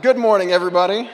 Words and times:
Good 0.00 0.16
morning, 0.16 0.52
everybody. 0.52 1.10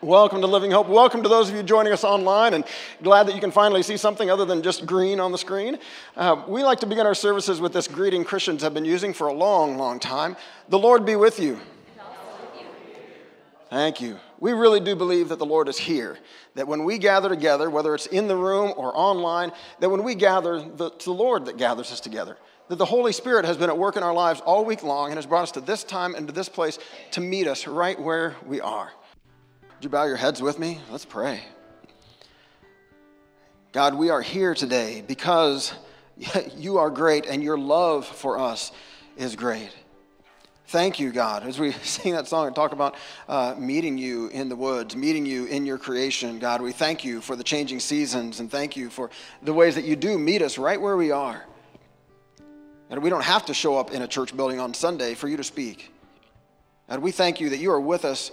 Welcome 0.00 0.40
to 0.40 0.46
Living 0.46 0.70
Hope. 0.70 0.88
Welcome 0.88 1.22
to 1.22 1.28
those 1.28 1.50
of 1.50 1.56
you 1.56 1.62
joining 1.62 1.92
us 1.92 2.02
online, 2.02 2.54
and 2.54 2.64
glad 3.02 3.26
that 3.26 3.34
you 3.34 3.42
can 3.42 3.50
finally 3.50 3.82
see 3.82 3.98
something 3.98 4.30
other 4.30 4.46
than 4.46 4.62
just 4.62 4.86
green 4.86 5.20
on 5.20 5.32
the 5.32 5.38
screen. 5.38 5.78
Uh, 6.16 6.44
we 6.48 6.62
like 6.62 6.80
to 6.80 6.86
begin 6.86 7.04
our 7.04 7.14
services 7.14 7.60
with 7.60 7.74
this 7.74 7.86
greeting 7.86 8.24
Christians 8.24 8.62
have 8.62 8.72
been 8.72 8.86
using 8.86 9.12
for 9.12 9.26
a 9.26 9.34
long, 9.34 9.76
long 9.76 10.00
time 10.00 10.34
The 10.70 10.78
Lord 10.78 11.04
be 11.04 11.14
with 11.14 11.38
you. 11.38 11.60
Thank 13.68 14.00
you. 14.00 14.18
We 14.40 14.52
really 14.52 14.80
do 14.80 14.96
believe 14.96 15.28
that 15.28 15.38
the 15.38 15.44
Lord 15.44 15.68
is 15.68 15.76
here. 15.76 16.16
That 16.54 16.68
when 16.68 16.84
we 16.84 16.96
gather 16.96 17.28
together, 17.28 17.68
whether 17.68 17.94
it's 17.94 18.06
in 18.06 18.28
the 18.28 18.36
room 18.36 18.72
or 18.78 18.96
online, 18.96 19.52
that 19.80 19.90
when 19.90 20.04
we 20.04 20.14
gather, 20.14 20.62
the, 20.62 20.86
it's 20.86 21.04
the 21.04 21.12
Lord 21.12 21.44
that 21.44 21.58
gathers 21.58 21.92
us 21.92 22.00
together 22.00 22.38
that 22.68 22.76
the 22.76 22.84
Holy 22.84 23.12
Spirit 23.12 23.44
has 23.44 23.56
been 23.56 23.70
at 23.70 23.78
work 23.78 23.96
in 23.96 24.02
our 24.02 24.14
lives 24.14 24.40
all 24.40 24.64
week 24.64 24.82
long 24.82 25.08
and 25.08 25.16
has 25.16 25.26
brought 25.26 25.44
us 25.44 25.52
to 25.52 25.60
this 25.60 25.84
time 25.84 26.14
and 26.14 26.26
to 26.26 26.32
this 26.32 26.48
place 26.48 26.78
to 27.12 27.20
meet 27.20 27.46
us 27.46 27.66
right 27.66 27.98
where 27.98 28.36
we 28.46 28.60
are. 28.60 28.92
Would 29.62 29.84
you 29.84 29.90
bow 29.90 30.04
your 30.04 30.16
heads 30.16 30.42
with 30.42 30.58
me? 30.58 30.80
Let's 30.90 31.04
pray. 31.04 31.40
God, 33.72 33.94
we 33.94 34.10
are 34.10 34.22
here 34.22 34.54
today 34.54 35.02
because 35.06 35.72
you 36.56 36.78
are 36.78 36.90
great 36.90 37.26
and 37.26 37.42
your 37.42 37.58
love 37.58 38.06
for 38.06 38.38
us 38.38 38.72
is 39.16 39.36
great. 39.36 39.70
Thank 40.66 41.00
you, 41.00 41.12
God. 41.12 41.44
As 41.44 41.58
we 41.58 41.72
sing 41.82 42.12
that 42.12 42.28
song 42.28 42.46
and 42.46 42.54
talk 42.54 42.72
about 42.72 42.96
uh, 43.28 43.54
meeting 43.58 43.96
you 43.96 44.28
in 44.28 44.50
the 44.50 44.56
woods, 44.56 44.94
meeting 44.94 45.24
you 45.24 45.46
in 45.46 45.64
your 45.64 45.78
creation, 45.78 46.38
God, 46.38 46.60
we 46.60 46.72
thank 46.72 47.04
you 47.04 47.22
for 47.22 47.36
the 47.36 47.44
changing 47.44 47.80
seasons 47.80 48.40
and 48.40 48.50
thank 48.50 48.76
you 48.76 48.90
for 48.90 49.10
the 49.42 49.54
ways 49.54 49.74
that 49.76 49.84
you 49.84 49.96
do 49.96 50.18
meet 50.18 50.42
us 50.42 50.58
right 50.58 50.78
where 50.78 50.96
we 50.96 51.10
are. 51.10 51.46
And 52.90 53.02
we 53.02 53.10
don't 53.10 53.24
have 53.24 53.46
to 53.46 53.54
show 53.54 53.76
up 53.78 53.90
in 53.90 54.02
a 54.02 54.08
church 54.08 54.36
building 54.36 54.60
on 54.60 54.72
Sunday 54.74 55.14
for 55.14 55.28
you 55.28 55.36
to 55.36 55.44
speak. 55.44 55.92
And 56.88 57.02
we 57.02 57.12
thank 57.12 57.40
you 57.40 57.50
that 57.50 57.58
you 57.58 57.70
are 57.70 57.80
with 57.80 58.04
us 58.04 58.30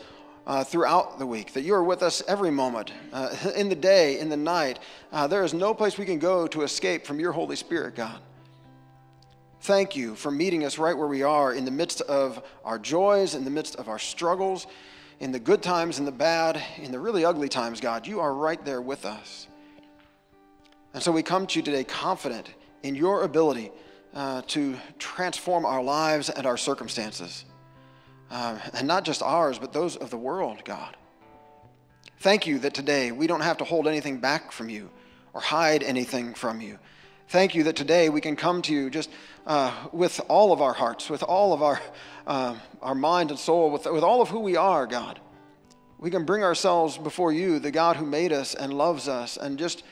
uh, 0.47 0.63
throughout 0.63 1.19
the 1.19 1.25
week, 1.25 1.53
that 1.53 1.63
you 1.63 1.73
are 1.73 1.83
with 1.83 2.03
us 2.03 2.21
every 2.27 2.51
moment, 2.51 2.91
uh, 3.11 3.35
in 3.55 3.69
the 3.69 3.75
day, 3.75 4.19
in 4.19 4.29
the 4.29 4.37
night. 4.37 4.79
Uh, 5.11 5.27
there 5.27 5.43
is 5.43 5.53
no 5.53 5.73
place 5.73 5.97
we 5.97 6.05
can 6.05 6.19
go 6.19 6.47
to 6.47 6.61
escape 6.61 7.05
from 7.05 7.19
your 7.19 7.31
Holy 7.31 7.55
Spirit, 7.55 7.95
God. 7.95 8.19
Thank 9.61 9.95
you 9.95 10.15
for 10.15 10.29
meeting 10.29 10.63
us 10.63 10.77
right 10.77 10.95
where 10.95 11.07
we 11.07 11.23
are 11.23 11.53
in 11.53 11.65
the 11.65 11.71
midst 11.71 12.01
of 12.01 12.43
our 12.63 12.77
joys, 12.77 13.33
in 13.33 13.43
the 13.43 13.49
midst 13.49 13.75
of 13.77 13.89
our 13.89 13.97
struggles, 13.97 14.67
in 15.19 15.31
the 15.31 15.39
good 15.39 15.63
times 15.63 15.97
and 15.97 16.07
the 16.07 16.11
bad, 16.11 16.61
in 16.77 16.91
the 16.91 16.99
really 16.99 17.25
ugly 17.25 17.49
times, 17.49 17.81
God. 17.81 18.05
You 18.05 18.19
are 18.19 18.33
right 18.33 18.63
there 18.63 18.81
with 18.81 19.05
us. 19.05 19.47
And 20.93 21.01
so 21.01 21.11
we 21.11 21.23
come 21.23 21.47
to 21.47 21.59
you 21.59 21.63
today 21.63 21.83
confident 21.83 22.53
in 22.83 22.93
your 22.93 23.23
ability 23.23 23.71
uh, 24.15 24.41
to 24.47 24.77
transform 24.97 25.65
our 25.65 25.83
lives 25.83 26.29
and 26.29 26.45
our 26.47 26.57
circumstances. 26.57 27.45
Uh, 28.31 28.57
and 28.73 28.87
not 28.87 29.03
just 29.03 29.21
ours, 29.21 29.59
but 29.59 29.73
those 29.73 29.97
of 29.97 30.09
the 30.09 30.17
world, 30.17 30.63
God. 30.63 30.95
Thank 32.19 32.47
you 32.47 32.57
that 32.59 32.73
today 32.73 33.11
we 33.11 33.27
don't 33.27 33.41
have 33.41 33.57
to 33.57 33.65
hold 33.65 33.87
anything 33.87 34.17
back 34.17 34.51
from 34.51 34.69
you 34.69 34.89
or 35.33 35.41
hide 35.41 35.83
anything 35.83 36.33
from 36.33 36.61
you. 36.61 36.79
Thank 37.27 37.55
you 37.55 37.63
that 37.63 37.75
today 37.75 38.09
we 38.09 38.21
can 38.21 38.35
come 38.35 38.61
to 38.63 38.73
you 38.73 38.89
just 38.89 39.09
uh, 39.45 39.73
with 39.91 40.21
all 40.27 40.53
of 40.53 40.61
our 40.61 40.73
hearts, 40.73 41.09
with 41.09 41.23
all 41.23 41.53
of 41.53 41.61
our, 41.61 41.81
uh, 42.25 42.55
our 42.81 42.95
mind 42.95 43.31
and 43.31 43.39
soul, 43.39 43.69
with, 43.69 43.85
with 43.85 44.03
all 44.03 44.21
of 44.21 44.29
who 44.29 44.39
we 44.39 44.55
are, 44.55 44.87
God. 44.87 45.19
We 45.99 46.09
can 46.09 46.23
bring 46.23 46.43
ourselves 46.43 46.97
before 46.97 47.31
you, 47.31 47.59
the 47.59 47.71
God 47.71 47.95
who 47.95 48.05
made 48.05 48.31
us 48.31 48.55
and 48.55 48.73
loves 48.73 49.07
us, 49.07 49.37
and 49.37 49.57
just 49.57 49.83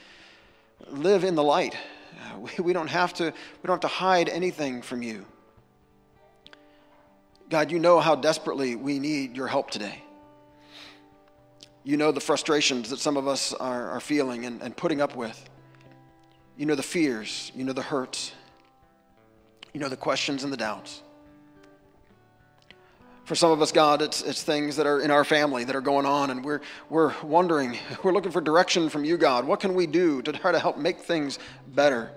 live 0.90 1.24
in 1.24 1.36
the 1.36 1.44
light 1.44 1.76
Uh, 2.20 2.40
we, 2.40 2.64
we, 2.64 2.74
don't 2.74 2.90
have 2.90 3.14
to, 3.16 3.26
we 3.26 3.68
don't 3.68 3.76
have 3.76 3.92
to 3.92 3.96
hide 3.96 4.30
anything 4.30 4.82
from 4.82 5.04
you. 5.04 5.26
God, 7.50 7.72
you 7.72 7.78
know 7.78 8.00
how 8.00 8.16
desperately 8.16 8.76
we 8.76 8.98
need 8.98 9.38
your 9.38 9.48
help 9.48 9.70
today. 9.70 10.04
You 11.84 11.98
know 11.98 12.12
the 12.12 12.20
frustrations 12.20 12.90
that 12.90 13.00
some 13.00 13.16
of 13.16 13.28
us 13.28 13.54
are, 13.54 13.92
are 13.92 14.00
feeling 14.00 14.46
and, 14.46 14.62
and 14.62 14.76
putting 14.76 15.02
up 15.02 15.16
with. 15.16 15.50
You 16.58 16.66
know 16.66 16.74
the 16.74 16.82
fears. 16.82 17.52
You 17.54 17.64
know 17.64 17.74
the 17.74 17.84
hurts. 17.84 18.32
You 19.72 19.80
know 19.80 19.90
the 19.90 19.98
questions 19.98 20.44
and 20.44 20.52
the 20.52 20.58
doubts. 20.58 21.03
For 23.26 23.36
some 23.36 23.52
of 23.52 23.62
us, 23.62 23.72
God, 23.72 24.02
it's, 24.02 24.22
it's 24.22 24.44
things 24.44 24.76
that 24.76 24.86
are 24.86 25.00
in 25.00 25.10
our 25.10 25.24
family 25.24 25.64
that 25.64 25.76
are 25.76 25.82
going 25.82 26.06
on, 26.06 26.30
and 26.30 26.44
we're, 26.44 26.60
we're 26.90 27.14
wondering, 27.24 27.78
we're 28.04 28.12
looking 28.12 28.32
for 28.32 28.42
direction 28.42 28.90
from 28.90 29.06
you, 29.06 29.18
God. 29.18 29.46
What 29.46 29.62
can 29.62 29.74
we 29.76 29.88
do 29.88 30.22
to 30.24 30.34
try 30.34 30.52
to 30.52 30.60
help 30.60 30.78
make 30.78 31.00
things 31.00 31.40
better? 31.68 32.12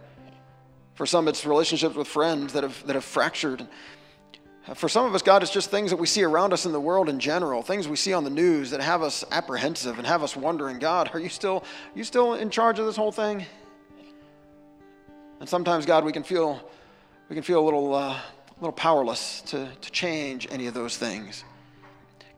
For 0.94 1.06
some, 1.06 1.28
it's 1.28 1.47
relationships 1.47 1.94
with 1.94 2.09
friends 2.09 2.55
that 2.55 2.65
have, 2.65 2.84
that 2.87 2.94
have 2.94 3.05
fractured. 3.05 3.67
For 4.75 4.89
some 4.89 5.06
of 5.06 5.15
us, 5.15 5.22
God, 5.22 5.44
it's 5.44 5.53
just 5.53 5.71
things 5.71 5.91
that 5.91 5.97
we 5.97 6.09
see 6.09 6.25
around 6.25 6.53
us 6.53 6.67
in 6.67 6.72
the 6.72 6.81
world 6.81 7.09
in 7.09 7.21
general, 7.21 7.62
things 7.62 7.87
we 7.87 7.94
see 7.94 8.12
on 8.12 8.25
the 8.25 8.31
news 8.31 8.71
that 8.71 8.81
have 8.81 9.03
us 9.03 9.25
apprehensive 9.31 9.99
and 9.99 10.06
have 10.06 10.25
us 10.25 10.34
wondering, 10.34 10.81
God, 10.81 11.11
are 11.12 11.21
you 11.21 11.28
still, 11.28 11.59
are 11.59 11.99
you 11.99 12.03
still 12.03 12.34
in 12.34 12.50
charge 12.50 12.81
of 12.81 12.87
this 12.87 12.97
whole 12.97 13.12
thing? 13.12 13.47
And 15.38 15.49
sometimes, 15.49 15.87
God, 15.87 16.05
we 16.05 16.11
can 16.11 16.25
feel, 16.25 16.69
we 17.28 17.34
can 17.34 17.44
feel 17.44 17.61
a 17.61 17.65
little, 17.65 17.94
uh, 17.94 18.19
a 18.56 18.61
little 18.61 18.72
powerless 18.72 19.43
to, 19.43 19.69
to 19.83 19.91
change 19.91 20.49
any 20.50 20.67
of 20.67 20.72
those 20.72 20.97
things. 20.97 21.44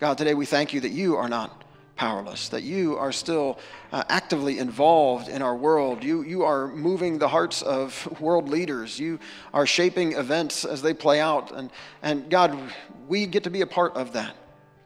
God, 0.01 0.19
today 0.19 0.35
we 0.35 0.47
thank 0.47 0.73
you 0.73 0.81
that 0.81 0.91
you 0.91 1.17
are 1.17 1.29
not 1.29 1.63
powerless, 1.95 2.49
that 2.49 2.65
you 2.65 2.97
are 2.97 3.13
still 3.13 3.59
uh, 3.93 4.03
actively 4.09 4.59
involved 4.59 5.29
in 5.29 5.43
our 5.43 5.55
world. 5.55 6.03
You, 6.03 6.23
you 6.23 6.43
are 6.43 6.67
moving 6.69 7.19
the 7.19 7.29
hearts 7.29 7.63
of 7.63 8.21
world 8.21 8.49
leaders. 8.49 8.99
You 8.99 9.21
are 9.55 9.65
shaping 9.65 10.13
events 10.13 10.65
as 10.65 10.83
they 10.83 10.93
play 10.93 11.21
out. 11.21 11.53
And, 11.53 11.71
and 12.03 12.29
God, 12.29 12.59
we 13.07 13.27
get 13.27 13.45
to 13.45 13.51
be 13.51 13.61
a 13.61 13.67
part 13.67 13.95
of 13.95 14.13
that. 14.15 14.35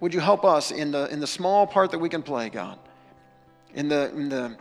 Would 0.00 0.12
you 0.12 0.20
help 0.20 0.44
us 0.44 0.70
in 0.70 0.91
the, 0.91 1.10
in 1.10 1.20
the 1.20 1.26
small 1.26 1.66
part 1.66 1.93
that 1.93 1.99
we 1.99 2.10
can 2.10 2.22
play, 2.22 2.50
God? 2.50 2.78
In 3.75 3.88
the, 3.88 4.10
in 4.10 4.28
the, 4.28 4.56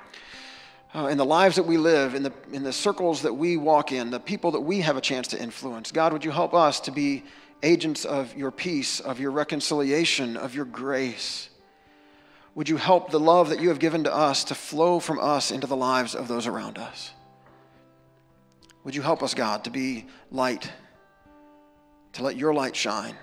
uh, 0.94 1.08
in 1.08 1.18
the 1.18 1.26
lives 1.26 1.56
that 1.56 1.64
we 1.64 1.78
live, 1.78 2.16
in 2.16 2.24
the, 2.24 2.34
in 2.52 2.64
the 2.64 2.74
circles 2.74 3.22
that 3.22 3.34
we 3.34 3.58
walk 3.58 3.92
in, 3.92 4.12
the 4.12 4.20
people 4.20 4.52
that 4.52 4.60
we 4.60 4.82
have 4.82 4.98
a 4.98 5.02
chance 5.02 5.28
to 5.30 5.42
influence. 5.42 5.92
God, 5.92 6.12
would 6.14 6.26
you 6.26 6.32
help 6.32 6.54
us 6.54 6.80
to 6.82 6.92
be 6.92 7.24
agents 7.64 8.04
of 8.04 8.36
your 8.36 8.52
peace, 8.52 9.00
of 9.00 9.20
your 9.20 9.32
reconciliation, 9.32 10.36
of 10.36 10.54
your 10.54 10.66
grace? 10.66 11.50
Would 12.56 12.68
you 12.68 12.76
help 12.76 13.12
the 13.12 13.20
love 13.20 13.50
that 13.50 13.62
you 13.62 13.70
have 13.70 13.80
given 13.80 14.04
to 14.04 14.14
us 14.14 14.44
to 14.46 14.56
flow 14.56 15.00
from 15.00 15.20
us 15.20 15.52
into 15.52 15.68
the 15.68 15.78
lives 15.78 16.14
of 16.16 16.28
those 16.28 16.48
around 16.48 16.78
us? 16.78 17.12
Would 18.84 18.96
you 18.96 19.02
help 19.02 19.24
us, 19.24 19.34
God, 19.34 19.64
to 19.64 19.70
be 19.70 20.08
light, 20.32 20.70
to 22.14 22.24
let 22.24 22.36
your 22.36 22.54
light 22.54 22.76
shine? 22.76 23.16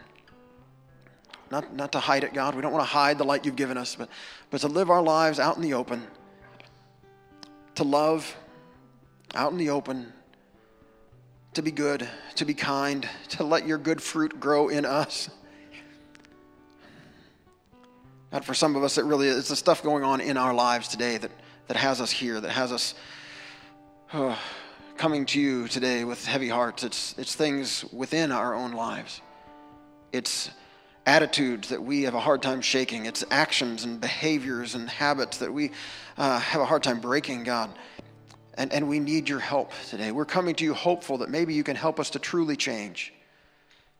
Not, 1.51 1.75
not 1.75 1.93
to 1.93 2.01
hide 2.01 2.25
it, 2.25 2.33
God. 2.33 2.55
We 2.55 2.63
don't 2.63 2.73
want 2.73 2.83
to 2.83 2.91
hide 2.91 3.19
the 3.19 3.25
light 3.25 3.45
you've 3.45 3.57
given 3.57 3.77
us, 3.77 3.95
but, 3.95 4.09
but 4.51 4.61
to 4.63 4.69
live 4.69 4.89
our 4.89 5.03
lives 5.03 5.39
out 5.39 5.57
in 5.57 5.63
the 5.63 5.75
open 5.75 6.07
to 7.79 7.85
love 7.85 8.37
out 9.37 9.53
in 9.53 9.57
the 9.57 9.71
open, 9.71 10.13
to 11.55 11.63
be 11.63 11.71
good, 11.71 12.09
to 12.35 12.45
be 12.45 12.53
kind, 12.53 13.09
to 13.29 13.45
let 13.45 13.69
your 13.69 13.79
good 13.79 14.03
fruit 14.03 14.41
grow 14.41 14.69
in 14.69 14.85
us. 14.85 15.31
God, 18.33 18.45
for 18.45 18.53
some 18.53 18.75
of 18.75 18.83
us, 18.83 18.99
it 18.99 19.05
really 19.05 19.29
is 19.29 19.47
the 19.47 19.55
stuff 19.55 19.81
going 19.85 20.03
on 20.03 20.21
in 20.21 20.37
our 20.37 20.53
lives 20.53 20.89
today 20.89 21.19
that, 21.19 21.31
that 21.69 21.77
has 21.77 22.01
us 22.01 22.11
here, 22.11 22.41
that 22.41 22.51
has 22.51 22.73
us 22.73 22.95
uh, 24.13 24.35
coming 24.97 25.25
to 25.27 25.41
you 25.41 25.69
today 25.69 26.03
with 26.03 26.27
heavy 26.27 26.49
hearts. 26.49 26.83
It's, 26.83 27.15
it's 27.17 27.37
things 27.37 27.85
within 27.93 28.33
our 28.33 28.57
own 28.57 28.73
lives. 28.73 29.21
It's 30.13 30.51
attitudes 31.09 31.71
that 31.71 31.83
we 31.83 32.03
have 32.03 32.15
a 32.15 32.21
hard 32.21 32.43
time 32.43 32.61
shaking. 32.61 33.07
It's 33.07 33.25
actions 33.31 33.85
and 33.85 33.99
behaviors 33.99 34.75
and 34.75 34.91
habits 34.91 35.39
that 35.39 35.51
we 35.51 35.71
uh, 36.19 36.39
have 36.39 36.61
a 36.61 36.67
hard 36.67 36.83
time 36.83 37.01
breaking, 37.01 37.45
God. 37.45 37.71
And, 38.59 38.71
and 38.75 38.89
we 38.89 39.01
need 39.01 39.27
your 39.27 39.39
help 39.39 39.73
today. 39.89 40.13
We're 40.13 40.27
coming 40.27 40.55
to 40.57 40.65
you 40.65 40.75
hopeful 40.75 41.19
that 41.19 41.31
maybe 41.31 41.55
you 41.55 41.65
can 41.65 41.77
help 41.77 41.99
us 41.99 42.11
to 42.11 42.19
truly 42.19 42.57
change, 42.57 43.15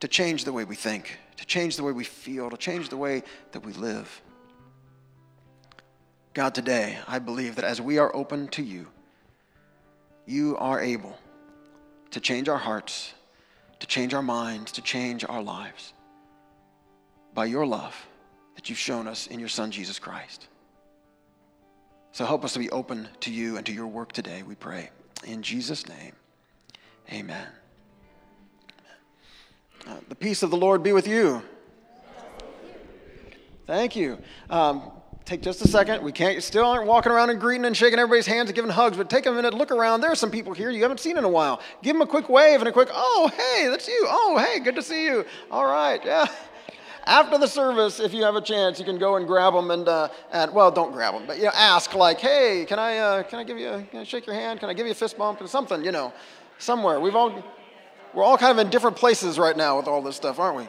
to 0.01 0.09
change 0.09 0.45
the 0.45 0.53
way 0.53 0.65
we 0.65 0.77
think, 0.77 1.19
to 1.39 1.47
change 1.47 1.77
the 1.77 1.83
way 1.83 1.93
we 1.93 2.05
feel, 2.05 2.51
to 2.51 2.59
change 2.59 2.91
the 2.91 2.97
way 2.99 3.23
that 3.53 3.65
we 3.65 3.73
live. 3.73 4.21
God, 6.35 6.55
today, 6.55 6.99
I 7.09 7.21
believe 7.21 7.57
that 7.57 7.65
as 7.65 7.81
we 7.81 7.97
are 7.97 8.15
open 8.15 8.49
to 8.49 8.63
you, 8.63 8.87
you 10.27 10.59
are 10.59 10.79
able 10.79 11.17
to 12.11 12.21
change 12.21 12.51
our 12.51 12.59
hearts, 12.59 13.15
to 13.81 13.87
change 13.87 14.13
our 14.13 14.23
minds, 14.23 14.73
to 14.73 14.83
change 14.83 15.25
our 15.27 15.43
lives 15.43 15.95
by 17.39 17.45
your 17.45 17.65
love 17.65 17.95
that 18.57 18.69
you've 18.69 18.81
shown 18.81 19.07
us 19.07 19.29
in 19.29 19.39
your 19.39 19.49
Son, 19.49 19.71
Jesus 19.71 20.01
Christ. 20.01 20.49
So 22.11 22.25
help 22.25 22.45
us 22.45 22.55
to 22.55 22.59
be 22.59 22.69
open 22.71 23.07
to 23.21 23.31
you 23.31 23.57
and 23.57 23.65
to 23.67 23.73
your 23.73 23.87
work 23.87 24.11
today, 24.11 24.43
we 24.43 24.57
pray. 24.57 24.91
In 25.23 25.41
Jesus' 25.41 25.89
name, 25.89 26.15
amen. 27.13 27.47
Uh, 29.87 29.99
the 30.09 30.17
peace 30.17 30.43
of 30.43 30.51
the 30.51 30.57
Lord 30.57 30.83
be 30.83 30.91
with 30.91 31.07
you. 31.07 31.41
Thank 33.69 33.95
you. 33.95 34.19
Um, 34.51 34.91
take 35.25 35.41
just 35.41 35.65
a 35.65 35.69
second. 35.69 36.03
We 36.03 36.11
can't 36.11 36.43
still 36.43 36.65
aren't 36.65 36.89
walking 36.89 37.13
around 37.13 37.31
and 37.31 37.39
greeting 37.39 37.67
and 37.67 37.77
shaking 37.77 38.01
everybody's 38.01 38.27
hands 38.27 38.49
and 38.49 38.57
giving 38.57 38.73
hugs, 38.73 38.97
but 38.97 39.09
take 39.09 39.27
a 39.27 39.31
minute, 39.31 39.55
look 39.55 39.71
around. 39.71 40.01
There 40.01 40.11
are 40.11 40.17
some 40.17 40.33
people 40.33 40.55
here 40.55 40.71
you 40.71 40.83
haven't 40.83 40.99
seen 40.99 41.17
in 41.17 41.23
a 41.23 41.29
while. 41.29 41.61
Give 41.85 41.95
them 41.95 42.03
a 42.03 42.07
quick 42.09 42.29
wave 42.29 42.59
and 42.59 42.69
a 42.69 42.73
quick, 42.73 42.89
oh, 42.93 43.31
hey, 43.37 43.69
that's 43.69 43.87
you. 43.87 44.07
Oh, 44.09 44.45
hey, 44.45 44.59
good 44.59 44.75
to 44.75 44.83
see 44.83 45.05
you. 45.05 45.25
All 45.53 45.67
right, 45.67 46.05
yeah 46.05 46.27
after 47.09 47.39
the 47.39 47.47
service, 47.47 48.01
if 48.01 48.13
you 48.13 48.23
have 48.23 48.37
a 48.37 48.41
chance, 48.41 48.79
you 48.79 48.85
can 48.85 48.99
go 48.99 49.17
and 49.17 49.27
grab 49.27 49.55
them 49.55 49.71
and, 49.71 49.89
uh, 49.89 50.09
and 50.31 50.53
well, 50.53 50.71
don't 50.71 50.93
grab 50.93 51.15
them, 51.15 51.25
but 51.27 51.39
you 51.39 51.45
know, 51.45 51.53
ask 51.55 51.95
like, 51.95 52.21
hey, 52.21 52.67
can 52.69 52.79
I, 52.79 52.99
uh, 52.99 53.23
can 53.23 53.39
I 53.39 53.45
give 53.45 53.59
you, 53.59 53.69
a, 53.69 53.83
can 53.83 54.01
I 54.01 54.05
shake 54.05 54.27
your 54.27 54.35
hand? 54.35 54.61
Can 54.61 54.69
I 54.69 54.75
give 54.75 54.85
you 54.85 54.93
a 54.93 54.95
fist 54.95 55.17
bump 55.17 55.41
or 55.41 55.47
something? 55.47 55.83
You 55.83 55.91
know, 55.91 56.13
somewhere. 56.59 57.01
We've 57.01 57.17
all, 57.17 57.43
we're 58.13 58.25
all 58.25 58.37
kind 58.37 58.53
of 58.53 58.65
in 58.65 58.71
different 58.71 58.97
places 58.97 59.39
right 59.39 59.57
now 59.57 59.79
with 59.79 59.89
all 59.89 60.03
this 60.03 60.17
stuff, 60.17 60.39
aren't 60.39 60.59
we? 60.59 60.69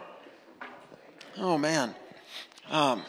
Oh 1.38 1.58
man. 1.58 1.94
Um, 2.70 3.04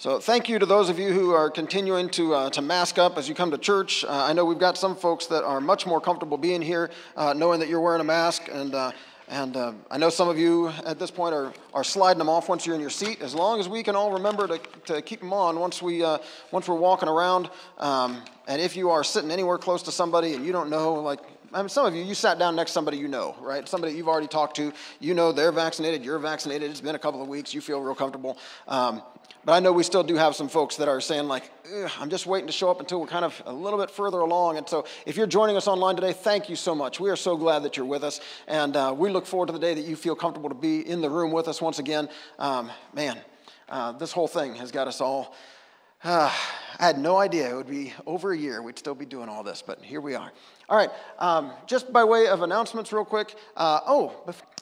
so 0.00 0.18
thank 0.20 0.48
you 0.48 0.58
to 0.58 0.66
those 0.66 0.88
of 0.88 0.98
you 0.98 1.12
who 1.12 1.32
are 1.32 1.50
continuing 1.50 2.08
to, 2.10 2.34
uh, 2.34 2.50
to 2.50 2.62
mask 2.62 2.98
up 2.98 3.18
as 3.18 3.28
you 3.28 3.34
come 3.34 3.50
to 3.50 3.58
church. 3.58 4.04
Uh, 4.04 4.10
I 4.10 4.32
know 4.32 4.44
we've 4.44 4.58
got 4.58 4.78
some 4.78 4.94
folks 4.94 5.26
that 5.26 5.44
are 5.44 5.60
much 5.60 5.86
more 5.86 6.00
comfortable 6.00 6.38
being 6.38 6.62
here, 6.62 6.90
uh, 7.16 7.34
knowing 7.34 7.60
that 7.60 7.68
you're 7.68 7.80
wearing 7.80 8.00
a 8.00 8.04
mask, 8.04 8.48
and 8.50 8.74
uh, 8.74 8.92
and 9.28 9.56
uh, 9.56 9.72
I 9.90 9.98
know 9.98 10.08
some 10.10 10.28
of 10.28 10.38
you 10.38 10.68
at 10.86 10.98
this 10.98 11.10
point 11.10 11.34
are, 11.34 11.52
are 11.74 11.84
sliding 11.84 12.18
them 12.18 12.28
off 12.28 12.48
once 12.48 12.64
you're 12.64 12.74
in 12.74 12.80
your 12.80 12.90
seat. 12.90 13.20
As 13.20 13.34
long 13.34 13.60
as 13.60 13.68
we 13.68 13.82
can 13.82 13.94
all 13.94 14.12
remember 14.12 14.46
to, 14.46 14.58
to 14.86 15.02
keep 15.02 15.20
them 15.20 15.32
on 15.32 15.60
once, 15.60 15.82
we, 15.82 16.02
uh, 16.02 16.18
once 16.50 16.66
we're 16.66 16.76
walking 16.76 17.08
around. 17.08 17.50
Um, 17.76 18.22
and 18.46 18.60
if 18.62 18.74
you 18.74 18.90
are 18.90 19.04
sitting 19.04 19.30
anywhere 19.30 19.58
close 19.58 19.82
to 19.82 19.92
somebody 19.92 20.34
and 20.34 20.46
you 20.46 20.52
don't 20.52 20.70
know, 20.70 20.94
like 20.94 21.20
I 21.52 21.62
mean, 21.62 21.68
some 21.70 21.86
of 21.86 21.94
you, 21.94 22.02
you 22.02 22.14
sat 22.14 22.38
down 22.38 22.56
next 22.56 22.70
to 22.70 22.74
somebody 22.74 22.98
you 22.98 23.08
know, 23.08 23.34
right? 23.40 23.66
Somebody 23.66 23.94
you've 23.94 24.08
already 24.08 24.26
talked 24.26 24.56
to. 24.56 24.72
You 25.00 25.14
know 25.14 25.32
they're 25.32 25.52
vaccinated, 25.52 26.04
you're 26.04 26.18
vaccinated. 26.18 26.70
It's 26.70 26.80
been 26.80 26.94
a 26.94 26.98
couple 26.98 27.22
of 27.22 27.28
weeks. 27.28 27.54
You 27.54 27.60
feel 27.60 27.80
real 27.80 27.94
comfortable. 27.94 28.38
Um, 28.66 29.02
but 29.44 29.52
I 29.52 29.60
know 29.60 29.72
we 29.72 29.82
still 29.82 30.02
do 30.02 30.16
have 30.16 30.36
some 30.36 30.48
folks 30.48 30.76
that 30.76 30.88
are 30.88 31.00
saying, 31.00 31.26
like, 31.26 31.50
I'm 31.98 32.10
just 32.10 32.26
waiting 32.26 32.48
to 32.48 32.52
show 32.52 32.70
up 32.70 32.80
until 32.80 33.00
we're 33.00 33.06
kind 33.06 33.24
of 33.24 33.40
a 33.46 33.52
little 33.52 33.78
bit 33.78 33.90
further 33.90 34.18
along. 34.18 34.58
And 34.58 34.68
so 34.68 34.84
if 35.06 35.16
you're 35.16 35.26
joining 35.26 35.56
us 35.56 35.66
online 35.66 35.94
today, 35.94 36.12
thank 36.12 36.48
you 36.48 36.56
so 36.56 36.74
much. 36.74 37.00
We 37.00 37.08
are 37.08 37.16
so 37.16 37.36
glad 37.36 37.62
that 37.62 37.76
you're 37.76 37.86
with 37.86 38.04
us. 38.04 38.20
And 38.46 38.76
uh, 38.76 38.94
we 38.96 39.10
look 39.10 39.26
forward 39.26 39.46
to 39.46 39.52
the 39.52 39.58
day 39.58 39.74
that 39.74 39.84
you 39.84 39.96
feel 39.96 40.14
comfortable 40.14 40.48
to 40.50 40.54
be 40.54 40.86
in 40.86 41.00
the 41.00 41.08
room 41.08 41.32
with 41.32 41.48
us 41.48 41.62
once 41.62 41.78
again. 41.78 42.08
Um, 42.38 42.70
man, 42.92 43.18
uh, 43.68 43.92
this 43.92 44.12
whole 44.12 44.28
thing 44.28 44.54
has 44.56 44.70
got 44.70 44.88
us 44.88 45.00
all. 45.00 45.34
Uh, 46.02 46.32
I 46.80 46.86
had 46.86 46.98
no 46.98 47.16
idea 47.16 47.50
it 47.50 47.56
would 47.56 47.68
be 47.68 47.92
over 48.06 48.30
a 48.30 48.38
year. 48.38 48.62
We'd 48.62 48.78
still 48.78 48.94
be 48.94 49.04
doing 49.04 49.28
all 49.28 49.42
this, 49.42 49.64
but 49.66 49.82
here 49.82 50.00
we 50.00 50.14
are. 50.14 50.30
All 50.68 50.76
right, 50.76 50.90
um, 51.18 51.50
just 51.66 51.92
by 51.92 52.04
way 52.04 52.28
of 52.28 52.42
announcements, 52.42 52.92
real 52.92 53.04
quick. 53.04 53.34
Uh, 53.56 53.80
oh, 53.84 54.14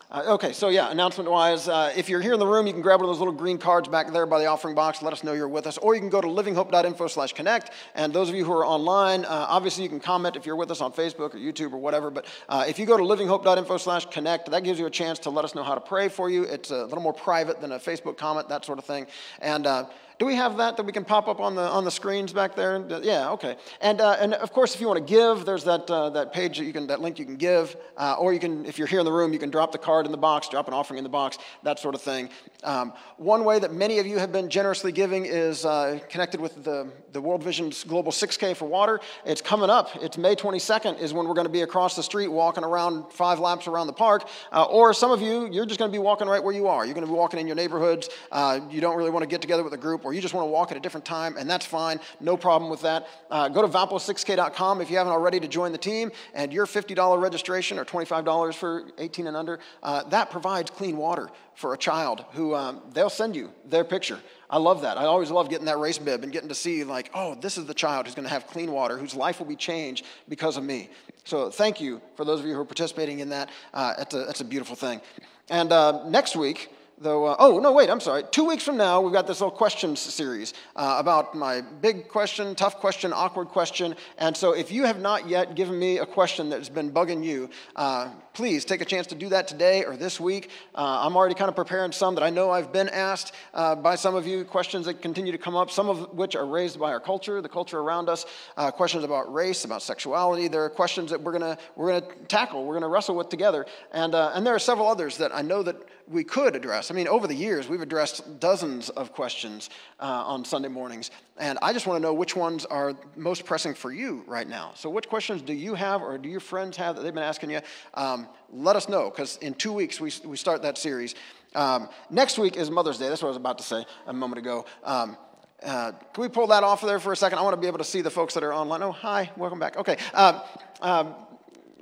uh, 0.09 0.23
okay, 0.29 0.53
so 0.53 0.69
yeah, 0.69 0.91
announcement 0.91 1.29
wise, 1.29 1.69
uh, 1.69 1.93
if 1.97 2.09
you're 2.09 2.21
here 2.21 2.33
in 2.33 2.38
the 2.38 2.47
room, 2.47 2.67
you 2.67 2.73
can 2.73 2.81
grab 2.81 3.00
one 3.00 3.09
of 3.09 3.12
those 3.12 3.19
little 3.19 3.35
green 3.35 3.59
cards 3.59 3.88
back 3.88 4.12
there 4.12 4.25
by 4.25 4.38
the 4.38 4.47
offering 4.47 4.77
box. 4.77 5.03
Let 5.03 5.12
us 5.12 5.25
know 5.25 5.33
you're 5.33 5.49
with 5.49 5.67
us. 5.67 5.79
Or 5.79 5.94
you 5.94 6.00
can 6.00 6.09
go 6.09 6.21
to 6.21 6.29
livinghope.info 6.29 7.09
slash 7.09 7.33
connect. 7.33 7.73
And 7.97 8.12
those 8.12 8.29
of 8.29 8.37
you 8.37 8.44
who 8.44 8.53
are 8.53 8.65
online, 8.65 9.25
uh, 9.25 9.47
obviously 9.49 9.82
you 9.82 9.89
can 9.89 9.99
comment 9.99 10.37
if 10.37 10.47
you're 10.47 10.55
with 10.55 10.71
us 10.71 10.81
on 10.81 10.93
Facebook 10.93 11.35
or 11.35 11.39
YouTube 11.39 11.73
or 11.73 11.79
whatever. 11.79 12.11
But 12.11 12.27
uh, 12.49 12.65
if 12.69 12.79
you 12.79 12.87
go 12.87 12.97
to 12.97 13.03
livinghope.info 13.03 13.77
slash 13.79 14.06
connect, 14.06 14.49
that 14.53 14.62
gives 14.62 14.79
you 14.79 14.87
a 14.87 14.91
chance 14.91 15.19
to 15.21 15.31
let 15.31 15.44
us 15.44 15.56
know 15.56 15.65
how 15.65 15.75
to 15.75 15.81
pray 15.81 16.09
for 16.09 16.31
you. 16.31 16.44
It's 16.44 16.71
a 16.71 16.85
little 16.85 17.03
more 17.03 17.12
private 17.12 17.61
than 17.61 17.73
a 17.73 17.79
Facebook 17.81 18.17
comment, 18.17 18.49
that 18.49 18.65
sort 18.65 18.79
of 18.79 18.85
thing. 18.85 19.09
And 19.41 19.67
uh, 19.67 19.87
do 20.19 20.25
we 20.25 20.35
have 20.35 20.57
that 20.57 20.79
that 20.79 20.87
we 20.87 20.93
can 20.93 21.05
pop 21.05 21.29
up 21.29 21.41
on 21.41 21.55
the 21.55 21.63
on 21.63 21.85
the 21.85 21.91
screens 21.91 22.33
back 22.33 22.57
there? 22.57 22.83
Yeah, 23.03 23.31
okay. 23.33 23.57
And 23.83 24.01
uh, 24.01 24.17
and 24.19 24.33
of 24.35 24.51
course, 24.51 24.75
if 24.75 24.81
you 24.81 24.87
want 24.87 25.07
to 25.07 25.13
give, 25.13 25.45
there's 25.45 25.65
that 25.65 25.91
uh, 25.91 26.11
that 26.11 26.33
page 26.33 26.57
that 26.57 26.65
you 26.65 26.73
can 26.73 26.87
that 26.87 27.01
link 27.01 27.19
you 27.19 27.27
can 27.27 27.37
give, 27.37 27.77
uh, 27.99 28.17
or 28.19 28.33
you 28.33 28.41
can 28.41 28.65
if 28.65 28.79
you're 28.79 28.87
here 28.87 29.01
in 29.01 29.05
the 29.05 29.13
room, 29.13 29.35
you 29.35 29.39
can 29.39 29.51
drop 29.51 29.73
the 29.73 29.79
card 29.79 30.07
in 30.07 30.13
the 30.13 30.19
box, 30.19 30.49
drop 30.49 30.69
an 30.69 30.75
offering 30.75 30.97
in 30.97 31.05
the 31.05 31.11
box, 31.11 31.37
that 31.65 31.79
sort 31.79 31.95
of 31.95 32.01
thing. 32.01 32.31
Um, 32.65 32.95
one 33.19 33.45
way 33.45 33.59
that 33.59 33.75
many 33.75 33.99
of 33.99 34.07
you 34.07 34.19
have 34.19 34.33
been 34.33 34.49
generously 34.49 34.91
giving 34.91 35.27
is 35.27 35.67
uh, 35.67 35.99
connected 36.09 36.41
with 36.41 36.65
the 36.65 36.91
the 37.13 37.21
World 37.21 37.43
Vision's 37.43 37.85
Global 37.85 38.13
6K 38.13 38.57
for 38.57 38.67
water. 38.67 39.01
It's 39.25 39.41
coming 39.43 39.71
up. 39.71 39.91
It's 40.03 40.19
May 40.19 40.35
22nd 40.35 40.99
is 40.99 41.13
when 41.13 41.27
we're 41.27 41.35
going 41.35 41.47
to 41.47 41.53
be 41.53 41.63
across 41.63 41.97
the 41.97 42.03
street 42.03 42.29
walking 42.29 42.65
around 42.65 43.11
five 43.11 43.39
laps 43.39 43.67
around 43.67 43.87
the 43.87 43.95
park. 43.95 44.29
Uh, 44.53 44.65
or 44.65 44.93
some 44.93 45.11
of 45.11 45.23
you, 45.23 45.49
you're 45.51 45.67
just 45.67 45.79
going 45.79 45.91
to 45.91 45.95
be 45.95 45.99
walking 45.99 46.29
right 46.29 46.43
where 46.43 46.55
you 46.55 46.69
are. 46.69 46.85
You're 46.85 46.95
going 46.95 47.07
to 47.07 47.13
be 47.13 47.17
walking 47.17 47.41
in 47.41 47.47
your 47.47 47.57
neighborhoods. 47.57 48.11
Uh, 48.31 48.61
you 48.71 48.81
don't 48.81 48.97
really 48.97 49.11
want 49.11 49.23
to 49.23 49.27
get 49.27 49.41
together 49.41 49.65
with 49.65 49.73
a 49.73 49.79
group 49.79 50.05
or 50.06 50.14
you 50.14 50.20
just 50.20 50.35
want 50.35 50.47
to 50.47 50.50
walk 50.53 50.70
at 50.70 50.76
a 50.76 50.81
different 50.81 51.05
time, 51.05 51.37
and 51.37 51.50
that's 51.50 51.67
fine. 51.67 51.99
No 52.20 52.37
problem 52.37 52.70
with 52.70 52.82
that. 52.82 53.08
Uh, 53.29 53.49
go 53.49 53.61
to 53.61 53.67
valpo6k.com 53.67 54.81
if 54.81 54.88
you 54.88 54.99
haven't 54.99 55.12
already 55.12 55.41
to 55.41 55.49
join 55.49 55.73
the 55.73 55.79
team, 55.79 56.12
and 56.32 56.53
your 56.53 56.64
$50 56.64 57.20
registration 57.20 57.76
or 57.76 57.85
$25 57.85 58.55
for 58.55 58.85
18 58.99 59.26
and 59.26 59.37
under, 59.37 59.58
uh, 59.82 60.05
that 60.05 60.31
provides 60.31 60.70
clean 60.70 60.97
water 60.97 61.29
for 61.56 61.75
a 61.75 61.76
child 61.76 62.25
who 62.35 62.55
um, 62.55 62.82
they'll 62.93 63.11
send 63.11 63.35
you 63.35 63.50
their 63.64 63.82
picture. 63.82 64.20
I 64.49 64.58
love 64.58 64.82
that. 64.82 64.97
I 64.97 65.06
always 65.06 65.32
love 65.32 65.50
getting 65.50 65.67
that 65.67 65.81
race 65.81 65.99
bib 65.99 66.23
and 66.23 66.32
getting 66.32 66.50
to 66.50 66.55
see, 66.55 66.85
like, 66.85 67.11
oh, 67.12 67.35
this 67.35 67.58
is 67.58 67.67
the 67.67 67.75
child 67.75 68.06
who's 68.06 68.14
going 68.14 68.29
to 68.29 68.32
have 68.32 68.47
clean 68.47 68.70
water, 68.70 68.97
whose 68.97 69.17
life 69.17 69.41
will 69.41 69.47
be 69.47 69.56
changed 69.56 70.06
because 70.29 70.56
of 70.56 70.62
me. 70.62 70.88
So 71.25 71.50
thank 71.50 71.81
you 71.81 72.00
for 72.14 72.25
those 72.25 72.38
of 72.38 72.47
you 72.47 72.55
who 72.55 72.61
are 72.61 72.64
participating 72.64 73.19
in 73.19 73.31
that. 73.31 73.50
Uh, 73.75 73.94
it's, 73.99 74.14
a, 74.14 74.29
it's 74.29 74.41
a 74.41 74.44
beautiful 74.44 74.76
thing. 74.76 75.00
And 75.49 75.73
uh, 75.73 76.08
next 76.08 76.37
week, 76.37 76.70
though, 76.98 77.26
uh, 77.26 77.37
oh, 77.38 77.58
no, 77.58 77.72
wait, 77.72 77.90
I'm 77.90 78.00
sorry. 78.00 78.25
Two 78.31 78.44
weeks 78.44 78.64
from 78.64 78.76
now, 78.76 79.00
we've 79.00 79.12
got 79.12 79.26
this 79.26 79.40
little 79.40 79.56
questions 79.56 80.00
series 80.00 80.54
uh, 80.75 80.96
about 80.98 81.34
my 81.34 81.60
big 81.60 82.08
question, 82.08 82.54
tough 82.54 82.78
question, 82.78 83.12
awkward 83.12 83.48
question. 83.48 83.94
And 84.19 84.37
so 84.37 84.52
if 84.52 84.72
you 84.72 84.84
have 84.84 85.00
not 85.00 85.28
yet 85.28 85.54
given 85.54 85.78
me 85.78 85.98
a 85.98 86.06
question 86.06 86.48
that's 86.48 86.69
been 86.69 86.90
bugging 86.90 87.22
you, 87.22 87.50
uh, 87.75 88.10
please 88.32 88.64
take 88.64 88.81
a 88.81 88.84
chance 88.84 89.06
to 89.08 89.14
do 89.14 89.28
that 89.28 89.48
today 89.48 89.84
or 89.84 89.96
this 89.96 90.19
week. 90.20 90.50
Uh, 90.75 91.00
I'm 91.02 91.16
already 91.16 91.34
kind 91.34 91.48
of 91.48 91.56
preparing 91.56 91.93
some 91.93 92.14
that 92.14 92.25
I 92.25 92.31
know 92.31 92.50
I've 92.50 92.72
been 92.72 92.88
asked 92.88 93.32
uh, 93.54 93.75
by 93.75 93.94
some 93.94 94.14
of 94.14 94.26
you, 94.26 94.44
questions 94.44 94.87
that 94.87 95.02
continue 95.02 95.32
to 95.32 95.38
come 95.38 95.56
up, 95.56 95.70
some 95.70 95.88
of 95.88 96.14
which 96.14 96.34
are 96.34 96.46
raised 96.46 96.78
by 96.78 96.93
our 96.93 97.00
culture, 97.00 97.40
the 97.43 97.48
culture 97.48 97.78
around 97.78 98.08
us, 98.08 98.26
uh, 98.56 98.70
questions 98.70 99.04
about 99.04 99.32
race, 99.32 99.64
about 99.64 99.82
sexuality. 99.82 100.48
There 100.48 100.64
are 100.64 100.70
questions 100.70 101.10
that 101.10 101.20
we're 101.20 101.38
going 101.38 101.56
to 101.56 101.58
we're 101.76 102.00
gonna 102.00 102.14
tackle, 102.28 102.64
we're 102.64 102.75
going 102.75 102.82
to 102.82 102.88
wrestle 102.88 103.16
with 103.16 103.28
together. 103.28 103.66
And, 103.93 104.14
and 104.14 104.46
there 104.46 104.54
are 104.54 104.58
several 104.58 104.87
others 104.87 105.19
that 105.19 105.34
I 105.34 105.43
know 105.43 105.62
that 105.62 105.76
we 106.08 106.23
could 106.25 106.55
address. 106.55 106.91
I 106.91 106.94
mean, 106.94 107.08
over 107.08 107.26
the 107.26 107.35
years, 107.35 107.69
we've 107.69 107.81
addressed 107.81 108.38
dozens 108.38 108.91
of 108.91 109.12
questions 109.12 109.70
uh, 109.99 110.05
on 110.05 110.44
Sunday 110.44 110.69
mornings, 110.69 111.11
and 111.37 111.58
I 111.62 111.73
just 111.73 111.87
want 111.87 111.99
to 111.99 112.03
know 112.03 112.14
which 112.14 112.37
ones 112.37 112.64
are 112.64 112.94
most 113.17 113.44
pressing 113.44 113.75
for 113.75 113.93
you 113.93 114.23
right 114.26 114.49
now. 114.49 114.73
So, 114.75 114.88
which 114.88 115.08
questions 115.08 115.43
do 115.43 115.53
you 115.53 115.75
have, 115.75 116.03
or 116.03 116.17
do 116.19 116.29
your 116.29 116.41
friends 116.41 116.76
have 116.76 116.97
that 116.97 117.03
they've 117.03 117.14
been 117.14 117.23
asking 117.23 117.50
you? 117.50 117.61
Um, 117.94 118.29
let 118.53 118.76
us 118.76 118.88
know, 118.88 119.11
because 119.11 119.37
in 119.38 119.55
two 119.55 119.73
weeks 119.73 120.00
we, 120.00 120.12
we 120.25 120.37
start 120.37 120.62
that 120.62 120.79
series. 120.79 121.14
Um, 121.55 121.88
next 122.11 122.38
week 122.38 122.56
is 122.56 122.70
Mother's 122.70 122.99
Day. 122.99 123.08
That's 123.08 123.23
what 123.23 123.29
I 123.29 123.31
was 123.31 123.37
about 123.37 123.58
to 123.58 123.64
say 123.64 123.85
a 124.06 124.12
moment 124.12 124.38
ago. 124.38 124.67
Um, 124.85 125.17
uh, 125.62 125.93
can 126.12 126.23
we 126.23 126.29
pull 126.29 126.47
that 126.49 126.62
off 126.62 126.82
there 126.82 127.00
for 127.00 127.12
a 127.12 127.17
second? 127.17 127.38
I 127.38 127.43
want 127.43 127.55
to 127.55 127.61
be 127.61 127.67
able 127.67 127.79
to 127.79 127.85
see 127.85 128.03
the 128.03 128.11
folks 128.11 128.35
that 128.35 128.44
are 128.44 128.53
online. 128.53 128.82
Oh, 128.82 128.93
hi, 128.93 129.31
welcome 129.37 129.58
back. 129.58 129.76
Okay. 129.76 129.97
Um, 130.14 130.41
um 130.82 131.14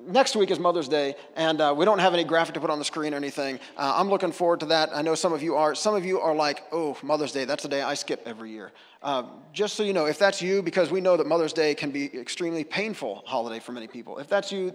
next 0.06 0.36
week 0.36 0.50
is 0.50 0.58
Mother's 0.58 0.88
Day, 0.88 1.14
and 1.36 1.60
uh, 1.60 1.74
we 1.76 1.84
don't 1.84 1.98
have 1.98 2.14
any 2.14 2.24
graphic 2.24 2.54
to 2.54 2.60
put 2.60 2.70
on 2.70 2.78
the 2.78 2.84
screen 2.84 3.14
or 3.14 3.16
anything. 3.16 3.58
Uh, 3.76 3.94
I'm 3.96 4.08
looking 4.08 4.32
forward 4.32 4.60
to 4.60 4.66
that. 4.66 4.90
I 4.94 5.02
know 5.02 5.14
some 5.14 5.32
of 5.32 5.42
you 5.42 5.56
are. 5.56 5.74
Some 5.74 5.94
of 5.94 6.04
you 6.04 6.20
are 6.20 6.34
like, 6.34 6.64
oh, 6.72 6.96
Mother's 7.02 7.32
Day, 7.32 7.44
that's 7.44 7.62
the 7.62 7.68
day 7.68 7.82
I 7.82 7.94
skip 7.94 8.22
every 8.26 8.50
year. 8.50 8.72
Uh, 9.02 9.24
just 9.52 9.74
so 9.74 9.82
you 9.82 9.92
know, 9.92 10.06
if 10.06 10.18
that's 10.18 10.40
you, 10.40 10.62
because 10.62 10.90
we 10.90 11.00
know 11.00 11.16
that 11.16 11.26
Mother's 11.26 11.52
Day 11.52 11.74
can 11.74 11.90
be 11.90 12.06
extremely 12.18 12.64
painful 12.64 13.22
holiday 13.26 13.60
for 13.60 13.72
many 13.72 13.86
people. 13.86 14.18
If 14.18 14.28
that's 14.28 14.50
you, 14.50 14.72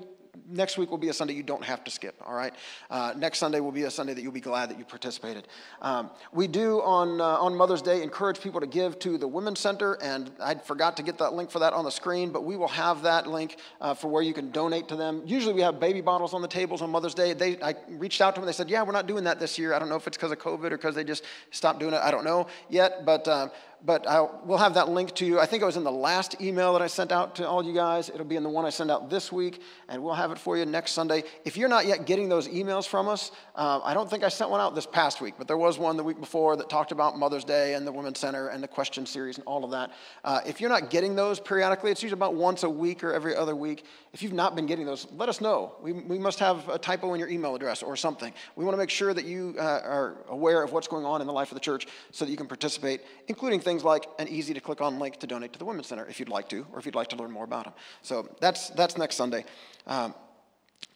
next 0.47 0.77
week 0.77 0.89
will 0.91 0.97
be 0.97 1.09
a 1.09 1.13
Sunday 1.13 1.33
you 1.33 1.43
don't 1.43 1.63
have 1.63 1.83
to 1.83 1.91
skip, 1.91 2.15
all 2.25 2.33
right? 2.33 2.53
Uh, 2.89 3.13
next 3.17 3.39
Sunday 3.39 3.59
will 3.59 3.71
be 3.71 3.83
a 3.83 3.91
Sunday 3.91 4.13
that 4.13 4.21
you'll 4.21 4.31
be 4.31 4.39
glad 4.39 4.69
that 4.69 4.77
you 4.77 4.85
participated. 4.85 5.47
Um, 5.81 6.09
we 6.31 6.47
do 6.47 6.81
on, 6.81 7.19
uh, 7.21 7.23
on 7.23 7.55
Mother's 7.55 7.81
Day 7.81 8.03
encourage 8.03 8.39
people 8.41 8.59
to 8.59 8.67
give 8.67 8.99
to 8.99 9.17
the 9.17 9.27
Women's 9.27 9.59
Center, 9.59 9.93
and 10.01 10.31
I 10.39 10.55
forgot 10.55 10.97
to 10.97 11.03
get 11.03 11.17
that 11.19 11.33
link 11.33 11.51
for 11.51 11.59
that 11.59 11.73
on 11.73 11.85
the 11.85 11.91
screen, 11.91 12.31
but 12.31 12.43
we 12.43 12.55
will 12.55 12.67
have 12.67 13.01
that 13.03 13.27
link 13.27 13.57
uh, 13.81 13.93
for 13.93 14.07
where 14.07 14.23
you 14.23 14.33
can 14.33 14.51
donate 14.51 14.87
to 14.89 14.95
them. 14.95 15.21
Usually 15.25 15.53
we 15.53 15.61
have 15.61 15.79
baby 15.79 16.01
bottles 16.01 16.33
on 16.33 16.41
the 16.41 16.47
tables 16.47 16.81
on 16.81 16.89
Mother's 16.89 17.13
Day. 17.13 17.33
They, 17.33 17.61
I 17.61 17.75
reached 17.89 18.21
out 18.21 18.35
to 18.35 18.41
them, 18.41 18.45
they 18.45 18.53
said, 18.53 18.69
yeah, 18.69 18.83
we're 18.83 18.91
not 18.91 19.07
doing 19.07 19.23
that 19.25 19.39
this 19.39 19.57
year. 19.57 19.73
I 19.73 19.79
don't 19.79 19.89
know 19.89 19.95
if 19.95 20.07
it's 20.07 20.17
because 20.17 20.31
of 20.31 20.39
COVID 20.39 20.65
or 20.65 20.77
because 20.77 20.95
they 20.95 21.03
just 21.03 21.23
stopped 21.51 21.79
doing 21.79 21.93
it. 21.93 22.01
I 22.01 22.11
don't 22.11 22.23
know 22.23 22.47
yet, 22.69 23.05
but 23.05 23.27
uh, 23.27 23.49
but 23.85 24.07
I'll, 24.07 24.41
we'll 24.45 24.57
have 24.57 24.73
that 24.73 24.89
link 24.89 25.15
to 25.15 25.25
you. 25.25 25.39
I 25.39 25.45
think 25.45 25.63
it 25.63 25.65
was 25.65 25.77
in 25.77 25.83
the 25.83 25.91
last 25.91 26.41
email 26.41 26.73
that 26.73 26.81
I 26.81 26.87
sent 26.87 27.11
out 27.11 27.35
to 27.35 27.47
all 27.47 27.63
you 27.63 27.73
guys. 27.73 28.09
It'll 28.09 28.25
be 28.25 28.35
in 28.35 28.43
the 28.43 28.49
one 28.49 28.65
I 28.65 28.69
send 28.69 28.91
out 28.91 29.09
this 29.09 29.31
week, 29.31 29.61
and 29.87 30.03
we'll 30.03 30.15
have 30.15 30.31
it 30.31 30.37
for 30.37 30.57
you 30.57 30.65
next 30.65 30.91
Sunday. 30.91 31.23
If 31.45 31.55
you're 31.55 31.69
not 31.69 31.85
yet 31.85 32.05
getting 32.05 32.27
those 32.29 32.47
emails 32.47 32.87
from 32.87 33.07
us, 33.07 33.31
uh, 33.55 33.79
I 33.83 33.93
don't 33.93 34.09
think 34.09 34.23
I 34.23 34.29
sent 34.29 34.49
one 34.49 34.59
out 34.59 34.75
this 34.75 34.85
past 34.85 35.21
week, 35.21 35.35
but 35.37 35.47
there 35.47 35.57
was 35.57 35.79
one 35.79 35.95
the 35.97 36.03
week 36.03 36.19
before 36.19 36.57
that 36.57 36.69
talked 36.69 36.91
about 36.91 37.17
Mother's 37.17 37.43
Day 37.45 37.73
and 37.73 37.87
the 37.87 37.91
Women's 37.91 38.19
Center 38.19 38.49
and 38.49 38.61
the 38.61 38.67
question 38.67 39.05
series 39.05 39.37
and 39.37 39.45
all 39.45 39.63
of 39.63 39.71
that. 39.71 39.91
Uh, 40.23 40.41
if 40.45 40.59
you're 40.59 40.69
not 40.69 40.89
getting 40.89 41.15
those 41.15 41.39
periodically, 41.39 41.91
it's 41.91 42.03
usually 42.03 42.17
about 42.17 42.35
once 42.35 42.63
a 42.63 42.69
week 42.69 43.03
or 43.03 43.13
every 43.13 43.35
other 43.35 43.55
week. 43.55 43.85
If 44.13 44.21
you've 44.21 44.33
not 44.33 44.55
been 44.55 44.65
getting 44.65 44.85
those, 44.85 45.07
let 45.11 45.29
us 45.29 45.39
know. 45.39 45.75
We, 45.81 45.93
we 45.93 46.19
must 46.19 46.39
have 46.39 46.67
a 46.67 46.77
typo 46.77 47.13
in 47.13 47.19
your 47.19 47.29
email 47.29 47.55
address 47.55 47.81
or 47.81 47.95
something. 47.95 48.33
We 48.55 48.65
want 48.65 48.73
to 48.73 48.77
make 48.77 48.89
sure 48.89 49.13
that 49.13 49.25
you 49.25 49.55
uh, 49.57 49.61
are 49.61 50.17
aware 50.27 50.63
of 50.63 50.73
what's 50.73 50.87
going 50.87 51.05
on 51.05 51.21
in 51.21 51.27
the 51.27 51.33
life 51.33 51.51
of 51.51 51.55
the 51.55 51.61
church 51.61 51.87
so 52.11 52.25
that 52.25 52.31
you 52.31 52.37
can 52.37 52.47
participate, 52.47 53.01
including 53.27 53.61
things 53.69 53.83
like 53.83 54.07
an 54.17 54.27
easy 54.27 54.53
to 54.55 54.59
click 54.59 54.81
on 54.81 54.97
link 54.97 55.17
to 55.19 55.27
donate 55.27 55.53
to 55.53 55.59
the 55.59 55.65
Women's 55.65 55.87
Center 55.87 56.05
if 56.07 56.19
you'd 56.19 56.27
like 56.37 56.49
to, 56.49 56.65
or 56.73 56.79
if 56.79 56.85
you'd 56.87 56.95
like 56.95 57.09
to 57.09 57.15
learn 57.15 57.31
more 57.31 57.43
about 57.43 57.65
them. 57.65 57.73
So 58.01 58.27
that's, 58.39 58.71
that's 58.71 58.97
next 58.97 59.15
Sunday. 59.15 59.45
Um, 59.85 60.15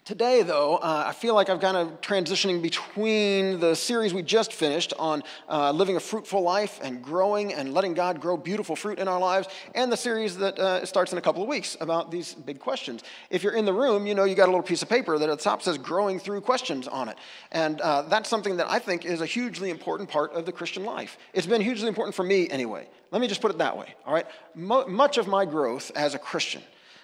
Today, 0.06 0.44
though, 0.44 0.76
uh, 0.76 1.06
I 1.08 1.14
feel 1.14 1.34
like 1.34 1.50
I've 1.50 1.62
kind 1.62 1.78
of 1.78 2.02
transitioning 2.02 2.62
between 2.62 3.62
the 3.62 3.74
series 3.74 4.14
we 4.14 4.22
just 4.22 4.52
finished 4.52 4.92
on 5.00 5.24
uh, 5.48 5.72
living 5.72 5.96
a 5.96 6.00
fruitful 6.02 6.42
life 6.42 6.78
and 6.84 7.02
growing 7.02 7.54
and 7.54 7.74
letting 7.74 7.94
God 7.94 8.20
grow 8.20 8.36
beautiful 8.36 8.76
fruit 8.76 9.00
in 9.00 9.08
our 9.08 9.18
lives, 9.18 9.48
and 9.74 9.90
the 9.90 9.96
series 9.96 10.36
that 10.40 10.60
uh, 10.60 10.86
starts 10.86 11.14
in 11.14 11.18
a 11.20 11.22
couple 11.22 11.42
of 11.42 11.48
weeks 11.48 11.78
about 11.80 12.12
these 12.12 12.34
big 12.34 12.60
questions. 12.60 13.02
If 13.30 13.44
you're 13.44 13.54
in 13.54 13.64
the 13.64 13.72
room, 13.72 14.06
you 14.06 14.14
know 14.14 14.26
you 14.26 14.36
got 14.36 14.50
a 14.50 14.52
little 14.52 14.62
piece 14.62 14.82
of 14.82 14.90
paper 14.90 15.18
that 15.18 15.30
at 15.30 15.38
the 15.38 15.44
top 15.44 15.62
says 15.62 15.78
"Growing 15.78 16.20
Through 16.20 16.42
Questions" 16.42 16.86
on 16.90 17.08
it, 17.08 17.18
and 17.54 17.80
uh, 17.80 18.02
that's 18.02 18.28
something 18.28 18.58
that 18.58 18.70
I 18.70 18.80
think 18.80 19.06
is 19.06 19.22
a 19.22 19.26
hugely 19.26 19.70
important 19.70 20.10
part 20.10 20.34
of 20.34 20.46
the 20.46 20.52
Christian 20.52 20.84
life. 20.84 21.18
It's 21.32 21.48
been 21.48 21.62
hugely 21.62 21.88
important 21.88 22.14
for 22.14 22.24
me, 22.24 22.50
anyway. 22.50 22.90
Let 23.12 23.22
me 23.22 23.28
just 23.30 23.40
put 23.40 23.52
it 23.52 23.58
that 23.60 23.78
way. 23.78 23.96
All 24.06 24.14
right, 24.14 24.28
Mo- 24.54 24.86
much 24.86 25.18
of 25.18 25.30
my 25.30 25.46
growth 25.46 25.94
as 25.96 26.14
a 26.14 26.20
Christian 26.20 26.62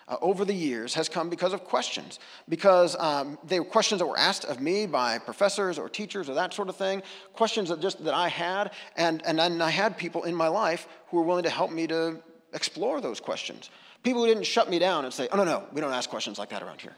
uh, 0.09 0.17
over 0.21 0.43
the 0.43 0.53
years 0.53 0.93
has 0.95 1.07
come 1.07 1.29
because 1.29 1.53
of 1.53 1.63
questions. 1.63 2.19
Because 2.49 2.95
um, 2.99 3.37
they 3.43 3.59
were 3.59 3.65
questions 3.65 3.99
that 3.99 4.07
were 4.07 4.17
asked 4.17 4.45
of 4.45 4.59
me 4.59 4.87
by 4.87 5.19
professors 5.19 5.77
or 5.77 5.87
teachers 5.87 6.29
or 6.29 6.33
that 6.33 6.53
sort 6.53 6.67
of 6.67 6.75
thing, 6.75 7.01
questions 7.33 7.69
that 7.69 7.79
just 7.79 8.03
that 8.03 8.13
I 8.13 8.27
had, 8.27 8.71
and, 8.97 9.25
and 9.25 9.39
then 9.39 9.61
I 9.61 9.69
had 9.69 9.97
people 9.97 10.23
in 10.23 10.35
my 10.35 10.47
life 10.47 10.87
who 11.07 11.17
were 11.17 11.23
willing 11.23 11.43
to 11.43 11.49
help 11.49 11.71
me 11.71 11.87
to 11.87 12.17
explore 12.53 12.99
those 12.99 13.19
questions. 13.19 13.69
People 14.03 14.21
who 14.21 14.27
didn't 14.27 14.45
shut 14.45 14.69
me 14.69 14.79
down 14.79 15.05
and 15.05 15.13
say, 15.13 15.27
oh, 15.31 15.37
no, 15.37 15.43
no, 15.43 15.63
we 15.71 15.81
don't 15.81 15.93
ask 15.93 16.09
questions 16.09 16.39
like 16.39 16.49
that 16.49 16.63
around 16.63 16.81
here. 16.81 16.95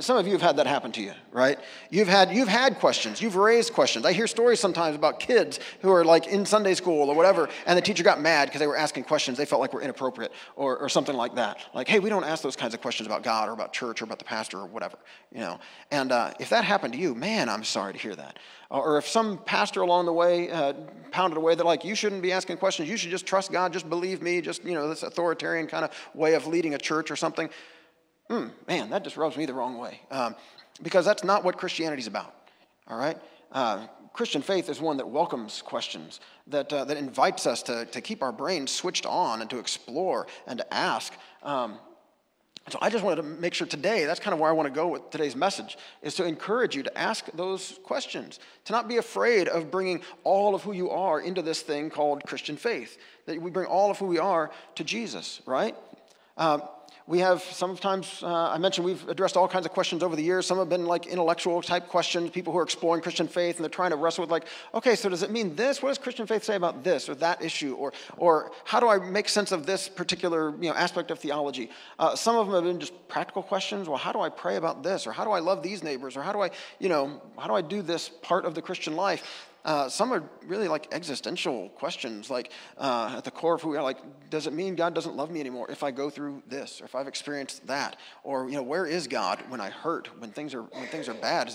Some 0.00 0.18
of 0.18 0.26
you 0.26 0.34
have 0.34 0.42
had 0.42 0.56
that 0.58 0.66
happen 0.66 0.92
to 0.92 1.02
you, 1.02 1.14
right? 1.32 1.58
You've 1.88 2.08
had, 2.08 2.30
you've 2.30 2.46
had 2.46 2.78
questions. 2.78 3.22
You've 3.22 3.36
raised 3.36 3.72
questions. 3.72 4.04
I 4.04 4.12
hear 4.12 4.26
stories 4.26 4.60
sometimes 4.60 4.94
about 4.94 5.18
kids 5.18 5.60
who 5.80 5.90
are 5.90 6.04
like 6.04 6.26
in 6.26 6.44
Sunday 6.44 6.74
school 6.74 7.08
or 7.08 7.16
whatever, 7.16 7.48
and 7.64 7.74
the 7.74 7.80
teacher 7.80 8.04
got 8.04 8.20
mad 8.20 8.48
because 8.48 8.58
they 8.58 8.66
were 8.66 8.76
asking 8.76 9.04
questions 9.04 9.38
they 9.38 9.46
felt 9.46 9.62
like 9.62 9.72
were 9.72 9.80
inappropriate 9.80 10.32
or, 10.56 10.76
or 10.76 10.90
something 10.90 11.16
like 11.16 11.36
that. 11.36 11.64
Like, 11.72 11.88
hey, 11.88 12.00
we 12.00 12.10
don't 12.10 12.24
ask 12.24 12.42
those 12.42 12.54
kinds 12.54 12.74
of 12.74 12.82
questions 12.82 13.06
about 13.06 13.22
God 13.22 13.48
or 13.48 13.52
about 13.52 13.72
church 13.72 14.02
or 14.02 14.04
about 14.04 14.18
the 14.18 14.26
pastor 14.26 14.58
or 14.58 14.66
whatever, 14.66 14.98
you 15.32 15.40
know. 15.40 15.58
And 15.90 16.12
uh, 16.12 16.34
if 16.38 16.50
that 16.50 16.64
happened 16.64 16.92
to 16.92 17.00
you, 17.00 17.14
man, 17.14 17.48
I'm 17.48 17.64
sorry 17.64 17.94
to 17.94 17.98
hear 17.98 18.14
that. 18.14 18.38
Or 18.68 18.98
if 18.98 19.08
some 19.08 19.38
pastor 19.38 19.80
along 19.80 20.04
the 20.04 20.12
way 20.12 20.50
uh, 20.50 20.74
pounded 21.12 21.38
away, 21.38 21.54
they're 21.54 21.64
like, 21.64 21.86
you 21.86 21.94
shouldn't 21.94 22.20
be 22.20 22.30
asking 22.30 22.58
questions. 22.58 22.90
You 22.90 22.98
should 22.98 23.10
just 23.10 23.24
trust 23.24 23.50
God, 23.50 23.72
just 23.72 23.88
believe 23.88 24.20
me, 24.20 24.42
just, 24.42 24.62
you 24.64 24.74
know, 24.74 24.86
this 24.86 25.02
authoritarian 25.02 25.66
kind 25.66 25.86
of 25.86 25.92
way 26.12 26.34
of 26.34 26.46
leading 26.46 26.74
a 26.74 26.78
church 26.78 27.10
or 27.10 27.16
something 27.16 27.48
mm, 28.28 28.50
man, 28.66 28.90
that 28.90 29.04
just 29.04 29.16
rubs 29.16 29.36
me 29.36 29.46
the 29.46 29.54
wrong 29.54 29.78
way. 29.78 30.00
Um, 30.10 30.34
because 30.82 31.04
that's 31.04 31.24
not 31.24 31.44
what 31.44 31.56
Christianity 31.56 32.00
is 32.00 32.06
about, 32.06 32.34
all 32.86 32.98
right? 32.98 33.18
Uh, 33.50 33.86
Christian 34.12 34.42
faith 34.42 34.68
is 34.68 34.80
one 34.80 34.96
that 34.96 35.08
welcomes 35.08 35.62
questions, 35.62 36.20
that, 36.48 36.72
uh, 36.72 36.84
that 36.84 36.96
invites 36.96 37.46
us 37.46 37.62
to, 37.64 37.86
to 37.86 38.00
keep 38.00 38.22
our 38.22 38.32
brains 38.32 38.70
switched 38.72 39.06
on 39.06 39.40
and 39.40 39.50
to 39.50 39.58
explore 39.58 40.26
and 40.46 40.58
to 40.58 40.74
ask. 40.74 41.12
Um, 41.42 41.78
so 42.68 42.78
I 42.82 42.90
just 42.90 43.02
wanted 43.02 43.16
to 43.16 43.22
make 43.22 43.54
sure 43.54 43.66
today, 43.66 44.04
that's 44.04 44.20
kind 44.20 44.34
of 44.34 44.40
where 44.40 44.50
I 44.50 44.52
want 44.52 44.66
to 44.66 44.74
go 44.74 44.88
with 44.88 45.10
today's 45.10 45.34
message, 45.34 45.78
is 46.02 46.14
to 46.16 46.24
encourage 46.24 46.76
you 46.76 46.82
to 46.82 46.98
ask 46.98 47.26
those 47.32 47.78
questions, 47.82 48.40
to 48.66 48.72
not 48.72 48.88
be 48.88 48.98
afraid 48.98 49.48
of 49.48 49.70
bringing 49.70 50.02
all 50.24 50.54
of 50.54 50.62
who 50.62 50.72
you 50.72 50.90
are 50.90 51.20
into 51.20 51.40
this 51.40 51.62
thing 51.62 51.88
called 51.88 52.24
Christian 52.26 52.56
faith, 52.56 52.98
that 53.26 53.40
we 53.40 53.50
bring 53.50 53.66
all 53.66 53.90
of 53.90 53.98
who 53.98 54.06
we 54.06 54.18
are 54.18 54.50
to 54.74 54.84
Jesus, 54.84 55.40
right? 55.46 55.74
Um, 56.36 56.62
we 57.08 57.20
have 57.20 57.42
sometimes, 57.42 58.22
uh, 58.22 58.50
I 58.50 58.58
mentioned 58.58 58.84
we've 58.84 59.08
addressed 59.08 59.34
all 59.34 59.48
kinds 59.48 59.64
of 59.64 59.72
questions 59.72 60.02
over 60.02 60.14
the 60.14 60.22
years. 60.22 60.44
Some 60.44 60.58
have 60.58 60.68
been 60.68 60.84
like 60.84 61.06
intellectual 61.06 61.62
type 61.62 61.88
questions, 61.88 62.28
people 62.28 62.52
who 62.52 62.58
are 62.58 62.62
exploring 62.62 63.00
Christian 63.00 63.26
faith 63.26 63.56
and 63.56 63.64
they're 63.64 63.70
trying 63.70 63.92
to 63.92 63.96
wrestle 63.96 64.22
with, 64.22 64.30
like, 64.30 64.44
okay, 64.74 64.94
so 64.94 65.08
does 65.08 65.22
it 65.22 65.30
mean 65.30 65.56
this? 65.56 65.82
What 65.82 65.88
does 65.88 65.96
Christian 65.96 66.26
faith 66.26 66.44
say 66.44 66.54
about 66.54 66.84
this 66.84 67.08
or 67.08 67.14
that 67.14 67.42
issue? 67.42 67.74
Or, 67.76 67.94
or 68.18 68.52
how 68.64 68.78
do 68.78 68.88
I 68.88 68.98
make 68.98 69.30
sense 69.30 69.52
of 69.52 69.64
this 69.64 69.88
particular 69.88 70.50
you 70.62 70.68
know, 70.68 70.74
aspect 70.74 71.10
of 71.10 71.18
theology? 71.18 71.70
Uh, 71.98 72.14
some 72.14 72.36
of 72.36 72.46
them 72.46 72.56
have 72.56 72.64
been 72.64 72.78
just 72.78 72.92
practical 73.08 73.42
questions. 73.42 73.88
Well, 73.88 73.96
how 73.96 74.12
do 74.12 74.20
I 74.20 74.28
pray 74.28 74.56
about 74.56 74.82
this? 74.82 75.06
Or 75.06 75.12
how 75.12 75.24
do 75.24 75.30
I 75.30 75.38
love 75.38 75.62
these 75.62 75.82
neighbors? 75.82 76.14
Or 76.14 76.22
how 76.22 76.34
do 76.34 76.42
I, 76.42 76.50
you 76.78 76.90
know, 76.90 77.22
how 77.38 77.48
do 77.48 77.54
I 77.54 77.62
do 77.62 77.80
this 77.80 78.10
part 78.10 78.44
of 78.44 78.54
the 78.54 78.60
Christian 78.60 78.96
life? 78.96 79.47
Uh, 79.64 79.88
some 79.88 80.12
are 80.12 80.22
really 80.46 80.68
like 80.68 80.88
existential 80.92 81.68
questions, 81.70 82.30
like 82.30 82.52
uh, 82.78 83.14
at 83.18 83.24
the 83.24 83.30
core 83.30 83.54
of 83.54 83.62
who 83.62 83.70
we 83.70 83.76
are. 83.76 83.82
Like, 83.82 83.98
does 84.30 84.46
it 84.46 84.52
mean 84.52 84.76
God 84.76 84.94
doesn't 84.94 85.16
love 85.16 85.30
me 85.30 85.40
anymore 85.40 85.70
if 85.70 85.82
I 85.82 85.90
go 85.90 86.10
through 86.10 86.42
this, 86.46 86.80
or 86.80 86.84
if 86.84 86.94
I've 86.94 87.08
experienced 87.08 87.66
that, 87.66 87.96
or 88.22 88.48
you 88.48 88.54
know, 88.54 88.62
where 88.62 88.86
is 88.86 89.08
God 89.08 89.42
when 89.48 89.60
I 89.60 89.70
hurt, 89.70 90.08
when 90.20 90.30
things 90.30 90.54
are 90.54 90.62
when 90.62 90.86
things 90.86 91.08
are 91.08 91.14
bad? 91.14 91.52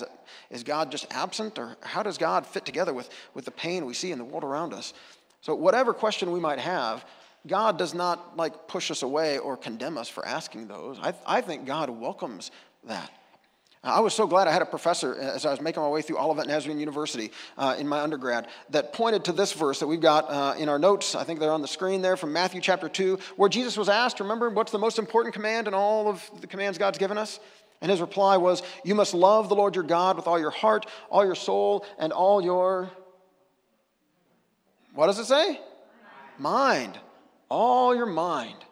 Is, 0.50 0.64
God 0.64 0.92
just 0.92 1.08
absent, 1.12 1.58
or 1.58 1.78
how 1.82 2.04
does 2.04 2.18
God 2.18 2.46
fit 2.46 2.66
together 2.66 2.94
with 2.94 3.10
with 3.34 3.46
the 3.46 3.52
pain 3.52 3.86
we 3.86 3.94
see 3.94 4.12
in 4.12 4.18
the 4.18 4.26
world 4.26 4.44
around 4.44 4.74
us? 4.74 4.94
So, 5.42 5.56
whatever 5.56 5.94
question 5.94 6.32
we 6.32 6.40
might 6.40 6.60
have, 6.60 7.06
God 7.48 7.78
does 7.78 7.94
not 7.94 8.38
like 8.38 8.68
push 8.68 8.92
us 8.92 9.02
away 9.02 9.38
or 9.38 9.58
condemn 9.58 9.98
us 9.98 10.08
for 10.08 10.26
asking 10.26 10.68
those. 10.68 11.00
I, 11.02 11.14
I 11.26 11.42
think 11.42 11.66
God 11.66 11.90
welcomes 11.90 12.52
that. 12.86 13.12
I 13.86 14.00
was 14.00 14.14
so 14.14 14.26
glad 14.26 14.48
I 14.48 14.52
had 14.54 14.62
a 14.62 14.66
professor 14.66 15.14
as 15.16 15.46
I 15.46 15.52
was 15.52 15.60
making 15.60 15.84
my 15.84 15.90
way 15.90 16.02
through 16.02 16.18
Olivet 16.18 16.48
Nazarene 16.48 16.80
University 16.80 17.32
uh, 17.58 17.76
in 17.78 17.86
my 17.86 18.00
undergrad 18.00 18.48
that 18.70 18.94
pointed 18.94 19.26
to 19.26 19.34
this 19.34 19.52
verse 19.52 19.82
that 19.82 19.88
we've 19.88 20.00
got 20.00 20.30
uh, 20.30 20.56
in 20.58 20.70
our 20.70 20.80
notes. 20.80 21.16
I 21.16 21.26
think 21.26 21.42
they're 21.42 21.52
on 21.52 21.62
the 21.62 21.68
screen 21.68 22.02
there 22.02 22.16
from 22.16 22.32
Matthew 22.32 22.62
chapter 22.62 22.88
2, 22.88 23.20
where 23.36 23.50
Jesus 23.50 23.76
was 23.76 23.90
asked, 23.90 24.22
remember, 24.22 24.50
what's 24.50 24.72
the 24.72 24.80
most 24.80 25.00
important 25.00 25.34
command 25.34 25.68
in 25.68 25.74
all 25.74 26.08
of 26.08 26.30
the 26.40 26.48
commands 26.48 26.78
God's 26.78 26.98
given 26.98 27.18
us? 27.18 27.42
And 27.82 27.92
his 27.92 28.00
reply 28.00 28.38
was, 28.38 28.64
You 28.86 28.96
must 28.96 29.14
love 29.14 29.50
the 29.50 29.56
Lord 29.56 29.76
your 29.76 29.84
God 29.84 30.16
with 30.16 30.28
all 30.28 30.40
your 30.40 30.52
heart, 30.52 30.86
all 31.10 31.26
your 31.26 31.36
soul, 31.36 31.86
and 32.00 32.14
all 32.14 32.42
your. 32.42 32.90
What 34.94 35.08
does 35.08 35.20
it 35.20 35.26
say? 35.26 35.60
Mind. 36.38 36.98
All 37.50 37.94
your 37.94 38.06
mind 38.06 38.64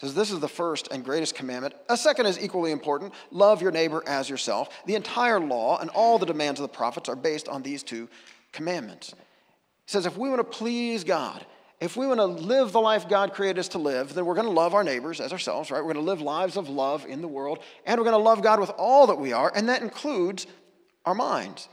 says 0.00 0.14
this 0.14 0.30
is 0.30 0.40
the 0.40 0.48
first 0.48 0.88
and 0.90 1.04
greatest 1.04 1.34
commandment. 1.34 1.74
A 1.88 1.96
second 1.96 2.26
is 2.26 2.42
equally 2.42 2.72
important 2.72 3.12
love 3.30 3.60
your 3.60 3.70
neighbor 3.70 4.02
as 4.06 4.30
yourself. 4.30 4.70
The 4.86 4.94
entire 4.94 5.38
law 5.38 5.78
and 5.78 5.90
all 5.90 6.18
the 6.18 6.26
demands 6.26 6.58
of 6.58 6.62
the 6.62 6.74
prophets 6.74 7.08
are 7.08 7.16
based 7.16 7.48
on 7.48 7.62
these 7.62 7.82
two 7.82 8.08
commandments. 8.52 9.10
He 9.10 9.92
says 9.92 10.06
if 10.06 10.16
we 10.16 10.30
want 10.30 10.40
to 10.40 10.44
please 10.44 11.04
God, 11.04 11.44
if 11.80 11.96
we 11.96 12.06
want 12.06 12.20
to 12.20 12.26
live 12.26 12.72
the 12.72 12.80
life 12.80 13.08
God 13.08 13.32
created 13.32 13.58
us 13.58 13.68
to 13.68 13.78
live, 13.78 14.14
then 14.14 14.24
we're 14.24 14.34
going 14.34 14.46
to 14.46 14.52
love 14.52 14.74
our 14.74 14.84
neighbors 14.84 15.20
as 15.20 15.32
ourselves, 15.32 15.70
right? 15.70 15.78
We're 15.78 15.94
going 15.94 16.04
to 16.04 16.10
live 16.10 16.20
lives 16.20 16.56
of 16.56 16.68
love 16.68 17.06
in 17.06 17.22
the 17.22 17.28
world, 17.28 17.58
and 17.86 17.98
we're 17.98 18.04
going 18.04 18.18
to 18.18 18.22
love 18.22 18.42
God 18.42 18.60
with 18.60 18.70
all 18.70 19.06
that 19.06 19.18
we 19.18 19.32
are, 19.32 19.50
and 19.54 19.68
that 19.70 19.80
includes 19.80 20.46
our 21.06 21.14
minds. 21.14 21.68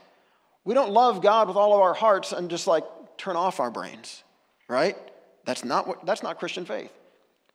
We 0.64 0.74
don't 0.74 0.92
love 0.92 1.22
God 1.22 1.48
with 1.48 1.58
all 1.58 1.74
of 1.74 1.82
our 1.82 1.94
hearts 1.94 2.32
and 2.32 2.50
just 2.50 2.68
like 2.68 2.84
turn 3.18 3.36
off 3.36 3.60
our 3.60 3.72
brains, 3.72 4.24
right? 4.68 4.98
That's 5.46 5.64
not 5.64 5.88
what 5.88 6.06
that's 6.06 6.24
not 6.24 6.40
Christian 6.40 6.66
faith. 6.66 6.92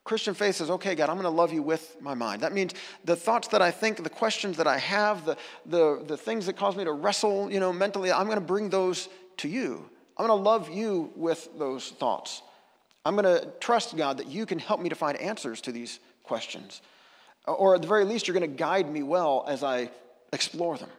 Christian 0.04 0.34
faith 0.34 0.56
says, 0.56 0.68
okay, 0.68 0.94
God, 0.94 1.08
I'm 1.08 1.16
going 1.16 1.24
to 1.24 1.30
love 1.30 1.52
you 1.52 1.62
with 1.62 1.96
my 2.00 2.14
mind. 2.14 2.42
That 2.42 2.52
means 2.52 2.74
the 3.04 3.14
thoughts 3.14 3.48
that 3.48 3.62
I 3.62 3.70
think, 3.70 4.02
the 4.02 4.10
questions 4.10 4.56
that 4.56 4.66
I 4.66 4.78
have, 4.78 5.24
the, 5.24 5.36
the, 5.66 6.02
the 6.06 6.16
things 6.16 6.46
that 6.46 6.56
cause 6.56 6.76
me 6.76 6.84
to 6.84 6.92
wrestle, 6.92 7.52
you 7.52 7.60
know, 7.60 7.72
mentally, 7.72 8.10
I'm 8.10 8.26
going 8.26 8.38
to 8.38 8.44
bring 8.44 8.68
those 8.68 9.08
to 9.38 9.48
you. 9.48 9.88
I'm 10.16 10.26
going 10.26 10.36
to 10.36 10.42
love 10.42 10.70
you 10.70 11.12
with 11.14 11.48
those 11.56 11.90
thoughts. 11.90 12.42
I'm 13.04 13.16
going 13.16 13.24
to 13.24 13.48
trust, 13.60 13.96
God, 13.96 14.18
that 14.18 14.26
you 14.26 14.44
can 14.44 14.58
help 14.58 14.80
me 14.80 14.88
to 14.88 14.94
find 14.94 15.16
answers 15.18 15.60
to 15.62 15.72
these 15.72 16.00
questions. 16.24 16.82
Or 17.46 17.74
at 17.74 17.82
the 17.82 17.88
very 17.88 18.04
least, 18.04 18.26
you're 18.26 18.36
going 18.36 18.48
to 18.48 18.56
guide 18.56 18.90
me 18.90 19.02
well 19.02 19.44
as 19.46 19.62
I 19.62 19.90
explore 20.32 20.78
them, 20.78 20.90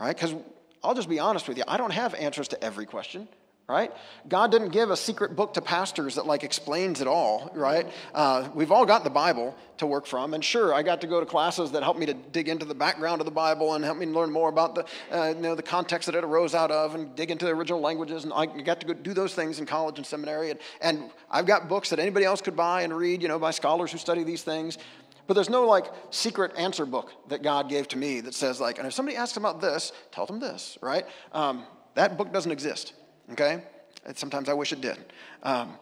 right? 0.00 0.14
Because 0.14 0.34
I'll 0.82 0.94
just 0.94 1.08
be 1.08 1.18
honest 1.18 1.48
with 1.48 1.58
you, 1.58 1.64
I 1.68 1.76
don't 1.76 1.92
have 1.92 2.14
answers 2.14 2.48
to 2.48 2.64
every 2.64 2.86
question 2.86 3.28
right? 3.68 3.92
God 4.26 4.50
didn't 4.50 4.70
give 4.70 4.90
a 4.90 4.96
secret 4.96 5.36
book 5.36 5.52
to 5.54 5.60
pastors 5.60 6.14
that 6.14 6.26
like 6.26 6.42
explains 6.42 7.02
it 7.02 7.06
all, 7.06 7.50
right? 7.54 7.86
Uh, 8.14 8.48
we've 8.54 8.72
all 8.72 8.86
got 8.86 9.04
the 9.04 9.10
Bible 9.10 9.54
to 9.76 9.86
work 9.86 10.06
from, 10.06 10.32
and 10.32 10.42
sure, 10.42 10.72
I 10.72 10.82
got 10.82 11.02
to 11.02 11.06
go 11.06 11.20
to 11.20 11.26
classes 11.26 11.70
that 11.72 11.82
helped 11.82 12.00
me 12.00 12.06
to 12.06 12.14
dig 12.14 12.48
into 12.48 12.64
the 12.64 12.74
background 12.74 13.20
of 13.20 13.26
the 13.26 13.30
Bible 13.30 13.74
and 13.74 13.84
help 13.84 13.98
me 13.98 14.06
learn 14.06 14.32
more 14.32 14.48
about 14.48 14.74
the, 14.74 14.86
uh, 15.12 15.34
you 15.36 15.42
know, 15.42 15.54
the 15.54 15.62
context 15.62 16.06
that 16.06 16.14
it 16.14 16.24
arose 16.24 16.54
out 16.54 16.70
of, 16.70 16.94
and 16.94 17.14
dig 17.14 17.30
into 17.30 17.44
the 17.44 17.50
original 17.50 17.78
languages. 17.78 18.24
And 18.24 18.32
I 18.32 18.46
got 18.46 18.80
to 18.80 18.86
go 18.86 18.94
do 18.94 19.12
those 19.12 19.34
things 19.34 19.60
in 19.60 19.66
college 19.66 19.98
and 19.98 20.06
seminary, 20.06 20.50
and, 20.50 20.58
and 20.80 21.10
I've 21.30 21.46
got 21.46 21.68
books 21.68 21.90
that 21.90 21.98
anybody 21.98 22.24
else 22.24 22.40
could 22.40 22.56
buy 22.56 22.82
and 22.82 22.96
read, 22.96 23.20
you 23.20 23.28
know, 23.28 23.38
by 23.38 23.50
scholars 23.50 23.92
who 23.92 23.98
study 23.98 24.24
these 24.24 24.42
things. 24.42 24.78
But 25.26 25.34
there's 25.34 25.50
no 25.50 25.66
like 25.66 25.84
secret 26.08 26.52
answer 26.56 26.86
book 26.86 27.12
that 27.28 27.42
God 27.42 27.68
gave 27.68 27.86
to 27.88 27.98
me 27.98 28.22
that 28.22 28.32
says 28.32 28.62
like, 28.62 28.78
and 28.78 28.86
if 28.86 28.94
somebody 28.94 29.14
asks 29.14 29.36
about 29.36 29.60
this, 29.60 29.92
tell 30.10 30.24
them 30.24 30.40
this, 30.40 30.78
right? 30.80 31.04
Um, 31.32 31.64
that 31.96 32.16
book 32.16 32.32
doesn't 32.32 32.50
exist 32.50 32.94
okay? 33.32 33.62
And 34.04 34.16
sometimes 34.16 34.48
I 34.48 34.54
wish 34.54 34.72
it 34.72 34.80
did. 34.80 34.98
Um, 35.42 35.74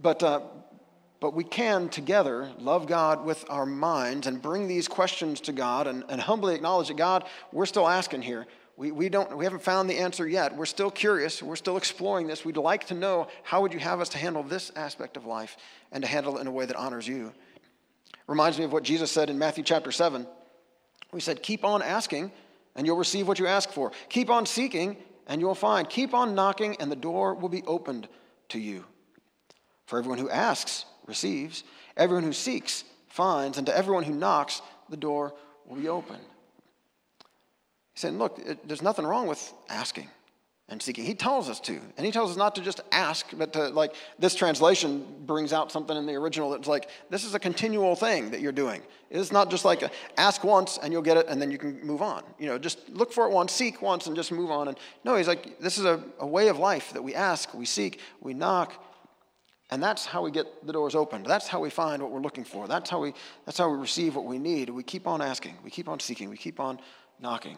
but, 0.00 0.22
uh, 0.22 0.40
but 1.20 1.34
we 1.34 1.44
can 1.44 1.88
together 1.88 2.50
love 2.58 2.86
God 2.86 3.24
with 3.24 3.44
our 3.48 3.66
minds 3.66 4.26
and 4.26 4.40
bring 4.40 4.68
these 4.68 4.88
questions 4.88 5.40
to 5.42 5.52
God 5.52 5.86
and, 5.86 6.04
and 6.08 6.20
humbly 6.20 6.54
acknowledge 6.54 6.88
that 6.88 6.96
God, 6.96 7.24
we're 7.52 7.66
still 7.66 7.88
asking 7.88 8.22
here. 8.22 8.46
We, 8.76 8.90
we, 8.90 9.08
don't, 9.08 9.34
we 9.36 9.44
haven't 9.44 9.62
found 9.62 9.88
the 9.88 9.98
answer 9.98 10.28
yet. 10.28 10.54
We're 10.54 10.66
still 10.66 10.90
curious. 10.90 11.42
We're 11.42 11.56
still 11.56 11.78
exploring 11.78 12.26
this. 12.26 12.44
We'd 12.44 12.58
like 12.58 12.86
to 12.88 12.94
know 12.94 13.28
how 13.42 13.62
would 13.62 13.72
you 13.72 13.78
have 13.78 14.00
us 14.00 14.10
to 14.10 14.18
handle 14.18 14.42
this 14.42 14.70
aspect 14.76 15.16
of 15.16 15.24
life 15.24 15.56
and 15.92 16.04
to 16.04 16.08
handle 16.08 16.36
it 16.36 16.42
in 16.42 16.46
a 16.46 16.50
way 16.50 16.66
that 16.66 16.76
honors 16.76 17.08
you. 17.08 17.32
Reminds 18.26 18.58
me 18.58 18.64
of 18.64 18.72
what 18.72 18.82
Jesus 18.82 19.10
said 19.10 19.30
in 19.30 19.38
Matthew 19.38 19.64
chapter 19.64 19.90
7. 19.90 20.26
We 21.12 21.20
said, 21.20 21.42
Keep 21.42 21.64
on 21.64 21.80
asking, 21.80 22.32
and 22.74 22.86
you'll 22.86 22.98
receive 22.98 23.26
what 23.26 23.38
you 23.38 23.46
ask 23.46 23.70
for. 23.70 23.92
Keep 24.10 24.28
on 24.28 24.44
seeking, 24.44 24.98
and 25.26 25.40
you'll 25.40 25.54
find. 25.54 25.88
Keep 25.88 26.14
on 26.14 26.34
knocking, 26.34 26.76
and 26.80 26.90
the 26.90 26.96
door 26.96 27.34
will 27.34 27.48
be 27.48 27.62
opened 27.66 28.08
to 28.50 28.58
you. 28.58 28.84
For 29.86 29.98
everyone 29.98 30.18
who 30.18 30.30
asks 30.30 30.84
receives, 31.06 31.64
everyone 31.96 32.24
who 32.24 32.32
seeks 32.32 32.84
finds, 33.08 33.58
and 33.58 33.66
to 33.66 33.76
everyone 33.76 34.04
who 34.04 34.14
knocks, 34.14 34.62
the 34.88 34.96
door 34.96 35.34
will 35.66 35.76
be 35.76 35.88
opened. 35.88 36.24
He's 37.94 38.02
saying, 38.02 38.18
look, 38.18 38.38
it, 38.38 38.66
there's 38.68 38.82
nothing 38.82 39.06
wrong 39.06 39.26
with 39.26 39.52
asking 39.68 40.08
and 40.68 40.82
seeking. 40.82 41.04
He 41.04 41.14
tells 41.14 41.48
us 41.48 41.60
to. 41.60 41.80
And 41.96 42.04
he 42.04 42.10
tells 42.10 42.32
us 42.32 42.36
not 42.36 42.56
to 42.56 42.60
just 42.60 42.80
ask, 42.90 43.26
but 43.36 43.52
to, 43.52 43.68
like, 43.68 43.94
this 44.18 44.34
translation 44.34 45.06
brings 45.24 45.52
out 45.52 45.70
something 45.70 45.96
in 45.96 46.06
the 46.06 46.14
original 46.14 46.50
that's 46.50 46.66
like, 46.66 46.90
this 47.08 47.24
is 47.24 47.34
a 47.34 47.38
continual 47.38 47.94
thing 47.94 48.30
that 48.32 48.40
you're 48.40 48.50
doing. 48.50 48.82
It's 49.08 49.30
not 49.30 49.48
just 49.48 49.64
like 49.64 49.82
a, 49.82 49.90
ask 50.16 50.42
once 50.42 50.78
and 50.82 50.92
you'll 50.92 51.02
get 51.02 51.16
it 51.16 51.26
and 51.28 51.40
then 51.40 51.52
you 51.52 51.58
can 51.58 51.80
move 51.86 52.02
on. 52.02 52.24
You 52.38 52.46
know, 52.46 52.58
just 52.58 52.88
look 52.88 53.12
for 53.12 53.28
it 53.28 53.32
once, 53.32 53.52
seek 53.52 53.80
once, 53.80 54.08
and 54.08 54.16
just 54.16 54.32
move 54.32 54.50
on. 54.50 54.66
And 54.66 54.76
no, 55.04 55.14
he's 55.14 55.28
like, 55.28 55.60
this 55.60 55.78
is 55.78 55.84
a, 55.84 56.02
a 56.18 56.26
way 56.26 56.48
of 56.48 56.58
life 56.58 56.92
that 56.94 57.02
we 57.02 57.14
ask, 57.14 57.54
we 57.54 57.64
seek, 57.64 58.00
we 58.20 58.34
knock. 58.34 58.82
And 59.70 59.80
that's 59.80 60.04
how 60.04 60.22
we 60.22 60.32
get 60.32 60.66
the 60.66 60.72
doors 60.72 60.96
opened. 60.96 61.26
That's 61.26 61.46
how 61.46 61.60
we 61.60 61.70
find 61.70 62.02
what 62.02 62.10
we're 62.10 62.20
looking 62.20 62.44
for. 62.44 62.66
That's 62.66 62.90
how 62.90 63.00
we, 63.00 63.14
that's 63.44 63.58
how 63.58 63.70
we 63.70 63.78
receive 63.78 64.16
what 64.16 64.24
we 64.24 64.38
need. 64.38 64.70
We 64.70 64.82
keep 64.82 65.06
on 65.06 65.22
asking, 65.22 65.58
we 65.62 65.70
keep 65.70 65.88
on 65.88 66.00
seeking, 66.00 66.28
we 66.28 66.36
keep 66.36 66.58
on 66.58 66.80
knocking. 67.20 67.56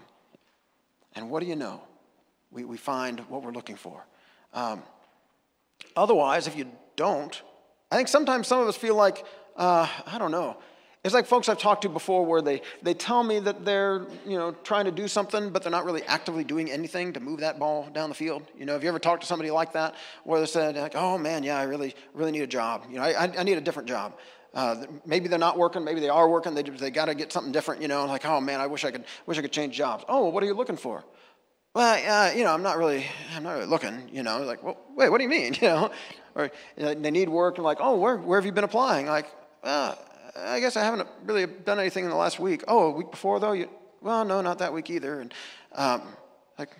And 1.14 1.30
what 1.30 1.40
do 1.40 1.46
you 1.46 1.56
know? 1.56 1.82
We, 2.50 2.64
we 2.64 2.76
find 2.76 3.20
what 3.28 3.42
we're 3.42 3.52
looking 3.52 3.76
for. 3.76 4.06
Um, 4.54 4.82
otherwise, 5.96 6.46
if 6.46 6.56
you 6.56 6.66
don't, 6.96 7.40
I 7.90 7.96
think 7.96 8.08
sometimes 8.08 8.46
some 8.46 8.60
of 8.60 8.68
us 8.68 8.76
feel 8.76 8.94
like, 8.94 9.24
uh, 9.56 9.88
I 10.06 10.18
don't 10.18 10.30
know. 10.30 10.56
It's 11.04 11.14
like 11.14 11.26
folks 11.26 11.48
I've 11.48 11.58
talked 11.58 11.82
to 11.82 11.88
before 11.88 12.26
where 12.26 12.42
they, 12.42 12.60
they 12.82 12.92
tell 12.92 13.22
me 13.22 13.38
that 13.40 13.64
they're, 13.64 14.04
you 14.26 14.36
know, 14.36 14.52
trying 14.64 14.84
to 14.86 14.90
do 14.90 15.06
something, 15.06 15.50
but 15.50 15.62
they're 15.62 15.70
not 15.72 15.84
really 15.84 16.02
actively 16.02 16.42
doing 16.42 16.70
anything 16.70 17.12
to 17.12 17.20
move 17.20 17.40
that 17.40 17.58
ball 17.58 17.88
down 17.92 18.08
the 18.08 18.14
field. 18.14 18.42
You 18.58 18.66
know, 18.66 18.72
have 18.72 18.82
you 18.82 18.88
ever 18.88 18.98
talked 18.98 19.22
to 19.22 19.26
somebody 19.26 19.50
like 19.50 19.72
that 19.74 19.94
where 20.24 20.40
they 20.40 20.46
said, 20.46 20.76
like, 20.76 20.96
oh 20.96 21.16
man, 21.16 21.44
yeah, 21.44 21.56
I 21.56 21.62
really, 21.62 21.94
really 22.14 22.32
need 22.32 22.42
a 22.42 22.48
job. 22.48 22.84
You 22.90 22.96
know, 22.96 23.02
I, 23.04 23.32
I 23.38 23.42
need 23.44 23.56
a 23.56 23.60
different 23.60 23.88
job. 23.88 24.18
Uh, 24.52 24.86
maybe 25.06 25.28
they're 25.28 25.38
not 25.38 25.56
working, 25.56 25.84
maybe 25.84 26.00
they 26.00 26.08
are 26.08 26.28
working, 26.28 26.54
they, 26.54 26.62
they 26.62 26.90
got 26.90 27.04
to 27.04 27.14
get 27.14 27.32
something 27.32 27.52
different, 27.52 27.80
you 27.80 27.86
know, 27.86 28.04
like, 28.06 28.24
oh 28.24 28.40
man, 28.40 28.60
I 28.60 28.66
wish 28.66 28.84
I 28.84 28.90
could, 28.90 29.04
wish 29.24 29.38
I 29.38 29.42
could 29.42 29.52
change 29.52 29.76
jobs. 29.76 30.04
Oh, 30.08 30.24
well, 30.24 30.32
what 30.32 30.42
are 30.42 30.46
you 30.46 30.54
looking 30.54 30.76
for? 30.76 31.04
Well, 31.78 31.94
uh, 31.94 32.34
you 32.34 32.42
know, 32.42 32.52
I'm 32.52 32.64
not 32.64 32.76
really, 32.76 33.06
I'm 33.36 33.44
not 33.44 33.52
really 33.52 33.66
looking, 33.66 34.10
you 34.12 34.24
know, 34.24 34.42
like, 34.42 34.64
well, 34.64 34.76
wait, 34.96 35.10
what 35.10 35.18
do 35.18 35.22
you 35.22 35.30
mean, 35.30 35.54
you 35.60 35.68
know? 35.68 35.92
Or 36.34 36.50
you 36.76 36.82
know, 36.82 36.92
they 36.92 37.12
need 37.12 37.28
work, 37.28 37.58
and 37.58 37.64
like, 37.64 37.78
oh, 37.80 37.96
where, 37.96 38.16
where 38.16 38.36
have 38.36 38.44
you 38.44 38.50
been 38.50 38.64
applying? 38.64 39.06
Like, 39.06 39.30
uh, 39.62 39.94
I 40.36 40.58
guess 40.58 40.76
I 40.76 40.82
haven't 40.82 41.06
really 41.24 41.46
done 41.46 41.78
anything 41.78 42.02
in 42.02 42.10
the 42.10 42.16
last 42.16 42.40
week. 42.40 42.64
Oh, 42.66 42.86
a 42.86 42.90
week 42.90 43.12
before 43.12 43.38
though? 43.38 43.52
You, 43.52 43.68
well, 44.00 44.24
no, 44.24 44.40
not 44.40 44.58
that 44.58 44.72
week 44.72 44.90
either. 44.90 45.20
And 45.20 45.32
um, 45.72 46.02
like, 46.58 46.70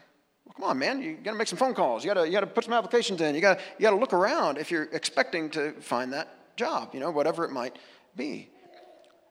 well, 0.45 0.55
come 0.57 0.65
on, 0.65 0.79
man, 0.81 1.01
you 1.01 1.15
got 1.15 1.31
to 1.31 1.39
make 1.39 1.47
some 1.47 1.59
phone 1.59 1.75
calls. 1.75 2.05
You 2.05 2.13
got 2.13 2.29
you 2.29 2.41
to 2.41 2.47
put 2.49 2.65
some 2.65 2.75
applications 2.75 3.21
in. 3.21 3.37
You 3.37 3.41
got, 3.41 3.61
you 3.79 3.89
to 3.89 3.95
look 3.95 4.13
around 4.13 4.59
if 4.59 4.73
you're 4.73 4.89
expecting 4.93 5.49
to 5.51 5.75
find 5.81 6.13
that 6.13 6.57
job, 6.57 6.91
you 6.93 6.99
know, 6.99 7.13
whatever 7.13 7.45
it 7.45 7.53
might 7.53 7.77
be. 8.17 8.51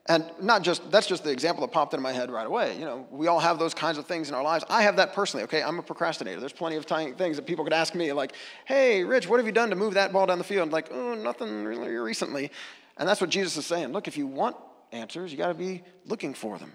And 0.09 0.25
not 0.39 0.61
just, 0.61 0.89
that's 0.89 1.05
just 1.05 1.25
the 1.25 1.31
example 1.31 1.61
that 1.65 1.73
popped 1.73 1.93
into 1.93 2.01
my 2.01 2.13
head 2.13 2.31
right 2.31 2.47
away. 2.47 2.77
You 2.77 2.85
know, 2.85 3.07
we 3.11 3.27
all 3.27 3.39
have 3.39 3.59
those 3.59 3.73
kinds 3.73 3.97
of 3.97 4.05
things 4.05 4.29
in 4.29 4.35
our 4.35 4.43
lives. 4.43 4.63
I 4.69 4.81
have 4.83 4.95
that 4.95 5.13
personally, 5.13 5.43
okay? 5.43 5.61
I'm 5.61 5.79
a 5.79 5.83
procrastinator. 5.83 6.39
There's 6.39 6.53
plenty 6.53 6.77
of 6.77 6.85
things 6.85 7.35
that 7.35 7.45
people 7.45 7.65
could 7.65 7.73
ask 7.73 7.93
me, 7.93 8.13
like, 8.13 8.31
hey, 8.65 9.03
Rich, 9.03 9.27
what 9.27 9.37
have 9.37 9.45
you 9.45 9.51
done 9.51 9.69
to 9.69 9.75
move 9.75 9.95
that 9.95 10.13
ball 10.13 10.25
down 10.25 10.37
the 10.37 10.45
field? 10.45 10.67
I'm 10.67 10.71
like, 10.71 10.89
oh, 10.91 11.13
nothing 11.15 11.65
really 11.65 11.89
recently. 11.89 12.51
And 12.97 13.07
that's 13.07 13.19
what 13.19 13.29
Jesus 13.29 13.57
is 13.57 13.65
saying. 13.65 13.91
Look, 13.91 14.07
if 14.07 14.17
you 14.17 14.27
want 14.27 14.55
answers, 14.93 15.31
you 15.31 15.37
got 15.37 15.49
to 15.49 15.53
be 15.53 15.83
looking 16.05 16.33
for 16.33 16.57
them. 16.57 16.71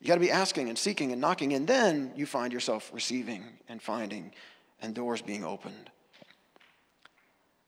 You 0.00 0.08
got 0.08 0.14
to 0.14 0.20
be 0.20 0.30
asking 0.30 0.68
and 0.68 0.76
seeking 0.76 1.12
and 1.12 1.20
knocking, 1.20 1.54
and 1.54 1.66
then 1.66 2.12
you 2.14 2.26
find 2.26 2.52
yourself 2.52 2.90
receiving 2.92 3.44
and 3.70 3.80
finding 3.80 4.32
and 4.82 4.94
doors 4.94 5.22
being 5.22 5.44
opened. 5.44 5.90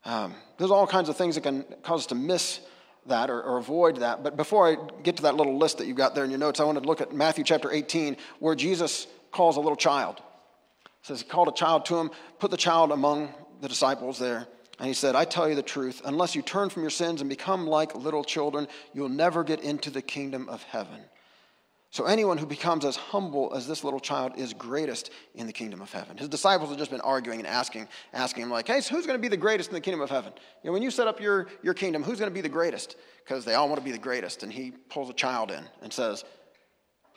Um, 0.05 0.35
there's 0.59 0.71
all 0.71 0.87
kinds 0.87 1.09
of 1.09 1.17
things 1.17 1.35
that 1.35 1.41
can 1.41 1.65
cause 1.83 2.01
us 2.01 2.07
to 2.09 2.15
miss 2.15 2.61
that 3.07 3.31
or, 3.31 3.43
or, 3.43 3.59
avoid 3.59 3.99
that. 3.99 4.23
But 4.23 4.37
before 4.37 4.69
I 4.69 4.77
get 5.03 5.17
to 5.17 5.23
that 5.23 5.35
little 5.35 5.57
list 5.57 5.79
that 5.79 5.87
you've 5.87 5.97
got 5.97 6.15
there 6.15 6.25
in 6.25 6.31
your 6.31 6.39
notes, 6.39 6.61
I 6.61 6.65
want 6.65 6.81
to 6.81 6.87
look 6.87 7.01
at 7.01 7.13
Matthew 7.13 7.45
chapter 7.45 7.71
18, 7.71 8.17
where 8.39 8.55
Jesus 8.55 9.07
calls 9.33 9.57
a 9.57 9.61
little 9.61 9.77
child. 9.77 10.21
Says 11.03 11.23
he 11.23 11.29
called 11.29 11.49
a 11.49 11.53
child 11.53 11.87
to 11.87 11.97
him, 11.97 12.11
put 12.39 12.51
the 12.51 12.57
child 12.57 12.93
among 12.93 13.33
the 13.61 13.69
disciples 13.69 14.19
there. 14.19 14.47
And 14.79 14.87
he 14.87 14.95
said, 14.95 15.17
I 15.17 15.25
tell 15.25 15.49
you 15.49 15.55
the 15.55 15.63
truth, 15.63 16.03
unless 16.05 16.35
you 16.35 16.43
turn 16.43 16.71
from 16.71 16.83
your 16.83 16.91
sins 16.91 17.21
and 17.21 17.29
become 17.29 17.67
like 17.67 17.95
little 17.95 18.23
children, 18.23 18.69
you'll 18.93 19.09
never 19.09 19.43
get 19.43 19.61
into 19.61 19.91
the 19.91 20.03
kingdom 20.03 20.49
of 20.49 20.63
heaven. 20.63 21.01
So 21.91 22.05
anyone 22.05 22.37
who 22.37 22.45
becomes 22.45 22.85
as 22.85 22.97
humble 22.97 23.53
as 23.55 23.67
this 23.67 23.83
little 23.83 24.01
child 24.01 24.33
is 24.37 24.53
greatest 24.53 25.11
in 25.35 25.47
the 25.47 25.53
kingdom 25.55 25.81
of 25.81 25.91
heaven. 25.91 26.19
His 26.19 26.29
disciples 26.29 26.69
have 26.69 26.79
just 26.79 26.91
been 26.91 27.01
arguing 27.01 27.41
and 27.41 27.49
asking, 27.49 27.89
asking 28.13 28.43
him, 28.43 28.51
like, 28.51 28.67
hey, 28.67 28.83
so 28.83 28.95
who's 28.95 29.07
going 29.07 29.19
to 29.19 29.23
be 29.23 29.29
the 29.29 29.39
greatest 29.39 29.71
in 29.71 29.75
the 29.75 29.81
kingdom 29.81 30.03
of 30.03 30.11
heaven? 30.11 30.33
You 30.63 30.69
know, 30.69 30.73
when 30.75 30.83
you 30.83 30.91
set 30.91 31.07
up 31.07 31.19
your, 31.19 31.47
your 31.63 31.73
kingdom, 31.73 32.03
who's 32.03 32.19
going 32.19 32.31
to 32.31 32.35
be 32.35 32.43
the 32.43 32.49
greatest? 32.49 32.97
Because 33.25 33.47
they 33.47 33.55
all 33.55 33.69
want 33.69 33.81
to 33.81 33.85
be 33.85 33.91
the 33.91 33.99
greatest. 33.99 34.43
And 34.43 34.53
he 34.53 34.73
pulls 34.91 35.09
a 35.09 35.15
child 35.15 35.51
in 35.51 35.65
and 35.81 35.91
says, 35.91 36.25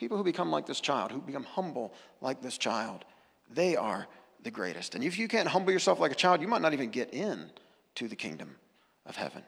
people 0.00 0.16
who 0.16 0.24
become 0.24 0.50
like 0.50 0.66
this 0.66 0.80
child, 0.80 1.12
who 1.12 1.20
become 1.20 1.44
humble 1.44 1.92
like 2.22 2.40
this 2.40 2.56
child, 2.56 3.04
they 3.50 3.76
are 3.76 4.06
the 4.42 4.50
greatest. 4.50 4.94
And 4.94 5.04
if 5.04 5.18
you 5.18 5.28
can't 5.28 5.48
humble 5.48 5.70
yourself 5.70 6.00
like 6.00 6.12
a 6.12 6.16
child, 6.16 6.40
you 6.40 6.48
might 6.48 6.62
not 6.62 6.72
even 6.72 6.90
get 6.90 7.12
in 7.12 7.50
to 7.96 8.08
the 8.08 8.16
kingdom 8.16 8.56
of 9.04 9.16
heaven. 9.16 9.42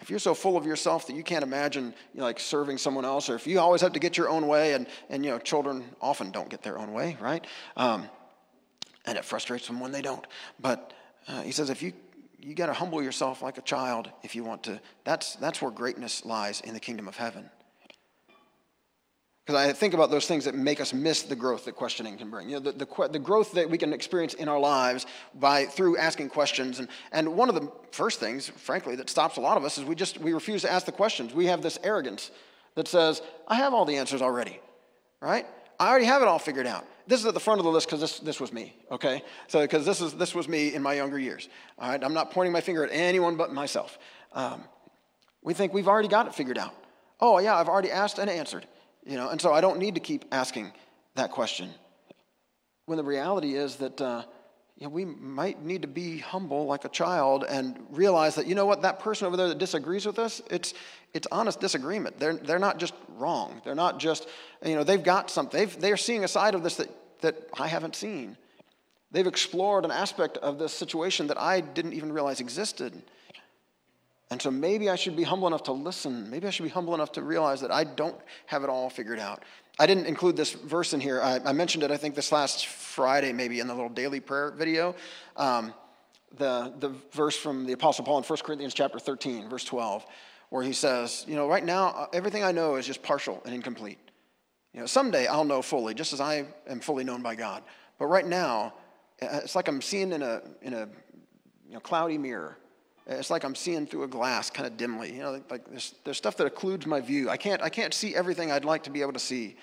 If 0.00 0.10
you're 0.10 0.18
so 0.18 0.34
full 0.34 0.56
of 0.56 0.66
yourself 0.66 1.06
that 1.06 1.16
you 1.16 1.22
can't 1.22 1.42
imagine 1.42 1.94
you 2.12 2.20
know, 2.20 2.24
like 2.24 2.38
serving 2.38 2.78
someone 2.78 3.04
else, 3.04 3.30
or 3.30 3.34
if 3.34 3.46
you 3.46 3.58
always 3.60 3.80
have 3.80 3.92
to 3.94 3.98
get 3.98 4.16
your 4.16 4.28
own 4.28 4.46
way, 4.46 4.74
and, 4.74 4.86
and 5.08 5.24
you 5.24 5.30
know, 5.30 5.38
children 5.38 5.84
often 6.00 6.30
don't 6.30 6.50
get 6.50 6.62
their 6.62 6.78
own 6.78 6.92
way, 6.92 7.16
right? 7.20 7.46
Um, 7.76 8.08
and 9.06 9.16
it 9.16 9.24
frustrates 9.24 9.66
them 9.66 9.80
when 9.80 9.92
they 9.92 10.02
don't. 10.02 10.26
But 10.60 10.92
uh, 11.28 11.42
he 11.42 11.52
says, 11.52 11.70
if 11.70 11.82
you 11.82 11.92
you 12.46 12.54
got 12.54 12.66
to 12.66 12.72
humble 12.72 13.02
yourself 13.02 13.42
like 13.42 13.58
a 13.58 13.62
child 13.62 14.08
if 14.22 14.36
you 14.36 14.44
want 14.44 14.62
to. 14.64 14.80
That's 15.02 15.34
that's 15.36 15.60
where 15.60 15.70
greatness 15.72 16.24
lies 16.24 16.60
in 16.60 16.74
the 16.74 16.80
kingdom 16.80 17.08
of 17.08 17.16
heaven. 17.16 17.50
Because 19.46 19.64
I 19.64 19.72
think 19.72 19.94
about 19.94 20.10
those 20.10 20.26
things 20.26 20.44
that 20.46 20.56
make 20.56 20.80
us 20.80 20.92
miss 20.92 21.22
the 21.22 21.36
growth 21.36 21.66
that 21.66 21.76
questioning 21.76 22.18
can 22.18 22.30
bring. 22.30 22.48
You 22.48 22.56
know, 22.56 22.72
the, 22.72 22.84
the, 22.84 23.08
the, 23.12 23.18
growth 23.20 23.52
that 23.52 23.70
we 23.70 23.78
can 23.78 23.92
experience 23.92 24.34
in 24.34 24.48
our 24.48 24.58
lives 24.58 25.06
by 25.36 25.66
through 25.66 25.98
asking 25.98 26.30
questions. 26.30 26.80
And, 26.80 26.88
and 27.12 27.36
one 27.36 27.48
of 27.48 27.54
the 27.54 27.70
first 27.92 28.18
things, 28.18 28.48
frankly, 28.48 28.96
that 28.96 29.08
stops 29.08 29.36
a 29.36 29.40
lot 29.40 29.56
of 29.56 29.64
us 29.64 29.78
is 29.78 29.84
we 29.84 29.94
just 29.94 30.18
we 30.18 30.32
refuse 30.32 30.62
to 30.62 30.72
ask 30.72 30.84
the 30.84 30.90
questions. 30.90 31.32
We 31.32 31.46
have 31.46 31.62
this 31.62 31.78
arrogance 31.84 32.32
that 32.74 32.88
says, 32.88 33.22
I 33.46 33.54
have 33.54 33.72
all 33.72 33.84
the 33.84 33.96
answers 33.96 34.20
already, 34.20 34.58
right? 35.20 35.46
I 35.78 35.88
already 35.88 36.06
have 36.06 36.22
it 36.22 36.28
all 36.28 36.40
figured 36.40 36.66
out. 36.66 36.84
This 37.06 37.20
is 37.20 37.26
at 37.26 37.34
the 37.34 37.40
front 37.40 37.60
of 37.60 37.64
the 37.64 37.70
list 37.70 37.86
because 37.86 38.00
this, 38.00 38.18
this 38.18 38.40
was 38.40 38.52
me, 38.52 38.74
okay? 38.90 39.22
So 39.46 39.60
because 39.60 39.86
this, 39.86 40.00
is, 40.00 40.14
this 40.14 40.34
was 40.34 40.48
me 40.48 40.74
in 40.74 40.82
my 40.82 40.94
younger 40.94 41.20
years, 41.20 41.48
all 41.78 41.88
right? 41.88 42.02
I'm 42.02 42.14
not 42.14 42.32
pointing 42.32 42.52
my 42.52 42.60
finger 42.60 42.84
at 42.84 42.90
anyone 42.92 43.36
but 43.36 43.52
myself. 43.52 43.96
Um, 44.32 44.64
we 45.40 45.54
think 45.54 45.72
we've 45.72 45.86
already 45.86 46.08
got 46.08 46.26
it 46.26 46.34
figured 46.34 46.58
out. 46.58 46.74
Oh, 47.20 47.38
yeah, 47.38 47.56
I've 47.56 47.68
already 47.68 47.92
asked 47.92 48.18
and 48.18 48.28
answered. 48.28 48.66
You 49.06 49.16
know, 49.16 49.28
and 49.28 49.40
so 49.40 49.52
I 49.52 49.60
don't 49.60 49.78
need 49.78 49.94
to 49.94 50.00
keep 50.00 50.24
asking 50.32 50.72
that 51.14 51.30
question. 51.30 51.70
When 52.86 52.98
the 52.98 53.04
reality 53.04 53.54
is 53.54 53.76
that 53.76 54.00
uh, 54.00 54.22
you 54.78 54.86
know, 54.86 54.90
we 54.90 55.06
might 55.06 55.62
need 55.64 55.82
to 55.82 55.88
be 55.88 56.18
humble 56.18 56.66
like 56.66 56.84
a 56.84 56.90
child 56.90 57.44
and 57.48 57.78
realize 57.90 58.34
that, 58.34 58.46
you 58.46 58.54
know 58.54 58.66
what, 58.66 58.82
that 58.82 59.00
person 59.00 59.26
over 59.26 59.36
there 59.36 59.48
that 59.48 59.58
disagrees 59.58 60.04
with 60.04 60.18
us, 60.18 60.42
it's, 60.50 60.74
it's 61.14 61.26
honest 61.32 61.60
disagreement. 61.60 62.18
They're, 62.18 62.34
they're 62.34 62.58
not 62.58 62.78
just 62.78 62.92
wrong. 63.16 63.62
They're 63.64 63.74
not 63.74 63.98
just, 63.98 64.28
you 64.64 64.74
know, 64.74 64.84
they've 64.84 65.02
got 65.02 65.30
something. 65.30 65.58
They've, 65.58 65.80
they're 65.80 65.96
seeing 65.96 66.24
a 66.24 66.28
side 66.28 66.54
of 66.54 66.62
this 66.62 66.76
that, 66.76 66.90
that 67.22 67.48
I 67.58 67.68
haven't 67.68 67.96
seen. 67.96 68.36
They've 69.12 69.26
explored 69.26 69.86
an 69.86 69.90
aspect 69.90 70.36
of 70.38 70.58
this 70.58 70.74
situation 70.74 71.28
that 71.28 71.40
I 71.40 71.62
didn't 71.62 71.94
even 71.94 72.12
realize 72.12 72.40
existed. 72.40 73.00
And 74.30 74.42
so 74.42 74.50
maybe 74.50 74.90
I 74.90 74.96
should 74.96 75.16
be 75.16 75.22
humble 75.22 75.46
enough 75.46 75.62
to 75.64 75.72
listen. 75.72 76.28
Maybe 76.30 76.48
I 76.48 76.50
should 76.50 76.64
be 76.64 76.68
humble 76.68 76.94
enough 76.94 77.12
to 77.12 77.22
realize 77.22 77.60
that 77.60 77.70
I 77.70 77.84
don't 77.84 78.16
have 78.46 78.64
it 78.64 78.70
all 78.70 78.90
figured 78.90 79.20
out. 79.20 79.44
I 79.78 79.86
didn't 79.86 80.06
include 80.06 80.36
this 80.36 80.52
verse 80.52 80.94
in 80.94 81.00
here. 81.00 81.20
I, 81.22 81.38
I 81.44 81.52
mentioned 81.52 81.84
it, 81.84 81.90
I 81.90 81.96
think, 81.96 82.14
this 82.14 82.32
last 82.32 82.66
Friday, 82.66 83.32
maybe 83.32 83.60
in 83.60 83.68
the 83.68 83.74
little 83.74 83.90
daily 83.90 84.20
prayer 84.20 84.50
video. 84.50 84.96
Um, 85.36 85.72
the, 86.38 86.72
the 86.80 86.92
verse 87.12 87.36
from 87.36 87.66
the 87.66 87.72
Apostle 87.72 88.04
Paul 88.04 88.18
in 88.18 88.24
1 88.24 88.38
Corinthians 88.42 88.74
chapter 88.74 88.98
13, 88.98 89.48
verse 89.48 89.64
12, 89.64 90.04
where 90.48 90.62
he 90.62 90.72
says, 90.72 91.24
You 91.28 91.36
know, 91.36 91.46
right 91.46 91.64
now, 91.64 91.88
uh, 91.88 92.06
everything 92.12 92.42
I 92.42 92.52
know 92.52 92.76
is 92.76 92.86
just 92.86 93.02
partial 93.02 93.42
and 93.44 93.54
incomplete. 93.54 93.98
You 94.72 94.80
know, 94.80 94.86
someday 94.86 95.26
I'll 95.26 95.44
know 95.44 95.62
fully, 95.62 95.94
just 95.94 96.12
as 96.12 96.20
I 96.20 96.46
am 96.66 96.80
fully 96.80 97.04
known 97.04 97.22
by 97.22 97.34
God. 97.34 97.62
But 97.98 98.06
right 98.06 98.26
now, 98.26 98.74
uh, 99.22 99.40
it's 99.44 99.54
like 99.54 99.68
I'm 99.68 99.80
seeing 99.80 100.12
in 100.12 100.22
a, 100.22 100.42
in 100.62 100.74
a 100.74 100.88
you 101.68 101.74
know, 101.74 101.80
cloudy 101.80 102.18
mirror. 102.18 102.58
It's 103.06 103.30
like 103.30 103.44
I'm 103.44 103.54
seeing 103.54 103.86
through 103.86 104.02
a 104.02 104.08
glass 104.08 104.50
kind 104.50 104.66
of 104.66 104.76
dimly. 104.76 105.12
You 105.12 105.20
know, 105.20 105.42
like 105.48 105.68
there's, 105.70 105.94
there's 106.04 106.16
stuff 106.16 106.36
that 106.38 106.52
occludes 106.52 106.86
my 106.86 107.00
view. 107.00 107.30
I 107.30 107.36
can't, 107.36 107.62
I 107.62 107.68
can't 107.68 107.94
see 107.94 108.16
everything 108.16 108.50
I'd 108.50 108.64
like 108.64 108.82
to 108.84 108.90
be 108.90 109.00
able 109.00 109.12
to 109.12 109.20
see. 109.20 109.56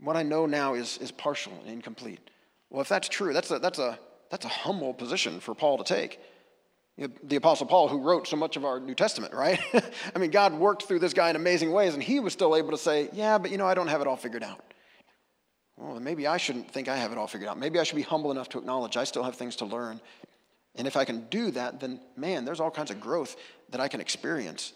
What 0.00 0.16
I 0.16 0.22
know 0.22 0.46
now 0.46 0.74
is, 0.74 0.98
is 0.98 1.10
partial 1.10 1.52
and 1.60 1.70
incomplete. 1.70 2.20
Well, 2.70 2.80
if 2.80 2.88
that's 2.88 3.08
true, 3.08 3.32
that's 3.32 3.50
a, 3.50 3.58
that's, 3.58 3.78
a, 3.78 3.98
that's 4.30 4.46
a 4.46 4.48
humble 4.48 4.94
position 4.94 5.38
for 5.38 5.54
Paul 5.54 5.78
to 5.78 5.84
take. 5.84 6.18
You 6.96 7.08
know, 7.08 7.14
the 7.24 7.36
Apostle 7.36 7.66
Paul, 7.66 7.88
who 7.88 8.00
wrote 8.00 8.26
so 8.26 8.36
much 8.36 8.56
of 8.56 8.64
our 8.64 8.80
New 8.80 8.94
Testament, 8.94 9.34
right? 9.34 9.60
I 10.14 10.18
mean, 10.18 10.30
God 10.30 10.54
worked 10.54 10.84
through 10.84 11.00
this 11.00 11.12
guy 11.12 11.28
in 11.28 11.36
amazing 11.36 11.72
ways, 11.72 11.92
and 11.92 12.02
he 12.02 12.20
was 12.20 12.32
still 12.32 12.56
able 12.56 12.70
to 12.70 12.78
say, 12.78 13.08
Yeah, 13.12 13.36
but 13.36 13.50
you 13.50 13.58
know, 13.58 13.66
I 13.66 13.74
don't 13.74 13.88
have 13.88 14.00
it 14.00 14.06
all 14.06 14.16
figured 14.16 14.44
out. 14.44 14.62
Well, 15.76 15.98
maybe 15.98 16.26
I 16.26 16.36
shouldn't 16.36 16.70
think 16.70 16.88
I 16.88 16.96
have 16.96 17.10
it 17.10 17.18
all 17.18 17.26
figured 17.26 17.50
out. 17.50 17.58
Maybe 17.58 17.80
I 17.80 17.82
should 17.82 17.96
be 17.96 18.02
humble 18.02 18.30
enough 18.30 18.48
to 18.50 18.58
acknowledge 18.58 18.96
I 18.96 19.02
still 19.04 19.24
have 19.24 19.34
things 19.34 19.56
to 19.56 19.64
learn 19.64 20.00
and 20.76 20.86
if 20.86 20.96
I 20.96 21.04
can 21.04 21.26
do 21.30 21.50
that, 21.52 21.80
then 21.80 22.00
man, 22.16 22.44
there's 22.44 22.60
all 22.60 22.70
kinds 22.70 22.90
of 22.90 23.00
growth 23.00 23.36
that 23.70 23.80
I 23.80 23.88
can 23.88 24.00
experience 24.00 24.72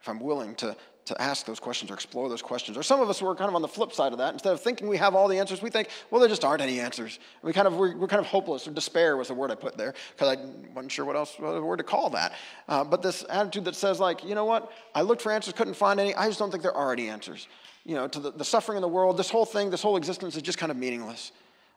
if 0.00 0.08
I'm 0.08 0.20
willing 0.20 0.54
to, 0.56 0.76
to 1.06 1.22
ask 1.22 1.44
those 1.46 1.58
questions 1.58 1.90
or 1.90 1.94
explore 1.94 2.28
those 2.28 2.42
questions. 2.42 2.76
Or 2.76 2.82
some 2.82 3.00
of 3.00 3.10
us 3.10 3.20
were 3.20 3.34
kind 3.34 3.48
of 3.48 3.54
on 3.54 3.62
the 3.62 3.68
flip 3.68 3.92
side 3.92 4.12
of 4.12 4.18
that. 4.18 4.32
Instead 4.32 4.52
of 4.52 4.60
thinking 4.60 4.88
we 4.88 4.96
have 4.96 5.14
all 5.14 5.28
the 5.28 5.38
answers, 5.38 5.60
we 5.60 5.70
think, 5.70 5.88
well, 6.10 6.20
there 6.20 6.28
just 6.28 6.44
aren't 6.44 6.62
any 6.62 6.80
answers. 6.80 7.18
We 7.42 7.52
kind 7.52 7.66
of, 7.66 7.76
we're, 7.76 7.96
we're 7.96 8.06
kind 8.06 8.20
of 8.20 8.26
hopeless, 8.26 8.66
or 8.68 8.70
despair 8.70 9.16
was 9.16 9.28
the 9.28 9.34
word 9.34 9.50
I 9.50 9.54
put 9.54 9.76
there, 9.76 9.94
because 10.14 10.36
I 10.36 10.40
wasn't 10.74 10.92
sure 10.92 11.04
what 11.04 11.16
else 11.16 11.34
what 11.38 11.62
word 11.62 11.78
to 11.78 11.84
call 11.84 12.10
that. 12.10 12.32
Uh, 12.68 12.84
but 12.84 13.02
this 13.02 13.24
attitude 13.28 13.64
that 13.64 13.76
says, 13.76 13.98
like, 13.98 14.24
you 14.24 14.34
know 14.34 14.44
what, 14.44 14.70
I 14.94 15.02
looked 15.02 15.22
for 15.22 15.32
answers, 15.32 15.54
couldn't 15.54 15.74
find 15.74 15.98
any, 15.98 16.14
I 16.14 16.26
just 16.26 16.38
don't 16.38 16.50
think 16.50 16.62
there 16.62 16.76
are 16.76 16.92
any 16.92 17.08
answers. 17.08 17.48
You 17.84 17.94
know, 17.94 18.06
to 18.06 18.20
the, 18.20 18.30
the 18.30 18.44
suffering 18.44 18.76
in 18.76 18.82
the 18.82 18.88
world, 18.88 19.16
this 19.16 19.30
whole 19.30 19.46
thing, 19.46 19.70
this 19.70 19.82
whole 19.82 19.96
existence 19.96 20.36
is 20.36 20.42
just 20.42 20.58
kind 20.58 20.70
of 20.70 20.76
meaningless. 20.76 21.32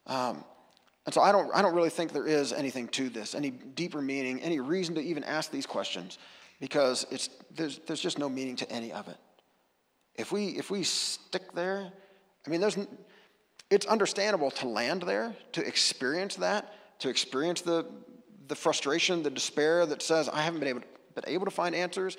Um, 0.08 0.44
and 1.06 1.14
so 1.14 1.22
I 1.22 1.32
don't, 1.32 1.50
I 1.54 1.62
don't 1.62 1.74
really 1.74 1.90
think 1.90 2.14
there 2.14 2.28
is 2.28 2.54
anything 2.54 2.88
to 2.90 3.10
this, 3.10 3.34
any 3.34 3.50
deeper 3.50 4.02
meaning, 4.02 4.40
any 4.42 4.60
reason 4.60 4.96
to 4.96 5.02
even 5.02 5.24
ask 5.24 5.52
these 5.52 5.66
questions 5.66 6.20
because 6.60 7.08
it's, 7.10 7.30
there's, 7.56 7.80
there's 7.88 8.00
just 8.00 8.20
no 8.20 8.30
meaning 8.30 8.56
to 8.58 8.72
any 8.72 8.92
of 8.92 9.08
it. 9.08 9.18
If 10.16 10.32
we, 10.32 10.50
if 10.50 10.70
we 10.70 10.84
stick 10.84 11.54
there, 11.54 11.92
I 12.46 12.50
mean, 12.50 12.62
there's, 12.62 12.78
it's 13.72 13.86
understandable 13.88 14.52
to 14.52 14.68
land 14.68 15.02
there, 15.04 15.36
to 15.54 15.66
experience 15.66 16.36
that, 16.36 17.00
to 17.00 17.10
experience 17.10 17.62
the, 17.62 17.88
the 18.48 18.56
frustration, 18.56 19.24
the 19.24 19.32
despair 19.32 19.86
that 19.88 20.04
says, 20.04 20.30
I 20.30 20.42
haven't 20.42 20.60
been 20.60 20.70
able, 20.70 20.82
to, 20.82 20.88
been 21.16 21.24
able 21.34 21.46
to 21.46 21.52
find 21.52 21.74
answers. 21.74 22.18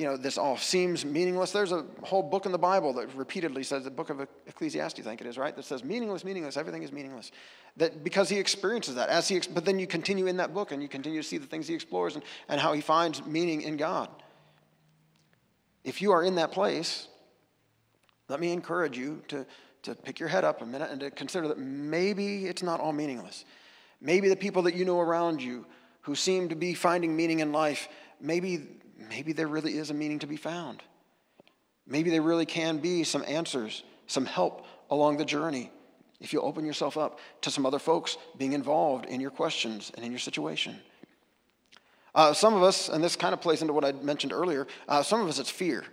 You 0.00 0.06
know, 0.06 0.16
this 0.16 0.38
all 0.38 0.56
seems 0.56 1.04
meaningless. 1.04 1.52
There's 1.52 1.72
a 1.72 1.84
whole 2.02 2.22
book 2.22 2.46
in 2.46 2.52
the 2.52 2.58
Bible 2.58 2.94
that 2.94 3.14
repeatedly 3.14 3.62
says, 3.62 3.84
the 3.84 3.90
book 3.90 4.08
of 4.08 4.26
Ecclesiastes, 4.46 5.00
I 5.00 5.02
think 5.02 5.20
it 5.20 5.26
is, 5.26 5.36
right? 5.36 5.54
That 5.54 5.66
says, 5.66 5.84
meaningless, 5.84 6.24
meaningless, 6.24 6.56
everything 6.56 6.82
is 6.82 6.90
meaningless. 6.90 7.30
That 7.76 8.02
because 8.02 8.30
he 8.30 8.38
experiences 8.38 8.94
that, 8.94 9.10
as 9.10 9.28
he, 9.28 9.38
but 9.52 9.66
then 9.66 9.78
you 9.78 9.86
continue 9.86 10.26
in 10.26 10.38
that 10.38 10.54
book 10.54 10.72
and 10.72 10.80
you 10.80 10.88
continue 10.88 11.20
to 11.20 11.28
see 11.28 11.36
the 11.36 11.46
things 11.46 11.68
he 11.68 11.74
explores 11.74 12.14
and, 12.14 12.24
and 12.48 12.58
how 12.58 12.72
he 12.72 12.80
finds 12.80 13.26
meaning 13.26 13.60
in 13.60 13.76
God. 13.76 14.08
If 15.84 16.00
you 16.00 16.12
are 16.12 16.24
in 16.24 16.36
that 16.36 16.50
place, 16.50 17.06
let 18.28 18.40
me 18.40 18.52
encourage 18.52 18.96
you 18.96 19.22
to, 19.28 19.44
to 19.82 19.94
pick 19.94 20.18
your 20.18 20.30
head 20.30 20.44
up 20.44 20.62
a 20.62 20.66
minute 20.66 20.90
and 20.90 21.00
to 21.00 21.10
consider 21.10 21.46
that 21.48 21.58
maybe 21.58 22.46
it's 22.46 22.62
not 22.62 22.80
all 22.80 22.92
meaningless. 22.92 23.44
Maybe 24.00 24.30
the 24.30 24.36
people 24.36 24.62
that 24.62 24.74
you 24.74 24.86
know 24.86 24.98
around 24.98 25.42
you 25.42 25.66
who 26.00 26.14
seem 26.14 26.48
to 26.48 26.54
be 26.54 26.72
finding 26.72 27.14
meaning 27.14 27.40
in 27.40 27.52
life, 27.52 27.90
maybe, 28.18 28.66
maybe 29.08 29.32
there 29.32 29.48
really 29.48 29.76
is 29.76 29.90
a 29.90 29.94
meaning 29.94 30.18
to 30.20 30.26
be 30.26 30.36
found. 30.36 30.82
Maybe 31.86 32.10
there 32.10 32.22
really 32.22 32.46
can 32.46 32.78
be 32.78 33.04
some 33.04 33.24
answers, 33.26 33.82
some 34.06 34.26
help 34.26 34.66
along 34.90 35.16
the 35.16 35.24
journey 35.24 35.70
if 36.20 36.32
you 36.32 36.40
open 36.40 36.66
yourself 36.66 36.98
up 36.98 37.18
to 37.40 37.50
some 37.50 37.64
other 37.64 37.78
folks 37.78 38.18
being 38.36 38.52
involved 38.52 39.06
in 39.06 39.20
your 39.20 39.30
questions 39.30 39.90
and 39.94 40.04
in 40.04 40.12
your 40.12 40.18
situation. 40.18 40.78
Uh, 42.14 42.32
some 42.32 42.54
of 42.54 42.62
us, 42.62 42.88
and 42.88 43.02
this 43.02 43.16
kind 43.16 43.32
of 43.32 43.40
plays 43.40 43.62
into 43.62 43.72
what 43.72 43.84
I 43.84 43.92
mentioned 43.92 44.32
earlier, 44.32 44.66
uh, 44.88 45.02
some 45.02 45.20
of 45.20 45.28
us 45.28 45.38
it's 45.38 45.50
fear. 45.50 45.84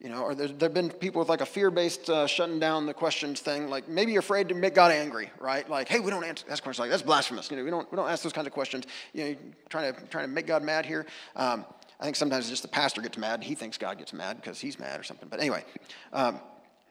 You 0.00 0.08
know, 0.08 0.22
or 0.22 0.34
there 0.34 0.48
have 0.48 0.72
been 0.72 0.88
people 0.88 1.18
with 1.18 1.28
like 1.28 1.42
a 1.42 1.46
fear-based 1.46 2.08
uh, 2.08 2.26
shutting 2.26 2.58
down 2.58 2.86
the 2.86 2.94
questions 2.94 3.40
thing. 3.40 3.68
Like 3.68 3.86
maybe 3.86 4.12
you're 4.12 4.20
afraid 4.20 4.48
to 4.48 4.54
make 4.54 4.74
God 4.74 4.90
angry, 4.90 5.30
right? 5.38 5.68
Like, 5.68 5.88
hey, 5.88 6.00
we 6.00 6.10
don't 6.10 6.24
answer 6.24 6.46
ask 6.48 6.62
questions 6.62 6.80
like 6.80 6.90
that's 6.90 7.02
blasphemous. 7.02 7.50
You 7.50 7.58
know, 7.58 7.64
we 7.64 7.70
don't 7.70 7.90
we 7.92 7.96
don't 7.96 8.08
ask 8.08 8.22
those 8.22 8.32
kinds 8.32 8.46
of 8.46 8.54
questions. 8.54 8.86
You 9.12 9.24
know, 9.24 9.36
trying 9.68 9.92
to 9.92 10.00
trying 10.06 10.24
to 10.24 10.32
make 10.32 10.46
God 10.46 10.62
mad 10.62 10.86
here. 10.86 11.04
Um, 11.36 11.66
I 12.00 12.04
think 12.04 12.16
sometimes 12.16 12.48
just 12.48 12.62
the 12.62 12.68
pastor 12.68 13.02
gets 13.02 13.18
mad. 13.18 13.34
and 13.34 13.44
He 13.44 13.54
thinks 13.54 13.78
God 13.78 13.98
gets 13.98 14.12
mad 14.12 14.36
because 14.36 14.58
he's 14.58 14.78
mad 14.78 14.98
or 14.98 15.02
something. 15.02 15.28
But 15.28 15.38
anyway, 15.40 15.64
um, 16.12 16.40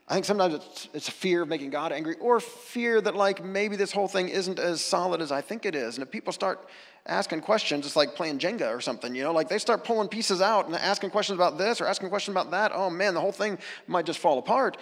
I 0.08 0.14
think 0.14 0.24
sometimes 0.24 0.54
it's, 0.54 0.88
it's 0.94 1.08
a 1.08 1.12
fear 1.12 1.42
of 1.42 1.48
making 1.48 1.70
God 1.70 1.92
angry 1.92 2.16
or 2.20 2.40
fear 2.40 3.00
that, 3.00 3.14
like, 3.14 3.44
maybe 3.44 3.76
this 3.76 3.92
whole 3.92 4.08
thing 4.08 4.28
isn't 4.28 4.58
as 4.58 4.80
solid 4.80 5.20
as 5.20 5.30
I 5.30 5.40
think 5.40 5.66
it 5.66 5.74
is. 5.74 5.96
And 5.96 6.04
if 6.04 6.10
people 6.10 6.32
start 6.32 6.68
asking 7.06 7.40
questions, 7.40 7.86
it's 7.86 7.96
like 7.96 8.14
playing 8.14 8.38
Jenga 8.38 8.74
or 8.74 8.80
something, 8.80 9.14
you 9.14 9.22
know, 9.22 9.32
like 9.32 9.48
they 9.48 9.58
start 9.58 9.84
pulling 9.84 10.08
pieces 10.08 10.40
out 10.40 10.66
and 10.66 10.74
asking 10.76 11.10
questions 11.10 11.36
about 11.36 11.58
this 11.58 11.80
or 11.80 11.86
asking 11.86 12.08
questions 12.08 12.34
about 12.34 12.50
that. 12.50 12.72
Oh 12.74 12.90
man, 12.90 13.14
the 13.14 13.20
whole 13.20 13.32
thing 13.32 13.58
might 13.86 14.06
just 14.06 14.18
fall 14.18 14.38
apart. 14.38 14.76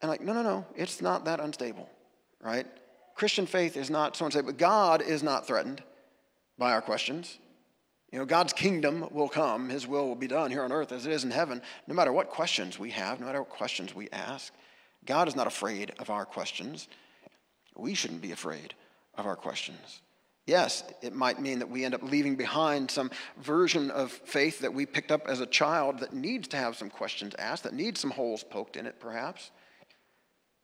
And 0.00 0.10
like, 0.10 0.20
no, 0.20 0.32
no, 0.32 0.42
no, 0.42 0.66
it's 0.76 1.00
not 1.00 1.24
that 1.26 1.40
unstable, 1.40 1.88
right? 2.40 2.66
Christian 3.14 3.46
faith 3.46 3.76
is 3.76 3.90
not 3.90 4.16
so 4.16 4.24
unstable. 4.24 4.52
God 4.52 5.02
is 5.02 5.22
not 5.22 5.46
threatened 5.46 5.82
by 6.58 6.72
our 6.72 6.82
questions. 6.82 7.38
You 8.12 8.18
know, 8.18 8.26
God's 8.26 8.52
kingdom 8.52 9.08
will 9.10 9.30
come, 9.30 9.70
His 9.70 9.86
will 9.86 10.06
will 10.06 10.14
be 10.14 10.26
done 10.26 10.50
here 10.50 10.62
on 10.62 10.70
earth 10.70 10.92
as 10.92 11.06
it 11.06 11.12
is 11.12 11.24
in 11.24 11.30
heaven, 11.30 11.62
no 11.86 11.94
matter 11.94 12.12
what 12.12 12.28
questions 12.28 12.78
we 12.78 12.90
have, 12.90 13.18
no 13.18 13.26
matter 13.26 13.40
what 13.40 13.48
questions 13.48 13.94
we 13.94 14.10
ask. 14.10 14.52
God 15.06 15.28
is 15.28 15.34
not 15.34 15.46
afraid 15.46 15.92
of 15.98 16.10
our 16.10 16.26
questions. 16.26 16.88
We 17.74 17.94
shouldn't 17.94 18.20
be 18.20 18.32
afraid 18.32 18.74
of 19.14 19.26
our 19.26 19.34
questions. 19.34 20.02
Yes, 20.46 20.84
it 21.00 21.14
might 21.14 21.40
mean 21.40 21.60
that 21.60 21.70
we 21.70 21.84
end 21.84 21.94
up 21.94 22.02
leaving 22.02 22.36
behind 22.36 22.90
some 22.90 23.10
version 23.40 23.90
of 23.90 24.12
faith 24.12 24.58
that 24.60 24.74
we 24.74 24.84
picked 24.84 25.12
up 25.12 25.26
as 25.26 25.40
a 25.40 25.46
child 25.46 26.00
that 26.00 26.12
needs 26.12 26.48
to 26.48 26.56
have 26.56 26.76
some 26.76 26.90
questions 26.90 27.34
asked, 27.38 27.62
that 27.62 27.72
needs 27.72 28.00
some 28.00 28.10
holes 28.10 28.44
poked 28.44 28.76
in 28.76 28.86
it, 28.86 29.00
perhaps. 29.00 29.52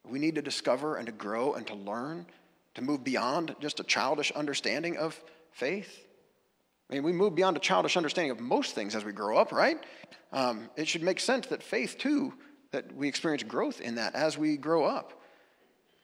We 0.07 0.19
need 0.19 0.35
to 0.35 0.43
discover 0.43 0.97
and 0.97 1.07
to 1.07 1.13
grow 1.13 1.55
and 1.55 1.67
to 1.69 1.75
learn, 1.75 2.27
to 2.75 2.83
move 2.83 3.05
beyond 3.05 3.55
just 3.61 3.81
a 3.81 3.85
childish 3.85 4.33
understanding 4.33 4.97
of 4.97 5.19
faith. 5.53 6.08
I 6.91 6.95
mean, 6.95 7.03
we 7.03 7.13
move 7.13 7.35
beyond 7.35 7.57
a 7.57 7.61
childish 7.61 7.97
understanding 7.97 8.31
of 8.31 8.41
most 8.41 8.75
things 8.75 8.95
as 8.95 9.05
we 9.05 9.13
grow 9.13 9.37
up, 9.37 9.53
right? 9.53 9.79
Um, 10.33 10.71
it 10.77 10.89
should 10.89 11.03
make 11.03 11.21
sense 11.21 11.47
that 11.49 11.63
faith, 11.63 11.99
too, 11.99 12.33
that 12.71 12.95
we 12.95 13.09
experience 13.09 13.43
growth 13.43 13.81
in 13.81 13.97
that 13.97 14.15
as 14.15 14.39
we 14.39 14.57
grow 14.57 14.85
up. 14.85 15.21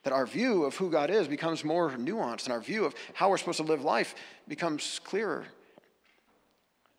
That 0.02 0.12
our 0.12 0.26
view 0.26 0.64
of 0.64 0.76
who 0.76 0.90
God 0.90 1.08
is 1.08 1.26
becomes 1.26 1.64
more 1.64 1.90
nuanced, 1.90 2.44
and 2.44 2.52
our 2.52 2.60
view 2.60 2.84
of 2.84 2.94
how 3.14 3.30
we're 3.30 3.38
supposed 3.38 3.58
to 3.58 3.64
live 3.64 3.82
life 3.82 4.14
becomes 4.46 5.00
clearer 5.04 5.46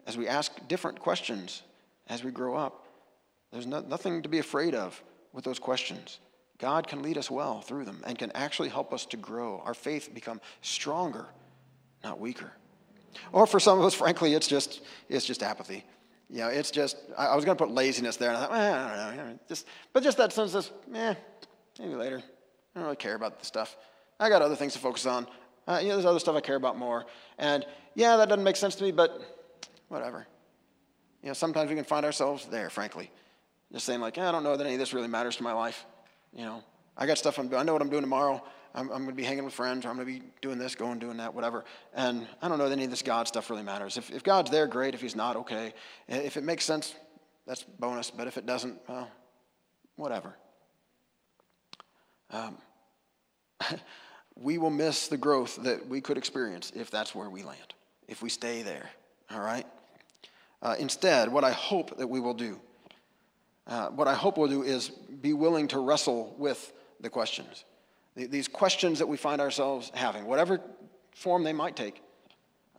as 0.07 0.17
we 0.17 0.27
ask 0.27 0.51
different 0.67 0.99
questions 0.99 1.61
as 2.07 2.23
we 2.23 2.31
grow 2.31 2.55
up. 2.55 2.87
There's 3.51 3.67
no, 3.67 3.81
nothing 3.81 4.23
to 4.23 4.29
be 4.29 4.39
afraid 4.39 4.73
of 4.73 5.01
with 5.33 5.43
those 5.43 5.59
questions. 5.59 6.19
God 6.57 6.87
can 6.87 7.01
lead 7.01 7.17
us 7.17 7.29
well 7.29 7.61
through 7.61 7.85
them 7.85 8.01
and 8.07 8.17
can 8.17 8.31
actually 8.31 8.69
help 8.69 8.93
us 8.93 9.05
to 9.07 9.17
grow. 9.17 9.61
Our 9.65 9.73
faith 9.73 10.13
become 10.13 10.41
stronger, 10.61 11.27
not 12.03 12.19
weaker. 12.19 12.51
Or 13.31 13.45
for 13.47 13.59
some 13.59 13.79
of 13.79 13.85
us, 13.85 13.93
frankly, 13.93 14.33
it's 14.33 14.47
just, 14.47 14.81
it's 15.09 15.25
just 15.25 15.43
apathy. 15.43 15.83
You 16.29 16.39
know, 16.39 16.47
it's 16.47 16.71
just, 16.71 16.97
I, 17.17 17.27
I 17.27 17.35
was 17.35 17.45
going 17.45 17.57
to 17.57 17.63
put 17.63 17.73
laziness 17.73 18.17
there, 18.17 18.29
and 18.29 18.37
I 18.37 18.41
thought, 18.41 18.53
eh, 18.53 19.03
I 19.03 19.15
don't 19.15 19.17
know. 19.17 19.39
Just, 19.47 19.67
but 19.93 20.03
just 20.03 20.17
that 20.17 20.33
sense 20.33 20.55
of, 20.55 20.69
eh, 20.93 21.13
maybe 21.79 21.95
later. 21.95 22.17
I 22.17 22.79
don't 22.79 22.83
really 22.83 22.95
care 22.95 23.15
about 23.15 23.39
this 23.39 23.47
stuff. 23.47 23.77
I 24.19 24.29
got 24.29 24.41
other 24.41 24.55
things 24.55 24.73
to 24.73 24.79
focus 24.79 25.05
on. 25.05 25.27
Uh, 25.67 25.79
you 25.81 25.89
know, 25.89 25.95
there's 25.95 26.05
other 26.05 26.19
stuff 26.19 26.35
I 26.35 26.41
care 26.41 26.55
about 26.55 26.77
more. 26.77 27.05
And 27.37 27.65
yeah, 27.95 28.17
that 28.17 28.29
doesn't 28.29 28.43
make 28.43 28.55
sense 28.55 28.75
to 28.75 28.83
me, 28.83 28.91
but 28.91 29.21
whatever. 29.87 30.27
You 31.21 31.29
know, 31.29 31.33
sometimes 31.33 31.69
we 31.69 31.75
can 31.75 31.85
find 31.85 32.05
ourselves 32.05 32.45
there, 32.45 32.69
frankly. 32.69 33.09
Just 33.71 33.85
saying, 33.85 33.99
like, 33.99 34.17
yeah, 34.17 34.29
I 34.29 34.31
don't 34.31 34.43
know 34.43 34.55
that 34.55 34.63
any 34.65 34.75
of 34.75 34.79
this 34.79 34.93
really 34.93 35.07
matters 35.07 35.37
to 35.37 35.43
my 35.43 35.53
life. 35.53 35.85
You 36.33 36.43
know, 36.43 36.63
I 36.97 37.05
got 37.05 37.17
stuff 37.17 37.37
I'm. 37.39 37.53
I 37.53 37.63
know 37.63 37.73
what 37.73 37.81
I'm 37.81 37.89
doing 37.89 38.03
tomorrow. 38.03 38.43
I'm, 38.75 38.91
I'm 38.91 39.03
going 39.03 39.07
to 39.07 39.13
be 39.13 39.23
hanging 39.23 39.45
with 39.45 39.53
friends, 39.53 39.85
or 39.85 39.89
I'm 39.89 39.95
going 39.95 40.05
to 40.05 40.19
be 40.19 40.25
doing 40.41 40.59
this, 40.59 40.75
going, 40.75 40.99
doing 40.99 41.17
that, 41.17 41.33
whatever. 41.33 41.63
And 41.93 42.27
I 42.41 42.49
don't 42.49 42.57
know 42.57 42.67
that 42.67 42.73
any 42.73 42.83
of 42.83 42.89
this 42.89 43.01
God 43.01 43.25
stuff 43.25 43.49
really 43.49 43.63
matters. 43.63 43.95
If, 43.95 44.11
if 44.11 44.21
God's 44.21 44.51
there, 44.51 44.67
great. 44.67 44.93
If 44.93 45.01
He's 45.01 45.15
not, 45.15 45.37
okay. 45.37 45.73
If 46.09 46.35
it 46.35 46.43
makes 46.43 46.65
sense, 46.65 46.93
that's 47.47 47.63
bonus. 47.63 48.11
But 48.11 48.27
if 48.27 48.37
it 48.37 48.45
doesn't, 48.45 48.77
well, 48.89 49.09
whatever. 49.95 50.35
Um, 52.31 52.57
we 54.35 54.57
will 54.57 54.69
miss 54.69 55.07
the 55.07 55.17
growth 55.17 55.55
that 55.63 55.87
we 55.87 56.01
could 56.01 56.17
experience 56.17 56.73
if 56.75 56.91
that's 56.91 57.15
where 57.15 57.29
we 57.29 57.43
land, 57.43 57.73
if 58.09 58.21
we 58.21 58.27
stay 58.27 58.61
there. 58.61 58.89
All 59.31 59.39
right? 59.39 59.65
Uh, 60.61 60.75
instead, 60.77 61.31
what 61.31 61.45
I 61.45 61.51
hope 61.51 61.97
that 61.97 62.07
we 62.07 62.19
will 62.19 62.33
do, 62.33 62.59
uh, 63.67 63.87
what 63.87 64.09
I 64.09 64.15
hope 64.15 64.37
we'll 64.37 64.49
do 64.49 64.63
is 64.63 64.89
be 64.89 65.31
willing 65.31 65.69
to 65.69 65.79
wrestle 65.79 66.35
with 66.37 66.73
the 66.99 67.09
questions 67.09 67.63
these 68.15 68.47
questions 68.47 68.99
that 68.99 69.07
we 69.07 69.17
find 69.17 69.41
ourselves 69.41 69.91
having, 69.93 70.25
whatever 70.25 70.61
form 71.13 71.43
they 71.43 71.53
might 71.53 71.75
take, 71.75 72.01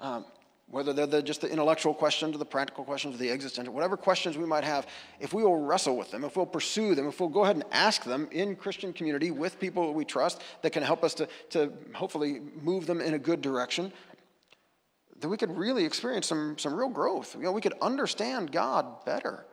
um, 0.01 0.25
whether 0.68 0.92
they're 0.92 1.07
the, 1.07 1.22
just 1.22 1.42
the 1.42 1.51
intellectual 1.51 1.94
questions 1.94 2.35
or 2.35 2.38
the 2.38 2.44
practical 2.44 2.85
questions 2.85 3.14
or 3.14 3.18
the 3.18 3.31
existential, 3.31 3.72
whatever 3.72 3.96
questions 3.96 4.37
we 4.37 4.46
might 4.46 4.64
have, 4.64 4.87
if 5.20 5.33
we 5.33 5.44
will 5.44 5.61
wrestle 5.61 5.96
with 5.96 6.11
them, 6.11 6.25
if 6.25 6.37
we'll 6.37 6.44
pursue 6.44 6.94
them, 6.94 7.07
if 7.07 7.20
we'll 7.20 7.29
go 7.29 7.44
ahead 7.44 7.57
and 7.57 7.64
ask 7.70 8.03
them 8.03 8.29
in 8.33 8.57
Christian 8.57 8.92
community 8.92 9.31
with 9.31 9.61
people 9.61 9.87
that 9.87 9.92
we 9.92 10.05
trust 10.05 10.42
that 10.62 10.70
can 10.70 10.83
help 10.83 11.05
us 11.05 11.14
to, 11.14 11.29
to 11.51 11.72
hopefully 11.94 12.40
move 12.62 12.87
them 12.87 13.01
in 13.01 13.14
a 13.14 13.18
good 13.18 13.40
direction, 13.40 13.92
then 15.20 15.31
we 15.31 15.37
could 15.37 15.57
really 15.57 15.85
experience 15.85 16.27
some, 16.27 16.59
some 16.59 16.75
real 16.75 16.88
growth. 16.88 17.37
You 17.37 17.42
know, 17.42 17.53
we 17.53 17.61
could 17.61 17.75
understand 17.81 18.51
God 18.51 19.05
better. 19.05 19.46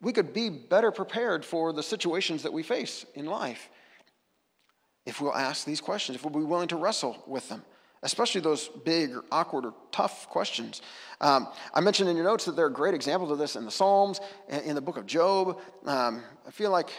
We 0.00 0.12
could 0.12 0.32
be 0.32 0.48
better 0.48 0.90
prepared 0.90 1.44
for 1.44 1.72
the 1.72 1.82
situations 1.82 2.42
that 2.44 2.52
we 2.52 2.62
face 2.62 3.04
in 3.14 3.26
life 3.26 3.68
if 5.06 5.20
we'll 5.20 5.34
ask 5.34 5.64
these 5.64 5.80
questions, 5.80 6.16
if 6.16 6.24
we'll 6.24 6.38
be 6.38 6.46
willing 6.46 6.68
to 6.68 6.76
wrestle 6.76 7.22
with 7.26 7.48
them, 7.48 7.62
especially 8.02 8.40
those 8.40 8.68
big 8.84 9.14
or 9.14 9.24
awkward 9.32 9.64
or 9.64 9.74
tough 9.92 10.28
questions. 10.28 10.82
Um, 11.20 11.48
I 11.72 11.80
mentioned 11.80 12.08
in 12.08 12.16
your 12.16 12.24
notes 12.24 12.44
that 12.44 12.56
there 12.56 12.66
are 12.66 12.70
great 12.70 12.94
examples 12.94 13.30
of 13.30 13.38
this 13.38 13.56
in 13.56 13.64
the 13.64 13.70
Psalms, 13.70 14.20
in 14.48 14.74
the 14.74 14.80
book 14.80 14.96
of 14.96 15.06
Job. 15.06 15.60
Um, 15.86 16.22
I 16.46 16.50
feel 16.50 16.70
like 16.70 16.90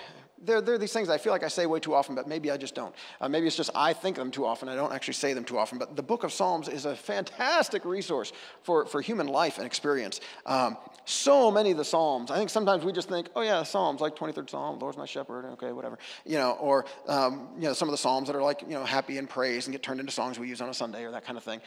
there, 0.43 0.61
there 0.61 0.75
are 0.75 0.77
these 0.77 0.93
things 0.93 1.09
I 1.09 1.17
feel 1.17 1.33
like 1.33 1.43
I 1.43 1.47
say 1.47 1.65
way 1.65 1.79
too 1.79 1.95
often, 1.95 2.15
but 2.15 2.27
maybe 2.27 2.51
I 2.51 2.57
just 2.57 2.75
don't. 2.75 2.93
Uh, 3.19 3.27
maybe 3.27 3.47
it's 3.47 3.55
just 3.55 3.71
I 3.73 3.93
think 3.93 4.17
them 4.17 4.31
too 4.31 4.45
often. 4.45 4.69
I 4.69 4.75
don't 4.75 4.93
actually 4.93 5.15
say 5.15 5.33
them 5.33 5.43
too 5.43 5.57
often. 5.57 5.77
But 5.77 5.95
the 5.95 6.03
book 6.03 6.23
of 6.23 6.31
Psalms 6.31 6.67
is 6.67 6.85
a 6.85 6.95
fantastic 6.95 7.85
resource 7.85 8.33
for, 8.63 8.85
for 8.85 9.01
human 9.01 9.27
life 9.27 9.57
and 9.57 9.65
experience. 9.65 10.21
Um, 10.45 10.77
so 11.05 11.49
many 11.49 11.71
of 11.71 11.77
the 11.77 11.85
Psalms, 11.85 12.29
I 12.31 12.37
think 12.37 12.49
sometimes 12.49 12.83
we 12.83 12.91
just 12.91 13.09
think, 13.09 13.29
oh, 13.35 13.41
yeah, 13.41 13.63
Psalms, 13.63 14.01
like 14.01 14.15
23rd 14.15 14.49
Psalm, 14.49 14.79
Lord's 14.79 14.97
my 14.97 15.05
shepherd, 15.05 15.45
okay, 15.53 15.71
whatever. 15.71 15.97
You 16.25 16.37
know, 16.37 16.51
or, 16.53 16.85
um, 17.07 17.49
you 17.55 17.63
know, 17.63 17.73
some 17.73 17.87
of 17.87 17.93
the 17.93 17.97
Psalms 17.97 18.27
that 18.27 18.35
are 18.35 18.43
like, 18.43 18.61
you 18.61 18.69
know, 18.69 18.83
happy 18.83 19.17
and 19.17 19.29
praise 19.29 19.65
and 19.67 19.73
get 19.73 19.81
turned 19.81 19.99
into 19.99 20.11
songs 20.11 20.37
we 20.37 20.47
use 20.47 20.61
on 20.61 20.69
a 20.69 20.73
Sunday 20.73 21.03
or 21.03 21.11
that 21.11 21.25
kind 21.25 21.37
of 21.37 21.43
thing. 21.43 21.61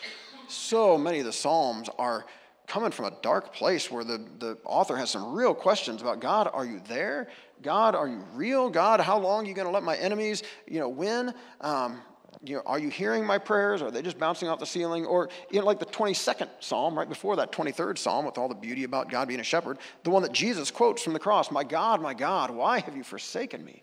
So 0.48 0.96
many 0.96 1.20
of 1.20 1.26
the 1.26 1.32
Psalms 1.32 1.88
are 1.98 2.26
coming 2.70 2.92
from 2.92 3.06
a 3.06 3.12
dark 3.20 3.52
place 3.52 3.90
where 3.90 4.04
the, 4.04 4.24
the 4.38 4.56
author 4.64 4.96
has 4.96 5.10
some 5.10 5.32
real 5.32 5.54
questions 5.54 6.02
about 6.02 6.20
God, 6.20 6.48
are 6.52 6.64
you 6.64 6.80
there? 6.86 7.26
God, 7.62 7.94
are 7.94 8.08
you 8.08 8.24
real? 8.34 8.70
God, 8.70 9.00
how 9.00 9.18
long 9.18 9.44
are 9.44 9.48
you 9.48 9.54
going 9.54 9.66
to 9.66 9.72
let 9.72 9.82
my 9.82 9.96
enemies, 9.96 10.42
you 10.66 10.80
know, 10.80 10.88
win? 10.88 11.34
Um, 11.60 12.00
you 12.42 12.56
know, 12.56 12.62
are 12.64 12.78
you 12.78 12.88
hearing 12.88 13.24
my 13.24 13.38
prayers? 13.38 13.82
Are 13.82 13.90
they 13.90 14.00
just 14.00 14.18
bouncing 14.18 14.48
off 14.48 14.58
the 14.58 14.66
ceiling? 14.66 15.04
Or, 15.04 15.28
you 15.50 15.60
know, 15.60 15.66
like 15.66 15.78
the 15.78 15.86
22nd 15.86 16.48
Psalm, 16.60 16.96
right 16.96 17.08
before 17.08 17.36
that 17.36 17.52
23rd 17.52 17.98
Psalm 17.98 18.24
with 18.24 18.38
all 18.38 18.48
the 18.48 18.54
beauty 18.54 18.84
about 18.84 19.10
God 19.10 19.28
being 19.28 19.40
a 19.40 19.44
shepherd, 19.44 19.78
the 20.04 20.10
one 20.10 20.22
that 20.22 20.32
Jesus 20.32 20.70
quotes 20.70 21.02
from 21.02 21.12
the 21.12 21.18
cross 21.18 21.50
My 21.50 21.64
God, 21.64 22.00
my 22.00 22.14
God, 22.14 22.50
why 22.50 22.80
have 22.80 22.96
you 22.96 23.04
forsaken 23.04 23.64
me? 23.64 23.82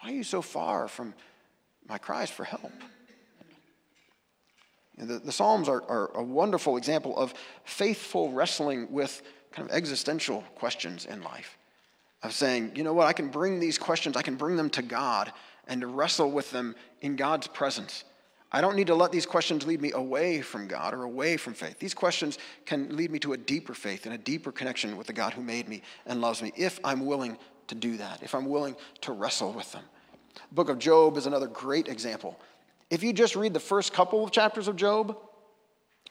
Why 0.00 0.10
are 0.10 0.14
you 0.14 0.24
so 0.24 0.40
far 0.40 0.88
from 0.88 1.14
my 1.86 1.98
cries 1.98 2.30
for 2.30 2.44
help? 2.44 2.72
The, 4.96 5.18
the 5.18 5.32
Psalms 5.32 5.68
are, 5.68 5.82
are 5.82 6.10
a 6.14 6.22
wonderful 6.22 6.76
example 6.76 7.16
of 7.16 7.34
faithful 7.64 8.32
wrestling 8.32 8.90
with 8.90 9.22
kind 9.52 9.68
of 9.68 9.76
existential 9.76 10.42
questions 10.54 11.04
in 11.04 11.22
life. 11.22 11.57
Of 12.22 12.32
saying, 12.32 12.72
you 12.74 12.82
know 12.82 12.92
what, 12.92 13.06
I 13.06 13.12
can 13.12 13.28
bring 13.28 13.60
these 13.60 13.78
questions, 13.78 14.16
I 14.16 14.22
can 14.22 14.36
bring 14.36 14.56
them 14.56 14.70
to 14.70 14.82
God 14.82 15.32
and 15.68 15.96
wrestle 15.96 16.30
with 16.30 16.50
them 16.50 16.74
in 17.00 17.14
God's 17.14 17.46
presence. 17.46 18.04
I 18.50 18.60
don't 18.60 18.76
need 18.76 18.86
to 18.86 18.94
let 18.94 19.12
these 19.12 19.26
questions 19.26 19.66
lead 19.66 19.80
me 19.80 19.92
away 19.92 20.40
from 20.40 20.66
God 20.66 20.94
or 20.94 21.02
away 21.02 21.36
from 21.36 21.54
faith. 21.54 21.78
These 21.78 21.94
questions 21.94 22.38
can 22.64 22.96
lead 22.96 23.10
me 23.10 23.18
to 23.20 23.34
a 23.34 23.36
deeper 23.36 23.74
faith 23.74 24.06
and 24.06 24.14
a 24.14 24.18
deeper 24.18 24.50
connection 24.50 24.96
with 24.96 25.06
the 25.06 25.12
God 25.12 25.34
who 25.34 25.42
made 25.42 25.68
me 25.68 25.82
and 26.06 26.20
loves 26.20 26.42
me 26.42 26.52
if 26.56 26.80
I'm 26.82 27.04
willing 27.04 27.36
to 27.66 27.74
do 27.74 27.98
that, 27.98 28.22
if 28.22 28.34
I'm 28.34 28.46
willing 28.46 28.74
to 29.02 29.12
wrestle 29.12 29.52
with 29.52 29.70
them. 29.72 29.84
The 30.34 30.54
book 30.54 30.70
of 30.70 30.78
Job 30.78 31.18
is 31.18 31.26
another 31.26 31.46
great 31.46 31.88
example 31.88 32.38
if 32.90 33.02
you 33.02 33.12
just 33.12 33.36
read 33.36 33.52
the 33.52 33.60
first 33.60 33.92
couple 33.92 34.24
of 34.24 34.30
chapters 34.30 34.68
of 34.68 34.76
Job, 34.76 35.16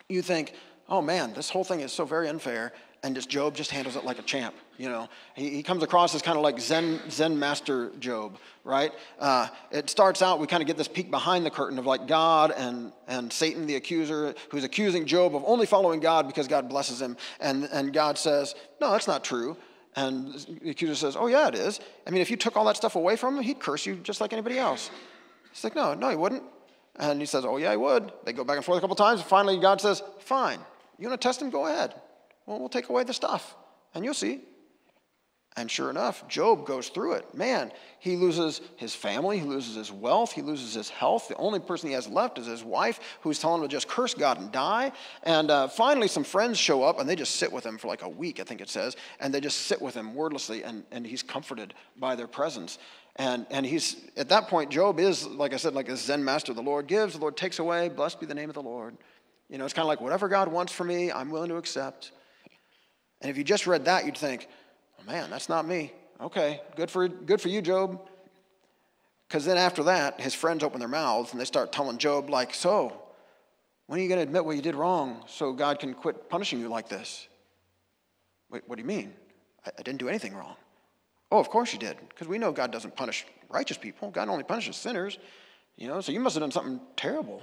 you 0.10 0.22
think, 0.22 0.54
oh 0.88 1.02
man, 1.02 1.34
this 1.34 1.50
whole 1.50 1.63
thing 1.63 1.80
is 1.80 1.91
so 1.91 2.06
very 2.06 2.30
unfair, 2.30 2.74
and 3.08 3.15
just 3.15 3.30
Job 3.30 3.56
just 3.56 3.72
handles 3.72 3.96
it 3.96 4.04
like 4.04 4.20
a 4.20 4.22
champ. 4.22 4.54
You 4.78 4.89
know, 4.89 5.08
he, 5.34 5.50
he 5.50 5.63
comes 5.63 5.82
across 5.82 6.13
as 6.13 6.22
kind 6.22 6.38
of 6.38 6.43
like 6.43 6.60
Zen 6.60 7.00
Zen 7.10 7.39
master 7.39 7.89
Job, 8.00 8.38
right? 8.65 8.91
Uh, 9.17 9.48
it 9.72 9.89
starts 9.89 10.22
out 10.22 10.39
we 10.39 10.46
kind 10.46 10.62
of 10.62 10.67
get 10.67 10.76
this 10.76 10.89
peek 10.89 11.10
behind 11.10 11.46
the 11.46 11.50
curtain 11.50 11.80
of 11.80 11.86
like 11.86 12.06
God 12.06 12.52
and 12.52 12.91
and 13.08 13.32
Satan 13.32 13.65
the 13.65 13.76
accuser 13.76 14.36
who's 14.50 14.65
accusing 14.65 15.06
Job 15.06 15.36
of 15.36 15.43
only 15.46 15.65
following 15.65 16.02
God 16.02 16.28
because 16.28 16.50
God 16.50 16.67
blesses 16.67 17.02
him, 17.02 17.15
and 17.39 17.63
and 17.72 17.93
God 17.93 18.17
says, 18.17 18.56
no, 18.82 18.91
that's 18.91 19.08
not 19.08 19.24
true. 19.24 19.56
And 19.96 20.34
the 20.62 20.72
accuser 20.72 20.96
says, 20.96 21.15
oh 21.15 21.28
yeah, 21.28 21.48
it 21.48 21.56
is. 21.56 21.80
I 22.06 22.12
mean, 22.12 22.22
if 22.22 22.30
you 22.30 22.36
took 22.36 22.58
all 22.58 22.65
that 22.65 22.76
stuff 22.76 22.98
away 22.98 23.15
from 23.15 23.38
him, 23.38 23.43
he'd 23.43 23.60
curse 23.60 23.86
you 23.86 23.96
just 23.96 24.20
like 24.20 24.34
anybody 24.34 24.60
else. 24.60 24.91
He's 25.52 25.63
like, 25.63 25.76
no, 25.76 25.93
no, 25.93 26.10
he 26.10 26.17
wouldn't. 26.17 26.43
And 26.98 27.22
he 27.22 27.26
says, 27.26 27.46
Oh, 27.46 27.58
yeah, 27.58 27.72
he 27.72 27.78
would. 27.78 28.12
They 28.26 28.34
go 28.34 28.43
back 28.43 28.58
and 28.58 28.65
forth 28.65 28.80
a 28.80 28.82
couple 28.82 28.96
times. 28.96 29.22
and 29.22 29.30
Finally, 29.30 29.60
God 29.60 29.80
says, 29.80 30.04
Fine. 30.20 30.60
You 31.00 31.08
want 31.08 31.22
to 31.22 31.28
test 31.28 31.41
him? 31.41 31.50
Go 31.50 31.67
ahead. 31.67 31.93
Well, 32.48 32.60
we'll 32.60 32.70
take 32.70 32.90
away 32.90 33.04
the 33.04 33.14
stuff, 33.14 33.56
and 33.94 34.04
you'll 34.04 34.16
see. 34.16 34.42
And 35.58 35.72
sure 35.72 35.90
enough, 35.90 36.28
Job 36.28 36.68
goes 36.68 36.90
through 36.90 37.14
it. 37.14 37.34
Man, 37.34 37.72
he 38.00 38.16
loses 38.16 38.62
his 38.76 38.94
family, 38.94 39.40
he 39.40 39.46
loses 39.46 39.76
his 39.76 39.92
wealth, 39.92 40.32
he 40.32 40.44
loses 40.44 40.76
his 40.76 40.88
health. 40.88 41.28
The 41.28 41.36
only 41.38 41.60
person 41.60 41.90
he 41.90 41.96
has 41.96 42.08
left 42.08 42.38
is 42.38 42.46
his 42.46 42.64
wife, 42.64 43.00
who's 43.22 43.40
telling 43.40 43.64
him 43.64 43.68
to 43.68 43.76
just 43.76 43.88
curse 43.88 44.14
God 44.14 44.40
and 44.40 44.52
die. 44.52 44.92
And 45.24 45.50
uh, 45.50 45.68
finally, 45.68 46.08
some 46.08 46.24
friends 46.24 46.60
show 46.60 46.84
up 46.84 47.00
and 47.00 47.10
they 47.10 47.16
just 47.16 47.38
sit 47.38 47.52
with 47.52 47.66
him 47.66 47.80
for 47.80 47.88
like 47.88 48.04
a 48.04 48.10
week, 48.10 48.40
I 48.40 48.44
think 48.44 48.62
it 48.62 48.70
says, 48.70 48.96
and 49.20 49.34
they 49.34 49.42
just 49.42 49.62
sit 49.62 49.82
with 49.82 49.96
him 49.96 50.14
wordlessly, 50.14 50.64
and, 50.64 50.84
and 50.92 51.08
he's 51.08 51.24
comforted 51.24 51.74
by 51.98 52.14
their 52.14 52.28
presence. 52.28 52.78
And, 53.16 53.48
and 53.50 53.66
he's, 53.66 53.96
at 54.16 54.30
that 54.30 54.50
point, 54.50 54.70
Job 54.70 55.00
is, 55.00 55.26
like 55.26 55.56
I 55.56 55.58
said, 55.58 55.74
like 55.74 55.90
a 55.90 55.98
Zen 55.98 56.24
master. 56.24 56.54
The 56.54 56.62
Lord 56.62 56.86
gives, 56.86 57.16
the 57.16 57.20
Lord 57.20 57.36
takes 57.36 57.58
away. 57.58 57.90
Blessed 57.90 58.20
be 58.20 58.28
the 58.28 58.36
name 58.36 58.50
of 58.50 58.54
the 58.56 58.62
Lord. 58.62 58.96
You 59.50 59.58
know, 59.58 59.66
it's 59.66 59.74
kind 59.74 59.86
of 59.86 59.88
like 59.88 60.02
whatever 60.02 60.28
God 60.28 60.50
wants 60.50 60.72
for 60.72 60.84
me, 60.84 61.12
I'm 61.12 61.32
willing 61.32 61.50
to 61.50 61.56
accept. 61.56 62.12
And 63.21 63.30
if 63.30 63.38
you 63.38 63.43
just 63.43 63.67
read 63.67 63.86
that, 63.86 64.06
you'd 64.06 64.17
think, 64.17 64.47
oh 64.99 65.03
man, 65.10 65.30
that's 65.30 65.49
not 65.49 65.67
me. 65.67 65.91
Okay, 66.21 66.62
good 66.75 66.89
for, 66.89 67.08
good 67.08 67.41
for 67.41 67.49
you, 67.49 67.62
Job. 67.62 68.01
Because 69.27 69.45
then 69.45 69.58
after 69.58 69.84
that, 69.84 70.21
his 70.21 70.34
friends 70.34 70.63
open 70.63 70.80
their 70.80 70.88
mouths 70.88 71.32
and 71.32 71.41
they 71.41 71.45
start 71.45 71.71
telling 71.71 71.97
Job, 71.97 72.30
like, 72.30 72.53
so, 72.53 73.01
when 73.88 73.99
are 73.99 74.03
you 74.03 74.10
going 74.10 74.19
to 74.19 74.23
admit 74.23 74.45
what 74.45 74.56
you 74.56 74.62
did 74.62 74.75
wrong 74.75 75.23
so 75.27 75.53
God 75.53 75.80
can 75.80 75.93
quit 75.93 76.30
punishing 76.30 76.60
you 76.60 76.69
like 76.69 76.89
this? 76.89 77.27
Wait, 78.49 78.63
what 78.67 78.77
do 78.77 78.82
you 78.82 78.88
mean? 78.88 79.13
I, 79.65 79.71
I 79.77 79.82
didn't 79.82 79.99
do 79.99 80.08
anything 80.08 80.34
wrong. 80.34 80.56
Oh, 81.32 81.39
of 81.39 81.49
course 81.49 81.73
you 81.73 81.80
did, 81.80 81.97
because 82.10 82.27
we 82.27 82.38
know 82.38 82.51
God 82.51 82.71
doesn't 82.71 82.95
punish 82.95 83.25
righteous 83.49 83.77
people. 83.77 84.12
God 84.12 84.30
only 84.30 84.43
punishes 84.43 84.77
sinners. 84.77 85.17
You 85.75 85.88
know, 85.88 86.01
so 86.01 86.12
you 86.12 86.19
must 86.19 86.36
have 86.36 86.41
done 86.41 86.51
something 86.51 86.80
terrible 86.95 87.41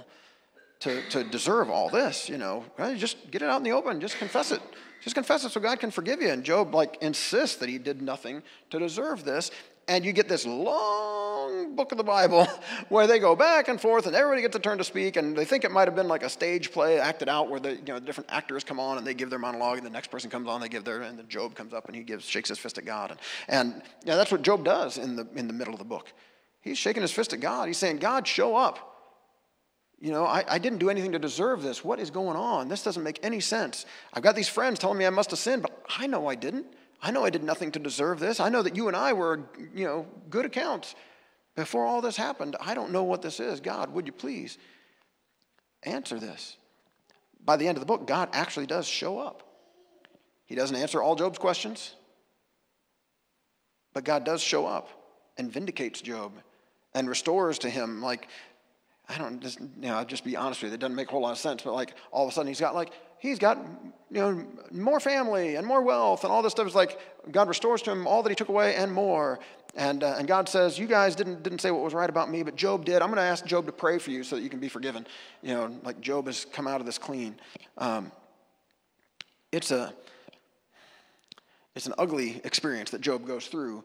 to, 0.81 1.07
to 1.09 1.23
deserve 1.23 1.69
all 1.69 1.89
this, 1.89 2.27
you 2.27 2.37
know. 2.37 2.65
Just 2.95 3.31
get 3.31 3.41
it 3.41 3.49
out 3.49 3.57
in 3.57 3.63
the 3.63 3.71
open. 3.71 4.01
Just 4.01 4.17
confess 4.17 4.51
it. 4.51 4.61
Just 5.05 5.13
confess 5.13 5.45
it 5.45 5.51
so 5.51 5.61
God 5.61 5.79
can 5.79 5.91
forgive 5.91 6.19
you. 6.19 6.29
And 6.29 6.43
Job, 6.43 6.73
like, 6.73 6.97
insists 6.99 7.57
that 7.57 7.69
he 7.69 7.77
did 7.77 8.01
nothing 8.01 8.41
to 8.71 8.79
deserve 8.79 9.23
this. 9.23 9.51
And 9.87 10.03
you 10.03 10.13
get 10.13 10.27
this 10.27 10.47
long 10.47 11.75
book 11.75 11.91
of 11.91 11.99
the 11.99 12.03
Bible 12.03 12.47
where 12.89 13.05
they 13.05 13.19
go 13.19 13.35
back 13.35 13.67
and 13.67 13.79
forth 13.79 14.07
and 14.07 14.15
everybody 14.15 14.41
gets 14.41 14.55
a 14.55 14.59
turn 14.59 14.79
to 14.79 14.83
speak. 14.83 15.15
And 15.15 15.37
they 15.37 15.45
think 15.45 15.63
it 15.63 15.69
might 15.69 15.87
have 15.87 15.95
been 15.95 16.07
like 16.07 16.23
a 16.23 16.29
stage 16.29 16.71
play 16.71 16.99
acted 16.99 17.29
out 17.29 17.51
where 17.51 17.59
the 17.59 17.75
you 17.75 17.83
know, 17.83 17.99
different 17.99 18.31
actors 18.33 18.63
come 18.63 18.79
on 18.79 18.97
and 18.97 19.05
they 19.05 19.13
give 19.13 19.29
their 19.29 19.37
monologue 19.37 19.77
and 19.77 19.85
the 19.85 19.91
next 19.91 20.09
person 20.09 20.31
comes 20.31 20.47
on, 20.47 20.59
they 20.59 20.69
give 20.69 20.83
their, 20.83 21.03
and 21.03 21.19
then 21.19 21.27
Job 21.27 21.53
comes 21.53 21.71
up 21.71 21.85
and 21.85 21.95
he 21.95 22.01
gives, 22.01 22.25
shakes 22.25 22.49
his 22.49 22.57
fist 22.57 22.79
at 22.79 22.85
God. 22.85 23.11
And, 23.11 23.19
and 23.47 23.83
yeah, 24.05 24.15
that's 24.15 24.31
what 24.31 24.41
Job 24.41 24.65
does 24.65 24.97
in 24.97 25.15
the, 25.15 25.27
in 25.35 25.45
the 25.45 25.53
middle 25.53 25.73
of 25.73 25.77
the 25.77 25.85
book. 25.85 26.11
He's 26.61 26.79
shaking 26.79 27.03
his 27.03 27.11
fist 27.11 27.31
at 27.31 27.41
God. 27.41 27.67
He's 27.67 27.77
saying, 27.77 27.97
God, 27.97 28.27
show 28.27 28.55
up. 28.55 28.94
You 29.99 30.11
know, 30.11 30.25
I, 30.25 30.43
I 30.47 30.57
didn't 30.57 30.79
do 30.79 30.89
anything 30.89 31.13
to 31.13 31.19
deserve 31.19 31.63
this. 31.63 31.83
What 31.83 31.99
is 31.99 32.11
going 32.11 32.35
on? 32.35 32.67
This 32.67 32.83
doesn't 32.83 33.03
make 33.03 33.19
any 33.23 33.39
sense. 33.39 33.85
I've 34.13 34.23
got 34.23 34.35
these 34.35 34.49
friends 34.49 34.77
telling 34.77 34.97
me 34.97 35.05
I 35.05 35.09
must 35.09 35.29
have 35.31 35.39
sinned, 35.39 35.61
but 35.61 35.83
I 35.97 36.07
know 36.07 36.27
I 36.27 36.35
didn't. 36.35 36.67
I 37.01 37.11
know 37.11 37.23
I 37.23 37.29
did 37.29 37.43
nothing 37.43 37.71
to 37.71 37.79
deserve 37.79 38.19
this. 38.19 38.39
I 38.39 38.49
know 38.49 38.61
that 38.61 38.75
you 38.75 38.87
and 38.87 38.95
I 38.95 39.13
were, 39.13 39.47
you 39.73 39.85
know, 39.85 40.07
good 40.29 40.45
accounts 40.45 40.95
before 41.55 41.85
all 41.85 42.01
this 42.01 42.17
happened. 42.17 42.55
I 42.59 42.73
don't 42.73 42.91
know 42.91 43.03
what 43.03 43.21
this 43.21 43.39
is. 43.39 43.59
God, 43.59 43.93
would 43.93 44.05
you 44.05 44.13
please 44.13 44.57
answer 45.83 46.19
this? 46.19 46.57
By 47.43 47.57
the 47.57 47.67
end 47.67 47.77
of 47.77 47.81
the 47.81 47.85
book, 47.85 48.07
God 48.07 48.29
actually 48.33 48.65
does 48.65 48.87
show 48.87 49.19
up. 49.19 49.43
He 50.45 50.55
doesn't 50.55 50.75
answer 50.75 51.01
all 51.01 51.15
Job's 51.15 51.39
questions, 51.39 51.95
but 53.93 54.03
God 54.03 54.23
does 54.23 54.41
show 54.41 54.65
up 54.65 54.89
and 55.37 55.51
vindicates 55.51 56.01
Job 56.01 56.33
and 56.93 57.09
restores 57.09 57.59
to 57.59 57.69
him 57.69 58.01
like 58.01 58.27
I 59.07 59.17
don't 59.17 59.41
just 59.41 59.59
you 59.59 59.69
know, 59.77 59.95
I'll 59.95 60.05
just 60.05 60.23
be 60.23 60.35
honest 60.35 60.63
with 60.63 60.71
you, 60.71 60.75
it 60.75 60.79
doesn't 60.79 60.95
make 60.95 61.09
a 61.09 61.11
whole 61.11 61.21
lot 61.21 61.31
of 61.31 61.37
sense, 61.37 61.61
but 61.63 61.73
like 61.73 61.93
all 62.11 62.25
of 62.25 62.31
a 62.31 62.33
sudden 62.33 62.47
he's 62.47 62.59
got 62.59 62.75
like 62.75 62.91
he's 63.19 63.39
got 63.39 63.57
you 64.09 64.19
know 64.19 64.45
more 64.71 64.99
family 64.99 65.55
and 65.55 65.65
more 65.65 65.81
wealth 65.81 66.23
and 66.23 66.31
all 66.31 66.41
this 66.41 66.51
stuff 66.51 66.67
is 66.67 66.75
like 66.75 66.99
God 67.31 67.47
restores 67.47 67.81
to 67.83 67.91
him 67.91 68.07
all 68.07 68.23
that 68.23 68.29
he 68.29 68.35
took 68.35 68.49
away 68.49 68.75
and 68.75 68.91
more. 68.91 69.39
And, 69.77 70.03
uh, 70.03 70.15
and 70.17 70.27
God 70.27 70.47
says, 70.47 70.79
You 70.79 70.87
guys 70.87 71.15
didn't, 71.15 71.43
didn't 71.43 71.59
say 71.59 71.69
what 71.69 71.83
was 71.83 71.93
right 71.93 72.09
about 72.09 72.29
me, 72.29 72.43
but 72.43 72.55
Job 72.55 72.85
did. 72.85 73.01
I'm 73.01 73.09
going 73.09 73.17
to 73.17 73.23
ask 73.23 73.45
Job 73.45 73.65
to 73.65 73.73
pray 73.73 73.97
for 73.97 74.09
you 74.09 74.23
so 74.23 74.37
that 74.37 74.41
you 74.41 74.49
can 74.49 74.59
be 74.59 74.69
forgiven. 74.69 75.05
You 75.41 75.53
know, 75.53 75.79
like 75.83 75.99
Job 75.99 76.27
has 76.27 76.45
come 76.45 76.65
out 76.65 76.79
of 76.79 76.85
this 76.85 76.97
clean. 76.97 77.35
Um, 77.77 78.11
it's, 79.51 79.71
a, 79.71 79.93
it's 81.75 81.87
an 81.87 81.93
ugly 81.97 82.39
experience 82.45 82.91
that 82.91 83.01
Job 83.01 83.27
goes 83.27 83.47
through. 83.47 83.83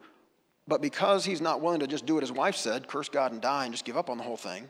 But 0.68 0.80
because 0.80 1.24
he's 1.24 1.40
not 1.40 1.60
willing 1.60 1.80
to 1.80 1.88
just 1.88 2.06
do 2.06 2.14
what 2.14 2.22
his 2.22 2.30
wife 2.30 2.54
said, 2.54 2.86
curse 2.86 3.08
God 3.08 3.32
and 3.32 3.40
die, 3.40 3.64
and 3.64 3.74
just 3.74 3.84
give 3.84 3.96
up 3.96 4.08
on 4.08 4.16
the 4.16 4.22
whole 4.22 4.36
thing, 4.36 4.68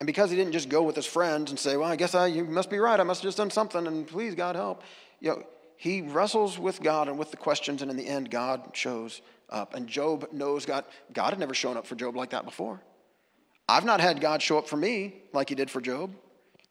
and 0.00 0.06
because 0.06 0.30
he 0.30 0.36
didn't 0.36 0.52
just 0.52 0.68
go 0.68 0.82
with 0.82 0.94
his 0.94 1.06
friends 1.06 1.50
and 1.50 1.58
say, 1.58 1.76
Well, 1.76 1.88
I 1.88 1.96
guess 1.96 2.14
I, 2.14 2.26
you 2.26 2.44
must 2.44 2.70
be 2.70 2.78
right. 2.78 2.98
I 2.98 3.02
must 3.02 3.22
have 3.22 3.28
just 3.28 3.38
done 3.38 3.50
something, 3.50 3.86
and 3.86 4.06
please, 4.06 4.34
God, 4.34 4.56
help. 4.56 4.82
You 5.20 5.30
know, 5.30 5.42
he 5.76 6.02
wrestles 6.02 6.58
with 6.58 6.82
God 6.82 7.08
and 7.08 7.18
with 7.18 7.30
the 7.30 7.36
questions, 7.36 7.82
and 7.82 7.90
in 7.90 7.96
the 7.96 8.06
end, 8.06 8.30
God 8.30 8.70
shows 8.72 9.22
up. 9.50 9.74
And 9.74 9.88
Job 9.88 10.28
knows 10.32 10.66
God. 10.66 10.84
God 11.12 11.30
had 11.30 11.38
never 11.38 11.54
shown 11.54 11.76
up 11.76 11.86
for 11.86 11.94
Job 11.94 12.16
like 12.16 12.30
that 12.30 12.44
before. 12.44 12.80
I've 13.68 13.84
not 13.84 14.00
had 14.00 14.20
God 14.20 14.40
show 14.40 14.58
up 14.58 14.68
for 14.68 14.76
me 14.76 15.22
like 15.32 15.48
he 15.48 15.54
did 15.54 15.70
for 15.70 15.80
Job. 15.80 16.14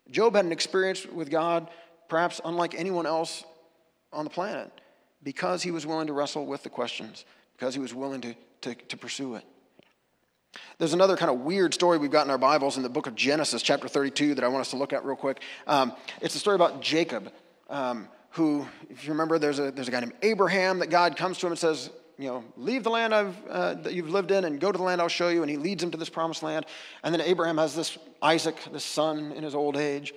Job 0.10 0.36
had 0.36 0.46
an 0.46 0.52
experience 0.52 1.06
with 1.06 1.30
God 1.30 1.70
perhaps 2.08 2.40
unlike 2.46 2.74
anyone 2.76 3.06
else 3.06 3.44
on 4.14 4.24
the 4.24 4.30
planet 4.30 4.72
because 5.24 5.64
he 5.64 5.72
was 5.72 5.86
willing 5.86 6.08
to 6.08 6.14
wrestle 6.14 6.46
with 6.46 6.64
the 6.64 6.70
questions, 6.70 7.26
because 7.58 7.74
he 7.74 7.82
was 7.82 7.94
willing 7.94 8.22
to, 8.22 8.36
to, 8.62 8.76
to 8.76 8.98
pursue 8.98 9.36
it. 9.36 9.44
There's 10.78 10.94
another 10.94 11.18
kind 11.18 11.32
of 11.32 11.40
weird 11.42 11.74
story 11.74 11.98
we've 11.98 12.12
got 12.12 12.26
in 12.26 12.32
our 12.32 12.38
Bibles 12.38 12.78
in 12.78 12.84
the 12.84 12.90
book 12.90 13.08
of 13.08 13.16
Genesis, 13.16 13.62
chapter 13.62 13.88
32, 13.88 14.36
that 14.36 14.44
I 14.44 14.48
want 14.48 14.62
us 14.62 14.70
to 14.72 14.78
look 14.78 14.94
at 14.94 15.06
real 15.06 15.16
quick. 15.16 15.42
Um, 15.66 15.94
it's 16.22 16.36
a 16.36 16.40
story 16.40 16.56
about 16.56 16.82
Jacob, 16.82 17.32
um, 17.70 18.08
who, 18.32 18.68
if 18.90 19.04
you 19.06 19.12
remember, 19.12 19.40
there's 19.40 19.60
a, 19.60 19.72
there's 19.72 19.88
a 19.88 19.92
guy 19.92 20.00
named 20.00 20.14
Abraham 20.22 20.80
that 20.80 20.90
God 20.90 21.18
comes 21.18 21.38
to 21.40 21.48
him 21.48 21.54
and 21.54 21.60
says, 21.60 21.90
you 22.18 22.28
know, 22.28 22.44
leave 22.56 22.84
the 22.84 22.90
land 22.90 23.14
uh, 23.14 23.76
that 23.76 23.94
you've 23.94 24.10
lived 24.10 24.32
in 24.32 24.44
and 24.46 24.60
go 24.60 24.72
to 24.72 24.78
the 24.78 24.84
land 24.84 25.02
I'll 25.02 25.08
show 25.08 25.30
you. 25.30 25.44
And 25.44 25.50
he 25.52 25.58
leads 25.58 25.84
him 25.84 25.92
to 25.92 25.98
this 25.98 26.10
promised 26.10 26.42
land. 26.42 26.66
And 27.04 27.14
then 27.14 27.22
Abraham 27.22 27.58
has 27.58 27.76
this 27.76 27.98
Isaac, 28.22 28.56
this 28.72 28.84
son 28.84 29.32
in 29.34 29.44
his 29.44 29.54
old 29.54 29.78
age. 29.78 30.14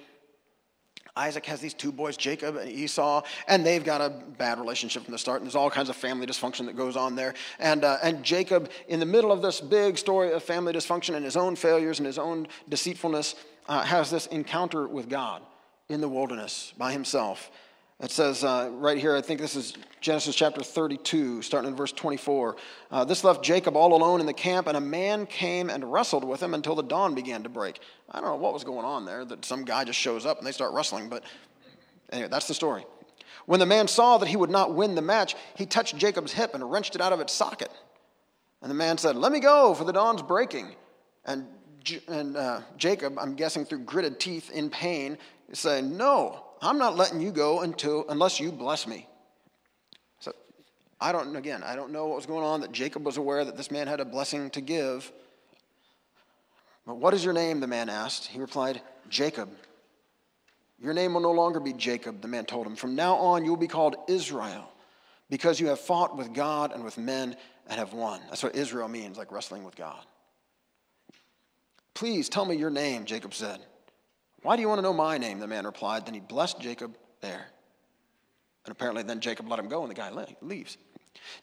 Isaac 1.21 1.45
has 1.47 1.61
these 1.61 1.75
two 1.75 1.93
boys, 1.93 2.17
Jacob 2.17 2.57
and 2.57 2.71
Esau, 2.71 3.23
and 3.47 3.65
they've 3.65 3.85
got 3.85 4.01
a 4.01 4.09
bad 4.39 4.59
relationship 4.59 5.05
from 5.05 5.13
the 5.13 5.19
start. 5.19 5.43
And 5.43 5.47
there's 5.47 5.55
all 5.55 5.71
kinds 5.71 5.91
of 5.91 5.97
family 5.97 6.27
dysfunction 6.27 6.65
that 6.65 6.77
goes 6.77 6.97
on 6.97 7.15
there. 7.15 7.35
And, 7.59 7.85
uh, 7.85 7.99
and 8.03 8.23
Jacob, 8.23 8.71
in 8.89 9.01
the 9.01 9.07
middle 9.07 9.31
of 9.31 9.43
this 9.43 9.61
big 9.61 9.99
story 9.99 10.33
of 10.33 10.43
family 10.43 10.73
dysfunction 10.73 11.15
and 11.15 11.25
his 11.25 11.37
own 11.37 11.57
failures 11.57 11.99
and 11.99 12.07
his 12.07 12.19
own 12.19 12.49
deceitfulness, 12.71 13.35
uh, 13.69 13.83
has 13.83 14.11
this 14.11 14.27
encounter 14.29 14.89
with 14.89 15.11
God 15.11 15.43
in 15.91 16.01
the 16.01 16.09
wilderness 16.09 16.73
by 16.79 16.91
himself. 16.91 17.51
It 18.03 18.11
says 18.11 18.45
uh, 18.45 18.71
right 18.73 18.97
here, 18.97 19.15
I 19.15 19.21
think 19.21 19.41
this 19.41 19.55
is 19.55 19.75
Genesis 20.01 20.35
chapter 20.35 20.63
32, 20.63 21.43
starting 21.43 21.71
in 21.71 21.77
verse 21.77 21.93
24. 21.93 22.57
Uh, 22.91 23.05
this 23.05 23.25
left 23.25 23.45
Jacob 23.45 23.77
all 23.77 23.95
alone 23.95 24.21
in 24.21 24.27
the 24.27 24.33
camp, 24.33 24.67
and 24.69 24.77
a 24.77 24.81
man 24.81 25.27
came 25.27 25.69
and 25.69 25.93
wrestled 25.93 26.25
with 26.25 26.43
him 26.43 26.55
until 26.55 26.75
the 26.75 26.83
dawn 26.83 27.15
began 27.15 27.43
to 27.43 27.51
break. 27.51 27.81
I 28.11 28.21
don't 28.21 28.31
know 28.31 28.37
what 28.37 28.55
was 28.55 28.65
going 28.65 28.87
on 28.87 29.05
there, 29.05 29.27
that 29.27 29.45
some 29.45 29.67
guy 29.67 29.85
just 29.85 29.99
shows 29.99 30.25
up 30.25 30.39
and 30.39 30.47
they 30.47 30.53
start 30.53 30.73
wrestling, 30.73 31.11
but 31.11 31.25
anyway, 32.11 32.29
that's 32.29 32.49
the 32.49 32.55
story. 32.55 32.87
When 33.45 33.61
the 33.61 33.67
man 33.67 33.87
saw 33.87 34.17
that 34.17 34.29
he 34.29 34.37
would 34.37 34.51
not 34.51 34.75
win 34.75 34.95
the 34.95 35.03
match, 35.03 35.37
he 35.57 35.67
touched 35.67 35.99
Jacob's 35.99 36.33
hip 36.33 36.55
and 36.55 36.71
wrenched 36.71 36.95
it 36.95 37.03
out 37.03 37.13
of 37.13 37.21
its 37.21 37.35
socket. 37.35 37.71
And 38.63 38.71
the 38.71 38.75
man 38.75 38.97
said, 38.97 39.17
Let 39.17 39.31
me 39.33 39.41
go, 39.41 39.75
for 39.75 39.85
the 39.85 39.93
dawn's 39.93 40.23
breaking. 40.23 40.75
And, 41.27 41.47
and 42.09 42.37
uh, 42.37 42.61
Jacob, 42.79 43.19
I'm 43.19 43.35
guessing 43.35 43.67
through 43.67 43.81
gritted 43.81 44.21
teeth 44.21 44.51
in 44.51 44.71
pain, 44.71 45.19
said, 45.53 45.85
No, 45.85 46.45
I'm 46.63 46.79
not 46.79 46.97
letting 46.97 47.21
you 47.21 47.31
go 47.31 47.63
until 47.63 48.05
unless 48.09 48.39
you 48.41 48.53
bless 48.53 48.87
me. 48.87 49.09
So 50.19 50.33
I 51.01 51.13
don't 51.13 51.35
again, 51.37 51.63
I 51.63 51.77
don't 51.77 51.93
know 51.93 52.07
what 52.07 52.17
was 52.17 52.27
going 52.27 52.45
on 52.45 52.61
that 52.61 52.73
Jacob 52.73 53.05
was 53.05 53.17
aware 53.17 53.45
that 53.45 53.57
this 53.57 53.71
man 53.71 53.87
had 53.87 54.01
a 54.01 54.05
blessing 54.05 54.51
to 54.51 54.61
give. 54.61 55.11
But 56.87 56.97
what 56.97 57.15
is 57.15 57.25
your 57.25 57.35
name? 57.35 57.61
the 57.61 57.67
man 57.67 57.89
asked. 57.89 58.27
He 58.27 58.39
replied, 58.39 58.81
Jacob. 59.09 59.49
Your 60.83 60.95
name 60.95 61.13
will 61.13 61.21
no 61.21 61.33
longer 61.33 61.61
be 61.61 61.75
Jacob, 61.75 62.23
the 62.23 62.29
man 62.29 62.47
told 62.47 62.67
him. 62.67 62.75
From 62.75 62.95
now 62.95 63.17
on, 63.17 63.45
you 63.45 63.51
will 63.51 63.59
be 63.59 63.69
called 63.69 63.97
Israel, 64.09 64.67
because 65.29 65.61
you 65.61 65.67
have 65.69 65.79
fought 65.79 66.17
with 66.17 66.33
God 66.33 66.73
and 66.73 66.83
with 66.83 66.97
men 66.97 67.37
and 67.69 67.79
have 67.79 67.93
won. 67.93 68.21
That's 68.29 68.43
what 68.43 68.57
Israel 68.57 68.89
means, 68.89 69.19
like 69.19 69.31
wrestling 69.31 69.63
with 69.63 69.77
God. 69.77 70.03
Please 71.93 72.31
tell 72.31 72.47
me 72.47 72.57
your 72.57 72.71
name, 72.71 73.05
Jacob 73.05 73.35
said. 73.35 73.61
Why 74.43 74.57
do 74.57 74.63
you 74.63 74.69
want 74.69 74.79
to 74.79 74.83
know 74.83 74.93
my 74.93 75.19
name? 75.19 75.39
The 75.39 75.47
man 75.47 75.65
replied. 75.65 76.07
Then 76.07 76.15
he 76.15 76.21
blessed 76.21 76.61
Jacob 76.61 76.97
there. 77.21 77.47
And 78.65 78.73
apparently, 78.73 79.03
then 79.03 79.21
Jacob 79.21 79.49
let 79.49 79.59
him 79.59 79.69
go, 79.69 79.83
and 79.83 79.91
the 79.91 79.95
guy 79.95 80.11
leaves. 80.41 80.77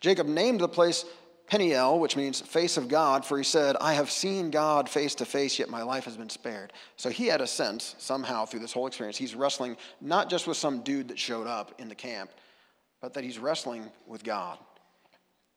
Jacob 0.01 0.27
named 0.27 0.61
the 0.61 0.67
place 0.67 1.05
Peniel, 1.47 1.99
which 1.99 2.15
means 2.17 2.41
face 2.41 2.75
of 2.77 2.89
God, 2.89 3.25
for 3.25 3.37
he 3.37 3.43
said, 3.43 3.77
I 3.79 3.93
have 3.93 4.11
seen 4.11 4.51
God 4.51 4.89
face 4.89 5.15
to 5.15 5.25
face, 5.25 5.57
yet 5.57 5.69
my 5.69 5.81
life 5.81 6.03
has 6.05 6.17
been 6.17 6.29
spared. 6.29 6.73
So 6.97 7.09
he 7.09 7.27
had 7.27 7.39
a 7.39 7.47
sense, 7.47 7.95
somehow, 7.97 8.45
through 8.45 8.59
this 8.59 8.73
whole 8.73 8.85
experience, 8.85 9.17
he's 9.17 9.33
wrestling 9.33 9.77
not 10.01 10.29
just 10.29 10.45
with 10.45 10.57
some 10.57 10.81
dude 10.81 11.07
that 11.07 11.17
showed 11.17 11.47
up 11.47 11.73
in 11.79 11.87
the 11.87 11.95
camp, 11.95 12.31
but 13.01 13.13
that 13.13 13.23
he's 13.23 13.39
wrestling 13.39 13.89
with 14.05 14.23
God. 14.23 14.57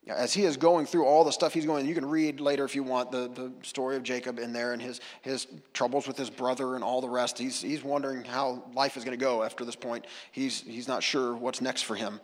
As 0.08 0.32
he 0.32 0.44
is 0.44 0.56
going 0.56 0.86
through 0.86 1.04
all 1.04 1.24
the 1.24 1.30
stuff 1.30 1.52
he's 1.52 1.66
going, 1.66 1.86
you 1.86 1.94
can 1.94 2.06
read 2.06 2.40
later 2.40 2.64
if 2.64 2.74
you 2.74 2.82
want 2.82 3.12
the, 3.12 3.28
the 3.28 3.52
story 3.62 3.96
of 3.96 4.02
Jacob 4.02 4.38
in 4.38 4.52
there 4.52 4.72
and 4.72 4.80
his, 4.80 5.00
his 5.20 5.46
troubles 5.74 6.08
with 6.08 6.16
his 6.16 6.30
brother 6.30 6.74
and 6.74 6.82
all 6.82 7.00
the 7.00 7.08
rest. 7.08 7.38
He's, 7.38 7.60
he's 7.60 7.84
wondering 7.84 8.24
how 8.24 8.64
life 8.72 8.96
is 8.96 9.04
going 9.04 9.16
to 9.16 9.22
go 9.22 9.42
after 9.42 9.64
this 9.64 9.76
point. 9.76 10.06
He's, 10.32 10.62
he's 10.62 10.88
not 10.88 11.02
sure 11.02 11.34
what's 11.34 11.60
next 11.60 11.82
for 11.82 11.94
him. 11.94 12.18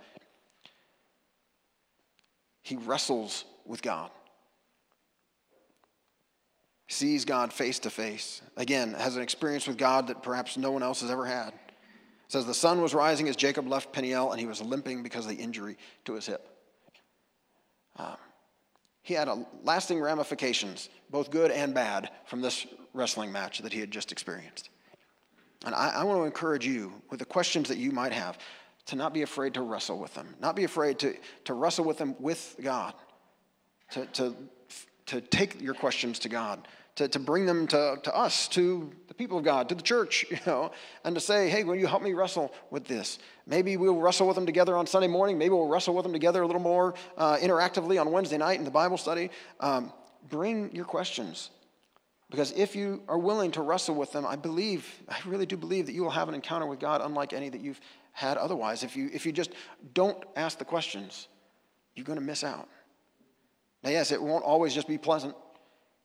He 2.63 2.77
wrestles 2.77 3.45
with 3.67 3.83
God, 3.83 4.11
sees 6.89 7.25
God 7.25 7.53
face 7.53 7.79
to 7.81 7.91
face. 7.91 8.43
Again, 8.57 8.95
has 8.95 9.17
an 9.17 9.23
experience 9.23 9.69
with 9.69 9.77
God 9.77 10.09
that 10.09 10.23
perhaps 10.23 10.57
no 10.57 10.73
one 10.73 10.83
else 10.83 11.03
has 11.03 11.11
ever 11.11 11.27
had. 11.27 11.49
It 11.49 12.33
says 12.33 12.47
the 12.47 12.55
sun 12.55 12.81
was 12.83 12.95
rising 12.95 13.29
as 13.29 13.37
Jacob 13.37 13.69
left 13.69 13.93
Peniel, 13.93 14.33
and 14.33 14.41
he 14.41 14.47
was 14.47 14.61
limping 14.61 15.05
because 15.05 15.27
of 15.27 15.37
the 15.37 15.41
injury 15.41 15.77
to 16.07 16.15
his 16.15 16.27
hip. 16.27 16.56
He 19.07 19.15
had 19.15 19.29
a 19.29 19.47
lasting 19.63 20.01
ramifications, 20.01 20.89
both 21.11 21.31
good 21.31 21.53
and 21.53 21.73
bad, 21.73 22.11
from 22.25 22.41
this 22.41 22.67
wrestling 22.93 23.31
match 23.31 23.61
that 23.61 23.73
he 23.73 23.79
had 23.79 23.93
just 23.93 24.11
experienced. 24.11 24.71
And 25.65 25.77
I, 25.77 25.91
I 25.91 26.03
want 26.03 26.19
to 26.19 26.25
encourage 26.25 26.67
you 26.67 26.93
with 27.09 27.21
the 27.21 27.25
questions 27.25 27.69
that 27.69 27.79
you 27.79 27.93
might 27.93 28.13
have 28.13 28.37
to 28.87 28.97
not 28.97 29.15
be 29.15 29.23
afraid 29.23 29.55
to 29.55 29.63
wrestle 29.63 30.01
with 30.01 30.13
them, 30.15 30.35
not 30.41 30.57
be 30.57 30.65
afraid 30.65 30.99
to, 30.99 31.15
to 31.45 31.55
wrestle 31.55 31.85
with 31.85 31.99
them 31.99 32.17
with 32.19 32.57
God, 32.61 32.95
to, 33.93 34.07
to, 34.07 34.35
to 35.07 35.21
take 35.21 35.61
your 35.61 35.75
questions 35.75 36.19
to 36.19 36.29
God, 36.29 36.67
to, 36.97 37.09
to 37.09 37.19
bring 37.19 37.47
them 37.47 37.67
to, 37.69 37.99
to 38.03 38.15
us, 38.15 38.49
to 38.49 38.91
the 39.09 39.15
people 39.15 39.39
of 39.39 39.45
God, 39.45 39.69
to 39.69 39.75
the 39.75 39.83
church, 39.83 40.27
you 40.31 40.39
know, 40.47 40.73
and 41.05 41.15
to 41.15 41.21
say, 41.21 41.49
hey, 41.49 41.65
will 41.65 41.77
you 41.77 41.87
help 41.87 42.03
me 42.03 42.13
wrestle 42.13 42.53
with 42.71 42.87
this? 42.87 43.19
Maybe 43.47 43.77
we'll 43.77 43.97
wrestle 43.97 44.27
with 44.27 44.35
them 44.35 44.47
together 44.47 44.77
on 44.77 44.87
Sunday 44.87 45.09
morning. 45.09 45.39
Maybe 45.39 45.51
we'll 45.51 45.69
wrestle 45.69 45.95
with 45.95 46.03
them 46.03 46.13
together 46.13 46.43
a 46.43 46.47
little 46.47 46.61
more 46.61 46.95
uh, 47.17 47.37
interactively 47.37 48.01
on 48.01 48.11
Wednesday 48.11 48.39
night 48.39 48.59
in 48.59 48.65
the 48.65 48.71
Bible 48.71 48.97
study. 48.97 49.31
Um, 49.61 49.93
bring 50.29 50.75
your 50.75 50.85
questions. 50.85 51.51
Because 52.31 52.53
if 52.53 52.75
you 52.75 53.03
are 53.09 53.19
willing 53.19 53.53
to 53.53 53.63
wrestle 53.63 53.95
with 53.95 54.11
them, 54.11 54.27
I 54.27 54.35
believe, 54.35 54.93
I 55.09 55.17
really 55.27 55.47
do 55.47 55.57
believe 55.57 55.87
that 55.87 55.93
you 55.93 56.03
will 56.03 56.11
have 56.11 56.29
an 56.29 56.35
encounter 56.35 56.67
with 56.67 56.81
God 56.81 57.01
unlike 57.01 57.33
any 57.33 57.49
that 57.51 57.61
you've 57.61 57.81
had 58.13 58.37
otherwise. 58.37 58.83
If 58.83 58.97
you, 58.97 59.11
if 59.13 59.27
you 59.27 59.33
just 59.33 59.53
don't 59.95 60.21
ask 60.35 60.59
the 60.59 60.65
questions, 60.65 61.29
you're 61.95 62.05
going 62.05 62.19
to 62.19 62.25
miss 62.25 62.43
out. 62.43 62.69
Now, 63.85 63.91
yes, 63.91 64.11
it 64.11 64.21
won't 64.21 64.43
always 64.43 64.75
just 64.75 64.89
be 64.89 64.99
pleasant. 64.99 65.37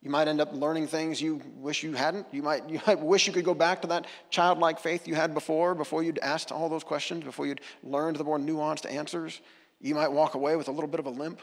You 0.01 0.09
might 0.09 0.27
end 0.27 0.41
up 0.41 0.51
learning 0.53 0.87
things 0.87 1.21
you 1.21 1.41
wish 1.55 1.83
you 1.83 1.93
hadn't. 1.93 2.25
You 2.31 2.41
might, 2.41 2.67
you 2.69 2.81
might 2.87 2.99
wish 2.99 3.27
you 3.27 3.33
could 3.33 3.45
go 3.45 3.53
back 3.53 3.81
to 3.81 3.87
that 3.87 4.07
childlike 4.29 4.79
faith 4.79 5.07
you 5.07 5.15
had 5.15 5.33
before, 5.33 5.75
before 5.75 6.03
you'd 6.03 6.19
asked 6.19 6.51
all 6.51 6.69
those 6.69 6.83
questions, 6.83 7.23
before 7.23 7.45
you'd 7.45 7.61
learned 7.83 8.17
the 8.17 8.23
more 8.23 8.39
nuanced 8.39 8.91
answers. 8.91 9.41
You 9.79 9.95
might 9.95 10.11
walk 10.11 10.35
away 10.35 10.55
with 10.55 10.67
a 10.67 10.71
little 10.71 10.89
bit 10.89 10.99
of 10.99 11.05
a 11.05 11.11
limp, 11.11 11.41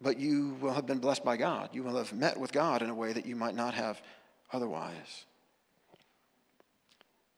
but 0.00 0.18
you 0.18 0.56
will 0.60 0.72
have 0.72 0.86
been 0.86 0.98
blessed 0.98 1.24
by 1.24 1.36
God. 1.36 1.70
You 1.72 1.82
will 1.82 1.96
have 1.96 2.12
met 2.12 2.38
with 2.38 2.52
God 2.52 2.82
in 2.82 2.90
a 2.90 2.94
way 2.94 3.12
that 3.12 3.26
you 3.26 3.36
might 3.36 3.54
not 3.54 3.74
have 3.74 4.00
otherwise. 4.52 5.24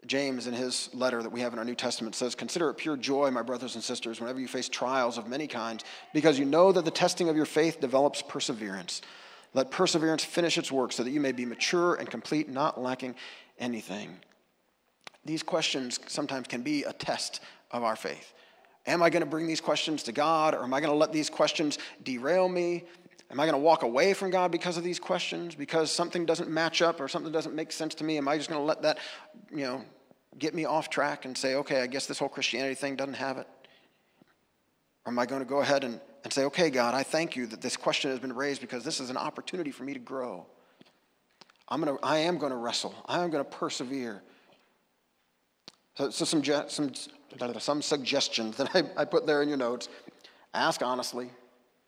James, 0.06 0.46
in 0.46 0.54
his 0.54 0.88
letter 0.94 1.20
that 1.22 1.32
we 1.32 1.40
have 1.40 1.52
in 1.52 1.58
our 1.58 1.64
New 1.64 1.74
Testament, 1.74 2.14
says, 2.14 2.36
Consider 2.36 2.70
it 2.70 2.74
pure 2.74 2.96
joy, 2.96 3.30
my 3.30 3.42
brothers 3.42 3.74
and 3.74 3.82
sisters, 3.82 4.20
whenever 4.20 4.38
you 4.38 4.46
face 4.46 4.68
trials 4.68 5.18
of 5.18 5.26
many 5.26 5.48
kinds, 5.48 5.84
because 6.14 6.38
you 6.38 6.44
know 6.44 6.70
that 6.70 6.84
the 6.84 6.90
testing 6.92 7.28
of 7.28 7.34
your 7.34 7.44
faith 7.44 7.80
develops 7.80 8.22
perseverance. 8.22 9.02
Let 9.54 9.70
perseverance 9.70 10.24
finish 10.24 10.58
its 10.58 10.70
work 10.70 10.92
so 10.92 11.02
that 11.02 11.10
you 11.10 11.20
may 11.20 11.32
be 11.32 11.44
mature 11.44 11.94
and 11.94 12.10
complete, 12.10 12.48
not 12.48 12.80
lacking 12.80 13.14
anything. 13.58 14.16
These 15.24 15.42
questions 15.42 15.98
sometimes 16.06 16.46
can 16.46 16.62
be 16.62 16.84
a 16.84 16.92
test 16.92 17.40
of 17.70 17.82
our 17.82 17.96
faith. 17.96 18.32
Am 18.86 19.02
I 19.02 19.10
going 19.10 19.22
to 19.22 19.28
bring 19.28 19.46
these 19.46 19.60
questions 19.60 20.04
to 20.04 20.12
God, 20.12 20.54
or 20.54 20.62
am 20.62 20.72
I 20.72 20.80
going 20.80 20.92
to 20.92 20.96
let 20.96 21.12
these 21.12 21.28
questions 21.28 21.78
derail 22.04 22.48
me? 22.48 22.84
Am 23.30 23.40
I 23.40 23.44
going 23.44 23.54
to 23.54 23.58
walk 23.58 23.82
away 23.82 24.14
from 24.14 24.30
God 24.30 24.52
because 24.52 24.76
of 24.76 24.84
these 24.84 25.00
questions? 25.00 25.56
Because 25.56 25.90
something 25.90 26.24
doesn't 26.24 26.48
match 26.48 26.80
up 26.80 27.00
or 27.00 27.08
something 27.08 27.32
doesn't 27.32 27.54
make 27.54 27.72
sense 27.72 27.94
to 27.96 28.04
me? 28.04 28.18
Am 28.18 28.28
I 28.28 28.36
just 28.36 28.48
going 28.48 28.60
to 28.60 28.64
let 28.64 28.82
that, 28.82 28.98
you 29.50 29.64
know, 29.64 29.84
get 30.38 30.54
me 30.54 30.64
off 30.64 30.90
track 30.90 31.24
and 31.24 31.36
say, 31.36 31.56
okay, 31.56 31.80
I 31.80 31.88
guess 31.88 32.06
this 32.06 32.20
whole 32.20 32.28
Christianity 32.28 32.76
thing 32.76 32.94
doesn't 32.94 33.14
have 33.14 33.38
it? 33.38 33.48
Or 35.04 35.10
am 35.10 35.18
I 35.18 35.26
going 35.26 35.40
to 35.40 35.48
go 35.48 35.60
ahead 35.60 35.82
and 35.82 36.00
and 36.26 36.32
say, 36.32 36.42
okay, 36.42 36.70
God, 36.70 36.92
I 36.92 37.04
thank 37.04 37.36
you 37.36 37.46
that 37.46 37.60
this 37.60 37.76
question 37.76 38.10
has 38.10 38.18
been 38.18 38.32
raised 38.32 38.60
because 38.60 38.82
this 38.82 38.98
is 38.98 39.10
an 39.10 39.16
opportunity 39.16 39.70
for 39.70 39.84
me 39.84 39.92
to 39.92 40.00
grow. 40.00 40.44
I'm 41.68 41.80
gonna, 41.80 41.98
I 42.02 42.18
am 42.18 42.36
going 42.36 42.50
to 42.50 42.56
wrestle. 42.56 42.96
I 43.06 43.22
am 43.22 43.30
going 43.30 43.44
to 43.44 43.48
persevere. 43.48 44.24
So, 45.96 46.10
so 46.10 46.24
some, 46.24 46.42
some, 46.42 46.90
some 47.60 47.80
suggestions 47.80 48.56
that 48.56 48.74
I, 48.74 49.02
I 49.02 49.04
put 49.04 49.24
there 49.24 49.40
in 49.40 49.48
your 49.48 49.56
notes. 49.56 49.88
Ask 50.52 50.82
honestly. 50.82 51.30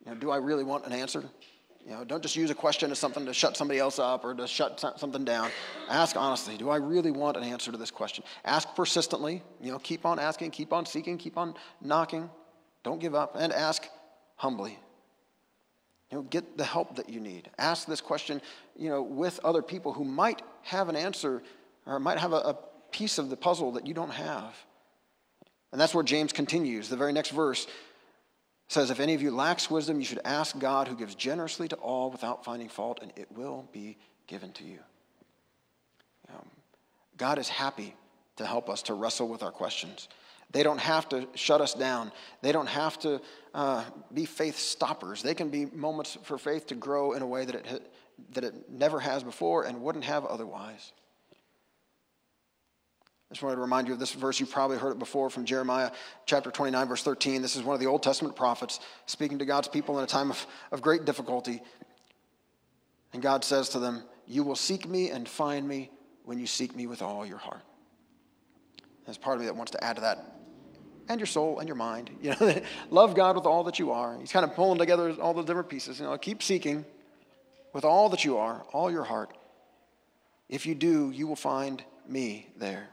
You 0.07 0.13
know, 0.13 0.15
do 0.15 0.31
I 0.31 0.37
really 0.37 0.63
want 0.63 0.87
an 0.87 0.93
answer? 0.93 1.25
You 1.85 1.95
know, 1.95 2.05
don't 2.05 2.23
just 2.23 2.37
use 2.37 2.51
a 2.51 2.55
question 2.55 2.93
as 2.93 3.01
something 3.01 3.27
to 3.27 3.35
shut 3.35 3.57
somebody 3.57 3.81
else 3.81 3.99
up 3.99 4.25
or 4.25 4.35
to 4.35 4.47
shut 4.47 4.79
something 5.01 5.25
down. 5.25 5.51
Ask 5.89 6.15
honestly, 6.15 6.57
do 6.57 6.71
I 6.71 6.77
really 6.77 7.11
want 7.11 7.37
an 7.37 7.43
answer 7.43 7.73
to 7.73 7.77
this 7.77 7.91
question? 7.91 8.23
Ask 8.45 8.73
persistently. 8.77 9.43
You 9.61 9.73
know, 9.73 9.81
keep 9.81 10.07
on 10.07 10.21
asking, 10.21 10.53
keep 10.53 10.73
on 10.73 10.87
seeking, 10.87 11.19
keep 11.19 11.37
on 11.37 11.57
knocking. 11.81 12.31
Don't 12.85 13.01
give 13.01 13.17
up. 13.17 13.35
And 13.37 13.53
ask 13.53 13.89
humbly. 14.39 14.79
You 16.11 16.19
know, 16.19 16.23
get 16.23 16.57
the 16.57 16.65
help 16.65 16.97
that 16.97 17.11
you 17.11 17.21
need. 17.21 17.51
Ask 17.59 17.87
this 17.87 18.01
question, 18.01 18.41
you 18.75 18.89
know, 18.89 19.03
with 19.03 19.39
other 19.45 19.61
people 19.61 19.93
who 19.93 20.05
might 20.05 20.41
have 20.63 20.89
an 20.89 20.97
answer 20.97 21.43
or 21.85 22.01
might 22.01 22.19
have 22.19 22.33
a, 22.33 22.37
a 22.37 22.59
piece 22.91 23.19
of 23.19 23.29
the 23.29 23.37
puzzle 23.37 23.73
that 23.73 23.87
you 23.87 23.93
don't 23.93 24.11
have. 24.11 24.57
And 25.71 25.79
that's 25.79 25.95
where 25.95 26.05
James 26.05 26.33
continues. 26.33 26.89
The 26.89 26.97
very 26.97 27.13
next 27.13 27.31
verse 27.31 27.67
says, 28.69 28.91
If 28.91 29.01
any 29.01 29.13
of 29.13 29.21
you 29.21 29.31
lacks 29.31 29.71
wisdom, 29.71 29.99
you 29.99 30.07
should 30.07 30.21
ask 30.25 30.59
God 30.59 30.89
who 30.89 30.97
gives 30.97 31.15
generously 31.15 31.69
to 31.69 31.77
all 31.77 32.11
without 32.11 32.43
finding 32.45 32.71
fault, 32.71 33.01
and 33.03 33.13
it 33.17 33.31
will 33.33 33.69
be 33.73 33.99
given 34.27 34.53
to 34.53 34.65
you. 34.65 34.79
Um, 36.33 36.47
God 37.19 37.39
is 37.39 37.49
happy 37.49 37.95
to 38.37 38.47
help 38.47 38.71
us 38.71 38.83
to 38.83 38.95
wrestle 38.95 39.29
with 39.29 39.43
our 39.43 39.51
questions. 39.51 40.09
They 40.51 40.63
don't 40.63 40.81
have 40.81 41.09
to 41.11 41.29
shut 41.35 41.61
us 41.61 41.75
down. 41.75 42.11
They 42.41 42.53
don't 42.53 42.69
have 42.69 42.99
to 43.01 43.21
uh, 43.53 43.85
be 44.13 44.25
faith 44.25 44.59
stoppers. 44.59 45.23
They 45.23 45.35
can 45.35 45.51
be 45.51 45.67
moments 45.67 46.17
for 46.23 46.39
faith 46.39 46.67
to 46.69 46.75
grow 46.75 47.13
in 47.13 47.23
a 47.23 47.27
way 47.27 47.45
that 47.45 47.55
it, 47.55 47.93
that 48.33 48.45
it 48.45 48.71
never 48.71 48.99
has 49.01 49.23
before 49.23 49.65
and 49.65 49.83
wouldn't 49.83 50.05
have 50.05 50.25
otherwise. 50.25 50.93
I 53.31 53.35
just 53.35 53.43
wanted 53.43 53.57
to 53.57 53.61
remind 53.61 53.89
you 53.89 53.93
of 53.93 54.01
this 54.01 54.13
verse. 54.13 54.41
You've 54.41 54.51
probably 54.51 54.79
heard 54.79 54.93
it 54.93 54.99
before 54.99 55.29
from 55.29 55.45
Jeremiah 55.45 55.91
chapter 56.25 56.51
29, 56.51 56.89
verse 56.89 57.03
13. 57.03 57.43
This 57.43 57.57
is 57.57 57.63
one 57.63 57.75
of 57.75 57.81
the 57.81 57.87
Old 57.87 58.03
Testament 58.03 58.35
prophets 58.35 58.81
speaking 59.05 59.41
to 59.41 59.45
God's 59.45 59.69
people 59.69 59.99
in 59.99 60.05
a 60.05 60.07
time 60.07 60.31
of, 60.31 60.47
of 60.73 60.81
great 60.81 61.05
difficulty. 61.05 61.61
And 63.13 63.21
God 63.21 63.45
says 63.45 63.69
to 63.71 63.79
them, 63.79 64.03
You 64.27 64.45
will 64.45 64.57
seek 64.57 64.89
me 64.89 65.11
and 65.11 65.29
find 65.29 65.69
me 65.69 65.91
when 66.25 66.39
you 66.39 66.47
seek 66.47 66.75
me 66.75 66.87
with 66.87 67.03
all 67.03 67.27
your 67.27 67.37
heart. 67.37 67.61
There's 69.05 69.19
part 69.19 69.37
of 69.37 69.41
me 69.41 69.47
that 69.47 69.57
wants 69.57 69.73
to 69.73 69.85
add 69.85 69.97
to 69.97 70.03
that. 70.03 70.38
And 71.09 71.19
your 71.19 71.27
soul 71.27 71.59
and 71.59 71.69
your 71.69 71.77
mind. 71.77 72.11
You 72.21 72.35
know, 72.39 72.61
love 72.91 73.15
God 73.15 73.37
with 73.37 73.47
all 73.47 73.65
that 73.65 73.79
you 73.79 73.93
are. 73.93 74.19
He's 74.19 74.33
kind 74.33 74.45
of 74.45 74.55
pulling 74.55 74.79
together 74.79 75.15
all 75.21 75.35
the 75.35 75.43
different 75.43 75.69
pieces. 75.69 76.01
You 76.01 76.07
know, 76.07 76.19
keep 76.19 76.43
seeking 76.43 76.85
with 77.73 77.85
all 77.85 78.09
that 78.11 78.25
you 78.25 78.37
are, 78.39 78.65
all 78.73 78.91
your 78.91 79.05
heart. 79.05 79.37
If 80.49 80.67
you 80.67 80.75
do, 80.75 81.11
you 81.11 81.27
will 81.27 81.37
find 81.37 81.83
me 82.09 82.49
there. 82.57 82.89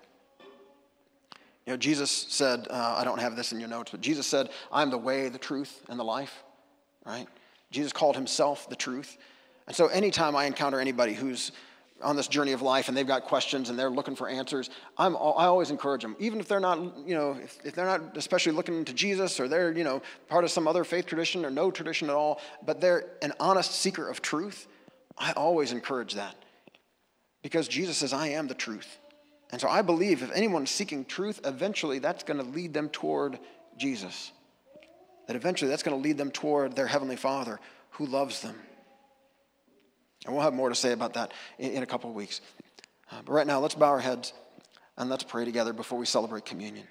You 1.65 1.73
know, 1.73 1.77
Jesus 1.77 2.11
said, 2.11 2.67
uh, 2.69 2.95
I 2.97 3.03
don't 3.03 3.19
have 3.19 3.35
this 3.35 3.51
in 3.51 3.59
your 3.59 3.69
notes, 3.69 3.91
but 3.91 4.01
Jesus 4.01 4.27
said, 4.27 4.49
I'm 4.71 4.91
the 4.91 4.97
way, 4.97 5.29
the 5.29 5.39
truth, 5.39 5.81
and 5.89 5.99
the 5.99 6.03
life, 6.03 6.43
right? 7.05 7.27
Jesus 7.71 7.91
called 7.91 8.15
himself 8.15 8.69
the 8.69 8.75
truth. 8.75 9.17
And 9.65 9.75
so 9.75 9.87
anytime 9.87 10.35
I 10.35 10.45
encounter 10.45 10.79
anybody 10.79 11.13
who's 11.13 11.51
on 12.01 12.15
this 12.15 12.27
journey 12.27 12.51
of 12.51 12.61
life 12.61 12.87
and 12.87 12.97
they've 12.97 13.07
got 13.07 13.23
questions 13.23 13.69
and 13.69 13.79
they're 13.79 13.89
looking 13.89 14.15
for 14.15 14.27
answers, 14.27 14.69
I'm, 14.97 15.15
I 15.15 15.45
always 15.45 15.71
encourage 15.71 16.01
them, 16.01 16.15
even 16.19 16.39
if 16.39 16.47
they're 16.47 16.59
not, 16.59 16.77
you 17.07 17.15
know, 17.15 17.37
if, 17.41 17.57
if 17.63 17.75
they're 17.75 17.85
not 17.85 18.17
especially 18.17 18.51
looking 18.51 18.83
to 18.85 18.93
Jesus 18.93 19.39
or 19.39 19.47
they're, 19.47 19.71
you 19.71 19.83
know, 19.83 20.01
part 20.27 20.43
of 20.43 20.51
some 20.51 20.67
other 20.67 20.83
faith 20.83 21.05
tradition 21.05 21.45
or 21.45 21.49
no 21.49 21.71
tradition 21.71 22.09
at 22.09 22.15
all, 22.15 22.41
but 22.65 22.81
they're 22.81 23.05
an 23.21 23.33
honest 23.39 23.71
seeker 23.73 24.09
of 24.09 24.21
truth, 24.21 24.67
I 25.17 25.31
always 25.33 25.71
encourage 25.71 26.15
that. 26.15 26.35
Because 27.41 27.67
Jesus 27.67 27.97
says, 27.97 28.11
I 28.11 28.29
am 28.29 28.47
the 28.47 28.55
truth. 28.55 28.97
And 29.51 29.61
so 29.61 29.69
I 29.69 29.81
believe 29.81 30.21
if 30.21 30.31
anyone's 30.31 30.71
seeking 30.71 31.05
truth, 31.05 31.39
eventually 31.45 31.99
that's 31.99 32.23
going 32.23 32.39
to 32.39 32.45
lead 32.45 32.73
them 32.73 32.89
toward 32.89 33.39
Jesus. 33.77 34.31
That 35.27 35.35
eventually 35.35 35.69
that's 35.69 35.83
going 35.83 35.95
to 35.95 36.03
lead 36.03 36.17
them 36.17 36.31
toward 36.31 36.75
their 36.75 36.87
Heavenly 36.87 37.15
Father 37.15 37.59
who 37.91 38.05
loves 38.05 38.41
them. 38.41 38.55
And 40.25 40.33
we'll 40.33 40.43
have 40.43 40.53
more 40.53 40.69
to 40.69 40.75
say 40.75 40.91
about 40.91 41.13
that 41.13 41.33
in, 41.59 41.71
in 41.71 41.83
a 41.83 41.85
couple 41.85 42.09
of 42.09 42.15
weeks. 42.15 42.41
Uh, 43.11 43.21
but 43.25 43.31
right 43.31 43.47
now, 43.47 43.59
let's 43.59 43.75
bow 43.75 43.89
our 43.89 43.99
heads 43.99 44.33
and 44.97 45.09
let's 45.09 45.23
pray 45.23 45.45
together 45.45 45.73
before 45.73 45.99
we 45.99 46.05
celebrate 46.05 46.45
communion. 46.45 46.87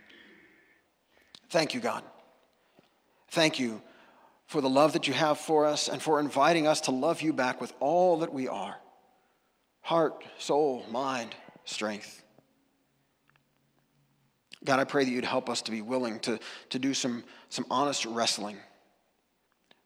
Thank 1.51 1.75
you, 1.75 1.81
God. 1.81 2.03
Thank 3.31 3.59
you 3.59 3.83
for 4.47 4.61
the 4.61 4.69
love 4.69 4.93
that 4.93 5.09
you 5.09 5.15
have 5.15 5.39
for 5.39 5.67
us 5.67 5.89
and 5.89 6.01
for 6.01 6.21
inviting 6.21 6.67
us 6.67 6.83
to 6.83 6.91
love 6.91 7.23
you 7.23 7.33
back 7.33 7.61
with 7.61 7.73
all 7.81 8.19
that 8.21 8.33
we 8.33 8.49
are 8.49 8.77
heart, 9.81 10.25
soul, 10.39 10.85
mind, 10.91 11.35
strength. 11.67 12.23
God, 14.65 14.81
I 14.81 14.85
pray 14.85 15.05
that 15.05 15.11
you'd 15.11 15.27
help 15.27 15.51
us 15.51 15.61
to 15.63 15.71
be 15.71 15.83
willing 15.83 16.21
to, 16.21 16.39
to 16.71 16.79
do 16.79 16.95
some, 16.95 17.23
some 17.51 17.67
honest 17.71 18.07
wrestling 18.07 18.57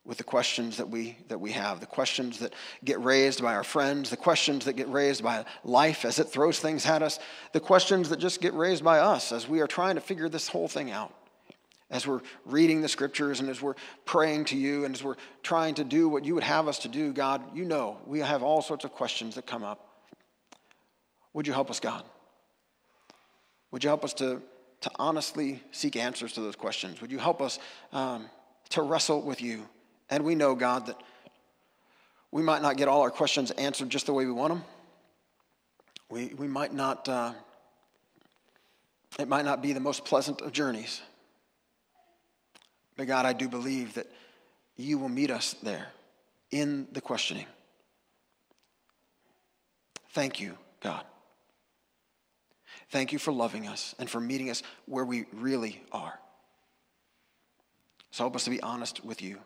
with 0.09 0.17
the 0.17 0.25
questions 0.25 0.79
that 0.79 0.89
we, 0.89 1.19
that 1.29 1.39
we 1.39 1.53
have, 1.53 1.81
the 1.81 1.87
questions 1.87 2.39
that 2.39 2.55
get 2.83 2.99
raised 3.05 3.43
by 3.43 3.55
our 3.55 3.63
friends, 3.63 4.09
the 4.09 4.17
questions 4.17 4.65
that 4.65 4.73
get 4.73 4.89
raised 4.89 5.23
by 5.23 5.45
life 5.65 6.07
as 6.07 6.19
it 6.19 6.25
throws 6.25 6.59
things 6.59 6.87
at 6.87 7.03
us, 7.03 7.19
the 7.53 7.61
questions 7.61 8.09
that 8.09 8.19
just 8.19 8.41
get 8.41 8.55
raised 8.55 8.83
by 8.83 9.01
us 9.01 9.33
as 9.33 9.47
we 9.47 9.61
are 9.61 9.67
trying 9.67 9.97
to 9.97 10.01
figure 10.01 10.31
this 10.31 10.49
whole 10.49 10.67
thing 10.67 10.91
out. 10.91 11.13
As 11.91 12.07
we're 12.07 12.23
reading 12.47 12.81
the 12.81 12.89
scriptures 12.89 13.41
and 13.41 13.51
as 13.51 13.61
we're 13.61 13.75
praying 14.07 14.47
to 14.47 14.57
you 14.57 14.87
and 14.87 14.95
as 14.95 15.05
we're 15.05 15.17
trying 15.43 15.75
to 15.75 15.85
do 15.85 16.09
what 16.09 16.25
you 16.25 16.35
would 16.35 16.43
have 16.43 16.69
us 16.69 16.79
to 16.81 16.89
do, 16.89 17.13
God, 17.13 17.43
you 17.55 17.67
know 17.67 17.99
we 18.07 18.21
have 18.21 18.43
all 18.43 18.63
sorts 18.63 18.87
of 18.87 18.93
questions 18.93 19.35
that 19.35 19.47
come 19.47 19.63
up. 19.63 19.89
Would 21.35 21.47
you 21.47 21.53
help 21.53 21.69
us, 21.69 21.81
God? 21.81 22.03
Would 23.73 23.85
you 23.85 23.91
help 23.91 24.05
us 24.05 24.15
to 24.15 24.41
to 24.81 24.91
honestly 24.97 25.61
seek 25.73 25.97
answers 25.97 26.33
to 26.35 26.41
those 26.41 26.55
questions. 26.55 27.01
Would 27.01 27.11
you 27.11 27.19
help 27.19 27.43
us 27.43 27.59
um, 27.93 28.31
to 28.69 28.83
wrestle 28.83 29.23
with 29.23 29.43
you? 29.43 29.67
And 30.11 30.25
we 30.25 30.35
know, 30.35 30.55
God, 30.55 30.87
that 30.87 31.01
we 32.31 32.43
might 32.43 32.63
not 32.63 32.77
get 32.77 32.89
all 32.89 33.03
our 33.03 33.11
questions 33.11 33.51
answered 33.53 33.91
just 33.91 34.07
the 34.07 34.13
way 34.13 34.27
we 34.27 34.33
want 34.33 34.53
them. 34.53 34.65
We, 36.11 36.33
we 36.37 36.49
might 36.49 36.73
not, 36.73 37.09
uh, 37.09 37.33
it 39.19 39.29
might 39.29 39.45
not 39.45 39.63
be 39.63 39.73
the 39.73 39.81
most 39.81 40.05
pleasant 40.05 40.41
of 40.41 40.53
journeys. 40.53 41.01
But 42.97 43.07
God, 43.07 43.27
I 43.27 43.33
do 43.33 43.49
believe 43.49 43.95
that 43.95 44.07
you 44.77 44.99
will 44.99 45.09
meet 45.09 45.31
us 45.31 45.55
there 45.63 45.89
in 46.51 46.89
the 46.93 47.01
questioning. 47.01 47.47
Thank 50.11 50.41
you, 50.41 50.57
God. 50.81 51.05
Thank 52.91 53.13
you 53.13 53.19
for 53.19 53.33
loving 53.33 53.69
us 53.69 53.95
and 53.99 54.09
for 54.09 54.21
meeting 54.21 54.49
us 54.49 54.63
where 54.87 55.05
we 55.05 55.27
really 55.33 55.83
are. 55.93 56.19
So 58.11 58.25
help 58.25 58.35
us 58.35 58.45
to 58.45 58.51
be 58.51 58.63
honest 58.63 59.05
with 59.05 59.21
you. 59.21 59.39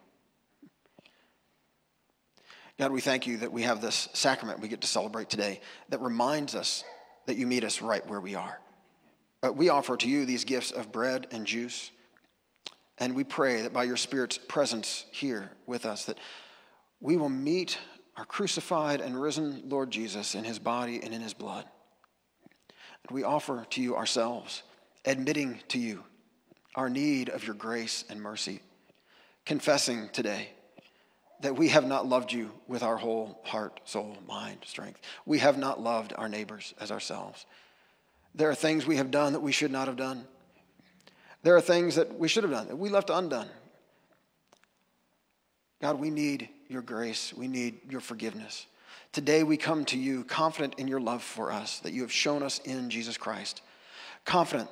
God, 2.82 2.90
we 2.90 3.00
thank 3.00 3.28
you 3.28 3.36
that 3.36 3.52
we 3.52 3.62
have 3.62 3.80
this 3.80 4.08
sacrament 4.12 4.58
we 4.58 4.66
get 4.66 4.80
to 4.80 4.88
celebrate 4.88 5.30
today 5.30 5.60
that 5.90 6.00
reminds 6.00 6.56
us 6.56 6.82
that 7.26 7.36
you 7.36 7.46
meet 7.46 7.62
us 7.62 7.80
right 7.80 8.04
where 8.08 8.20
we 8.20 8.34
are. 8.34 8.58
But 9.40 9.56
we 9.56 9.68
offer 9.68 9.96
to 9.96 10.08
you 10.08 10.26
these 10.26 10.44
gifts 10.44 10.72
of 10.72 10.90
bread 10.90 11.28
and 11.30 11.46
juice. 11.46 11.92
And 12.98 13.14
we 13.14 13.22
pray 13.22 13.62
that 13.62 13.72
by 13.72 13.84
your 13.84 13.96
Spirit's 13.96 14.36
presence 14.36 15.06
here 15.12 15.52
with 15.64 15.86
us, 15.86 16.06
that 16.06 16.18
we 16.98 17.16
will 17.16 17.28
meet 17.28 17.78
our 18.16 18.24
crucified 18.24 19.00
and 19.00 19.20
risen 19.20 19.62
Lord 19.68 19.92
Jesus 19.92 20.34
in 20.34 20.42
his 20.42 20.58
body 20.58 21.00
and 21.04 21.14
in 21.14 21.20
his 21.20 21.34
blood 21.34 21.64
we 23.12 23.24
offer 23.24 23.66
to 23.70 23.82
you 23.82 23.96
ourselves, 23.96 24.62
admitting 25.04 25.60
to 25.68 25.78
you 25.78 26.02
our 26.74 26.88
need 26.88 27.28
of 27.28 27.44
your 27.44 27.54
grace 27.54 28.04
and 28.08 28.20
mercy, 28.20 28.60
confessing 29.44 30.08
today 30.12 30.48
that 31.42 31.56
we 31.56 31.68
have 31.68 31.84
not 31.84 32.06
loved 32.06 32.32
you 32.32 32.50
with 32.68 32.82
our 32.82 32.96
whole 32.96 33.40
heart, 33.44 33.80
soul, 33.84 34.16
mind, 34.26 34.58
strength. 34.64 35.00
We 35.26 35.38
have 35.40 35.58
not 35.58 35.80
loved 35.80 36.12
our 36.16 36.28
neighbors 36.28 36.72
as 36.80 36.90
ourselves. 36.90 37.46
There 38.34 38.48
are 38.48 38.54
things 38.54 38.86
we 38.86 38.96
have 38.96 39.10
done 39.10 39.34
that 39.34 39.40
we 39.40 39.52
should 39.52 39.72
not 39.72 39.88
have 39.88 39.96
done. 39.96 40.24
There 41.42 41.56
are 41.56 41.60
things 41.60 41.96
that 41.96 42.18
we 42.18 42.28
should 42.28 42.44
have 42.44 42.52
done 42.52 42.68
that 42.68 42.76
we 42.76 42.88
left 42.88 43.10
undone. 43.10 43.48
God, 45.80 45.98
we 45.98 46.10
need 46.10 46.48
your 46.68 46.82
grace. 46.82 47.34
We 47.34 47.48
need 47.48 47.80
your 47.90 48.00
forgiveness. 48.00 48.66
Today 49.10 49.42
we 49.42 49.56
come 49.56 49.84
to 49.86 49.98
you 49.98 50.22
confident 50.24 50.76
in 50.78 50.86
your 50.86 51.00
love 51.00 51.22
for 51.22 51.50
us 51.50 51.80
that 51.80 51.92
you 51.92 52.02
have 52.02 52.12
shown 52.12 52.44
us 52.44 52.60
in 52.60 52.88
Jesus 52.88 53.16
Christ. 53.16 53.62
Confident 54.24 54.70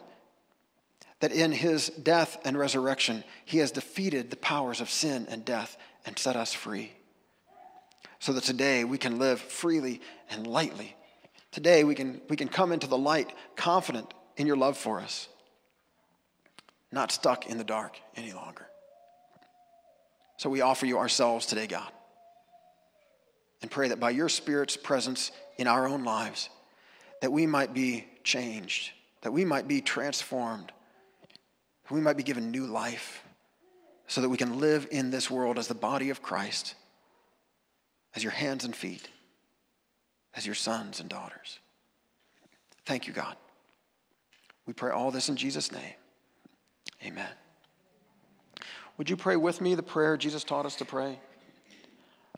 that 1.19 1.33
in 1.33 1.51
his 1.51 1.89
death 1.89 2.39
and 2.45 2.57
resurrection, 2.57 3.25
he 3.45 3.59
has 3.59 3.73
defeated 3.73 4.31
the 4.31 4.37
powers 4.37 4.81
of 4.81 4.89
sin 4.89 5.27
and 5.29 5.45
death 5.45 5.77
and 6.07 6.19
set 6.19 6.37
us 6.37 6.53
free. 6.53 6.93
So 8.19 8.33
that 8.33 8.45
today 8.45 8.85
we 8.85 8.99
can 8.99 9.19
live 9.19 9.41
freely 9.41 10.01
and 10.31 10.47
lightly. 10.47 10.97
Today 11.53 11.85
we 11.85 11.95
can, 11.95 12.21
we 12.29 12.37
can 12.37 12.49
come 12.49 12.73
into 12.73 12.87
the 12.87 12.99
light 12.99 13.33
confident 13.57 14.13
in 14.37 14.47
your 14.47 14.57
love 14.57 14.77
for 14.77 15.01
us, 15.01 15.29
not 16.93 17.13
stuck 17.13 17.47
in 17.47 17.59
the 17.59 17.65
dark 17.65 17.99
any 18.17 18.33
longer. 18.33 18.67
So 20.37 20.49
we 20.49 20.61
offer 20.61 20.87
you 20.87 20.99
ourselves 20.99 21.47
today, 21.47 21.67
God 21.67 21.91
and 23.63 23.71
pray 23.71 23.89
that 23.89 24.01
by 24.01 24.11
your 24.11 24.29
Spirit's 24.29 24.77
presence 24.77 25.33
in 25.59 25.67
our 25.67 25.87
own 25.87 26.05
lives, 26.05 26.49
that 27.21 27.33
we 27.33 27.47
might 27.47 27.75
be 27.75 28.07
changed, 28.25 28.93
that 29.23 29.33
we 29.33 29.45
might 29.45 29.69
be 29.69 29.81
transformed, 29.81 30.73
that 31.85 31.95
we 31.95 32.01
might 32.01 32.17
be 32.17 32.23
given 32.23 32.51
new 32.51 32.67
life, 32.67 33.23
so 34.11 34.21
that 34.21 34.29
we 34.29 34.37
can 34.37 34.59
live 34.59 34.89
in 34.91 35.13
this 35.13 35.31
world 35.31 35.57
as 35.57 35.69
the 35.69 35.75
body 35.75 36.11
of 36.11 36.21
Christ, 36.21 36.75
as 38.17 38.25
your 38.25 38.33
hands 38.33 38.65
and 38.65 38.75
feet, 38.75 39.09
as 40.35 40.45
your 40.45 40.57
sons 40.57 40.99
and 40.99 41.09
daughters. 41.09 41.61
Thank 42.85 43.07
you, 43.07 43.13
God. 43.13 43.37
We 44.67 44.73
pray 44.73 44.91
all 44.91 45.13
this 45.13 45.29
in 45.29 45.37
Jesus' 45.37 45.71
name. 45.71 45.95
Amen. 47.05 47.29
Would 48.99 49.09
you 49.09 49.17
pray 49.17 49.37
with 49.37 49.61
me 49.61 49.77
the 49.77 49.83
prayer 49.85 50.17
Jesus 50.17 50.43
taught 50.43 50.67
us 50.67 50.75
to 50.77 50.85
pray? 50.85 51.21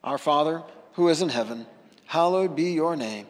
Our 0.04 0.18
Father, 0.18 0.62
who 0.92 1.08
is 1.08 1.22
in 1.22 1.30
heaven, 1.30 1.64
hallowed 2.04 2.54
be 2.54 2.72
your 2.72 2.96
name. 2.96 3.26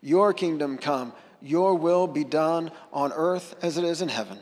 Your 0.00 0.34
kingdom 0.34 0.76
come, 0.76 1.12
your 1.40 1.76
will 1.76 2.08
be 2.08 2.24
done 2.24 2.72
on 2.92 3.12
earth 3.12 3.54
as 3.62 3.78
it 3.78 3.84
is 3.84 4.02
in 4.02 4.08
heaven. 4.08 4.40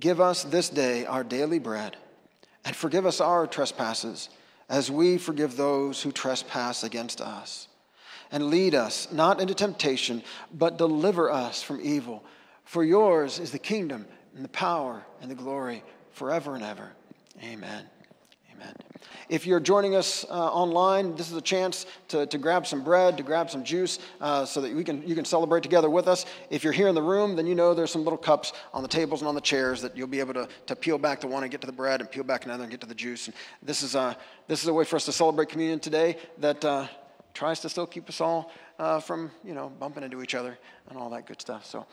Give 0.00 0.18
us 0.18 0.44
this 0.44 0.70
day 0.70 1.04
our 1.04 1.24
daily 1.24 1.58
bread, 1.58 1.98
and 2.64 2.74
forgive 2.74 3.06
us 3.06 3.20
our 3.20 3.46
trespasses, 3.46 4.28
as 4.68 4.90
we 4.90 5.18
forgive 5.18 5.56
those 5.56 6.02
who 6.02 6.12
trespass 6.12 6.82
against 6.82 7.20
us. 7.20 7.68
And 8.32 8.46
lead 8.46 8.74
us 8.74 9.12
not 9.12 9.40
into 9.40 9.54
temptation, 9.54 10.22
but 10.52 10.78
deliver 10.78 11.30
us 11.30 11.62
from 11.62 11.80
evil. 11.82 12.24
For 12.64 12.82
yours 12.82 13.38
is 13.38 13.52
the 13.52 13.58
kingdom 13.58 14.06
and 14.34 14.44
the 14.44 14.48
power 14.48 15.04
and 15.20 15.30
the 15.30 15.34
glory 15.34 15.84
forever 16.12 16.54
and 16.54 16.64
ever. 16.64 16.92
Amen. 17.42 17.84
Amen. 18.52 18.74
If 19.28 19.46
you're 19.46 19.60
joining 19.60 19.96
us 19.96 20.24
uh, 20.28 20.32
online, 20.32 21.16
this 21.16 21.30
is 21.30 21.36
a 21.36 21.42
chance 21.42 21.86
to, 22.08 22.26
to 22.26 22.38
grab 22.38 22.66
some 22.66 22.84
bread, 22.84 23.16
to 23.16 23.22
grab 23.22 23.50
some 23.50 23.64
juice, 23.64 23.98
uh, 24.20 24.44
so 24.44 24.60
that 24.60 24.74
we 24.74 24.84
can, 24.84 25.06
you 25.06 25.14
can 25.14 25.24
celebrate 25.24 25.62
together 25.62 25.88
with 25.88 26.08
us. 26.08 26.26
If 26.50 26.62
you're 26.62 26.72
here 26.72 26.88
in 26.88 26.94
the 26.94 27.02
room, 27.02 27.36
then 27.36 27.46
you 27.46 27.54
know 27.54 27.74
there's 27.74 27.90
some 27.90 28.04
little 28.04 28.18
cups 28.18 28.52
on 28.72 28.82
the 28.82 28.88
tables 28.88 29.20
and 29.20 29.28
on 29.28 29.34
the 29.34 29.40
chairs 29.40 29.80
that 29.82 29.96
you'll 29.96 30.06
be 30.06 30.20
able 30.20 30.34
to, 30.34 30.48
to 30.66 30.76
peel 30.76 30.98
back 30.98 31.20
the 31.20 31.26
one 31.26 31.42
and 31.42 31.50
get 31.50 31.60
to 31.62 31.66
the 31.66 31.72
bread, 31.72 32.00
and 32.00 32.10
peel 32.10 32.24
back 32.24 32.44
another 32.44 32.64
and 32.64 32.70
get 32.70 32.80
to 32.80 32.86
the 32.86 32.94
juice. 32.94 33.26
And 33.28 33.36
this 33.62 33.82
is 33.82 33.94
a, 33.94 34.16
this 34.48 34.62
is 34.62 34.68
a 34.68 34.74
way 34.74 34.84
for 34.84 34.96
us 34.96 35.04
to 35.06 35.12
celebrate 35.12 35.48
communion 35.48 35.80
today 35.80 36.18
that 36.38 36.64
uh, 36.64 36.86
tries 37.32 37.60
to 37.60 37.68
still 37.68 37.86
keep 37.86 38.08
us 38.08 38.20
all 38.20 38.52
uh, 38.78 39.00
from, 39.00 39.30
you 39.42 39.54
know, 39.54 39.70
bumping 39.80 40.02
into 40.02 40.22
each 40.22 40.34
other 40.34 40.58
and 40.88 40.98
all 40.98 41.10
that 41.10 41.26
good 41.26 41.40
stuff. 41.40 41.64
So. 41.66 41.86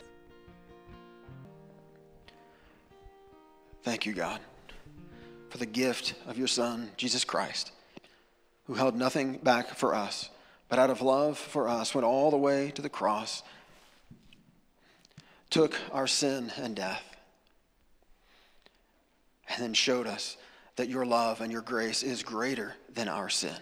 Thank 3.84 4.06
you, 4.06 4.14
God, 4.14 4.40
for 5.52 5.58
the 5.58 5.66
gift 5.66 6.14
of 6.28 6.38
your 6.38 6.48
Son, 6.48 6.90
Jesus 6.96 7.26
Christ, 7.26 7.74
who 8.68 8.74
held 8.74 8.96
nothing 8.96 9.38
back 9.44 9.76
for 9.76 9.94
us, 9.94 10.30
but 10.70 10.80
out 10.80 10.90
of 10.90 11.02
love 11.02 11.38
for 11.38 11.68
us 11.68 11.94
went 11.94 12.06
all 12.06 12.32
the 12.32 12.38
way 12.38 12.72
to 12.72 12.82
the 12.82 12.90
cross, 12.90 13.44
took 15.50 15.78
our 15.92 16.08
sin 16.08 16.54
and 16.56 16.74
death, 16.74 17.04
and 19.50 19.62
then 19.62 19.74
showed 19.74 20.08
us 20.08 20.38
that 20.78 20.88
your 20.88 21.06
love 21.06 21.42
and 21.42 21.52
your 21.52 21.62
grace 21.62 22.02
is 22.02 22.24
greater 22.24 22.74
than 22.94 23.10
our 23.10 23.28
sin. 23.28 23.58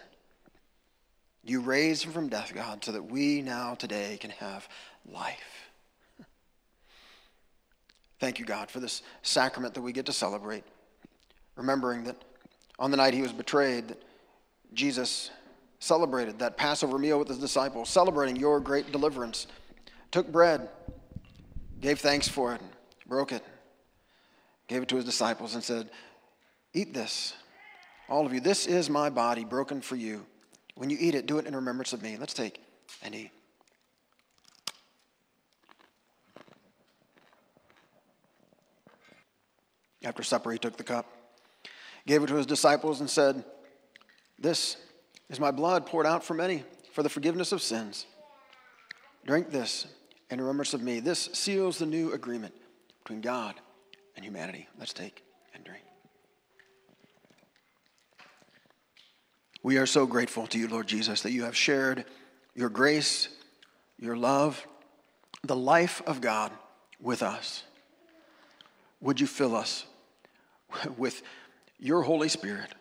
You 1.43 1.61
raised 1.61 2.03
him 2.03 2.11
from 2.11 2.29
death, 2.29 2.51
God, 2.53 2.85
so 2.85 2.91
that 2.91 3.09
we 3.09 3.41
now 3.41 3.73
today 3.73 4.19
can 4.21 4.29
have 4.29 4.69
life. 5.11 5.71
Thank 8.19 8.37
you, 8.37 8.45
God, 8.45 8.69
for 8.69 8.79
this 8.79 9.01
sacrament 9.23 9.73
that 9.73 9.81
we 9.81 9.91
get 9.91 10.05
to 10.05 10.13
celebrate. 10.13 10.63
Remembering 11.59 12.05
that 12.05 12.15
on 12.79 12.89
the 12.89 12.95
night 12.95 13.13
he 13.13 13.21
was 13.21 13.33
betrayed, 13.33 13.89
that 13.89 14.01
Jesus 14.73 15.29
celebrated 15.79 16.39
that 16.39 16.55
Passover 16.55 16.97
meal 16.97 17.19
with 17.19 17.27
his 17.27 17.37
disciples, 17.37 17.89
celebrating 17.89 18.37
your 18.37 18.61
great 18.61 18.93
deliverance. 18.93 19.45
Took 20.11 20.31
bread, 20.31 20.69
gave 21.81 21.99
thanks 21.99 22.29
for 22.29 22.53
it, 22.53 22.61
broke 23.05 23.33
it, 23.33 23.43
gave 24.69 24.83
it 24.83 24.87
to 24.87 24.95
his 24.95 25.03
disciples, 25.03 25.53
and 25.53 25.61
said, 25.61 25.89
Eat 26.73 26.93
this, 26.93 27.33
all 28.07 28.25
of 28.25 28.33
you. 28.33 28.39
This 28.39 28.65
is 28.65 28.89
my 28.89 29.09
body 29.09 29.43
broken 29.43 29.81
for 29.81 29.97
you. 29.97 30.25
When 30.75 30.89
you 30.89 30.95
eat 30.97 31.13
it, 31.13 31.25
do 31.25 31.39
it 31.39 31.45
in 31.45 31.53
remembrance 31.53 31.91
of 31.91 32.01
me. 32.01 32.15
Let's 32.17 32.33
take 32.33 32.61
and 33.03 33.13
eat. 33.13 33.31
After 40.05 40.23
supper, 40.23 40.53
he 40.53 40.57
took 40.57 40.77
the 40.77 40.85
cup, 40.85 41.05
gave 42.07 42.23
it 42.23 42.27
to 42.27 42.35
his 42.35 42.45
disciples, 42.45 42.99
and 42.99 43.09
said, 43.09 43.43
This 44.37 44.77
is 45.29 45.39
my 45.39 45.51
blood 45.51 45.85
poured 45.85 46.05
out 46.05 46.23
for 46.23 46.33
many 46.33 46.63
for 46.93 47.03
the 47.03 47.09
forgiveness 47.09 47.51
of 47.51 47.61
sins. 47.61 48.05
Drink 49.25 49.51
this 49.51 49.87
in 50.29 50.39
remembrance 50.39 50.73
of 50.73 50.81
me. 50.81 50.99
This 50.99 51.29
seals 51.33 51.77
the 51.77 51.85
new 51.85 52.13
agreement 52.13 52.53
between 53.03 53.21
God 53.21 53.55
and 54.15 54.25
humanity. 54.25 54.67
Let's 54.77 54.93
take 54.93 55.23
and 55.53 55.63
drink. 55.63 55.83
We 59.61 59.77
are 59.77 59.85
so 59.85 60.05
grateful 60.05 60.47
to 60.47 60.57
you, 60.59 60.67
Lord 60.67 60.87
Jesus, 60.87 61.21
that 61.21 61.31
you 61.31 61.43
have 61.43 61.55
shared 61.55 62.05
your 62.55 62.69
grace, 62.69 63.29
your 63.97 64.15
love, 64.15 64.65
the 65.43 65.55
life 65.55 66.01
of 66.05 66.21
God 66.21 66.51
with 66.99 67.21
us. 67.21 67.63
Would 69.01 69.19
you 69.19 69.27
fill 69.27 69.55
us 69.55 69.85
with 70.97 71.21
your 71.79 72.01
Holy 72.01 72.29
Spirit? 72.29 72.73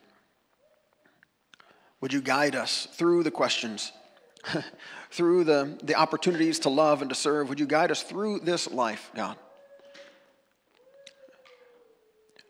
Would 2.00 2.12
you 2.12 2.20
guide 2.20 2.54
us 2.54 2.86
through 2.92 3.24
the 3.24 3.30
questions, 3.30 3.92
through 5.10 5.44
the, 5.44 5.78
the 5.82 5.96
opportunities 5.96 6.60
to 6.60 6.68
love 6.68 7.02
and 7.02 7.08
to 7.08 7.14
serve? 7.14 7.48
Would 7.48 7.60
you 7.60 7.66
guide 7.66 7.90
us 7.90 8.02
through 8.02 8.40
this 8.40 8.70
life, 8.70 9.10
God? 9.14 9.36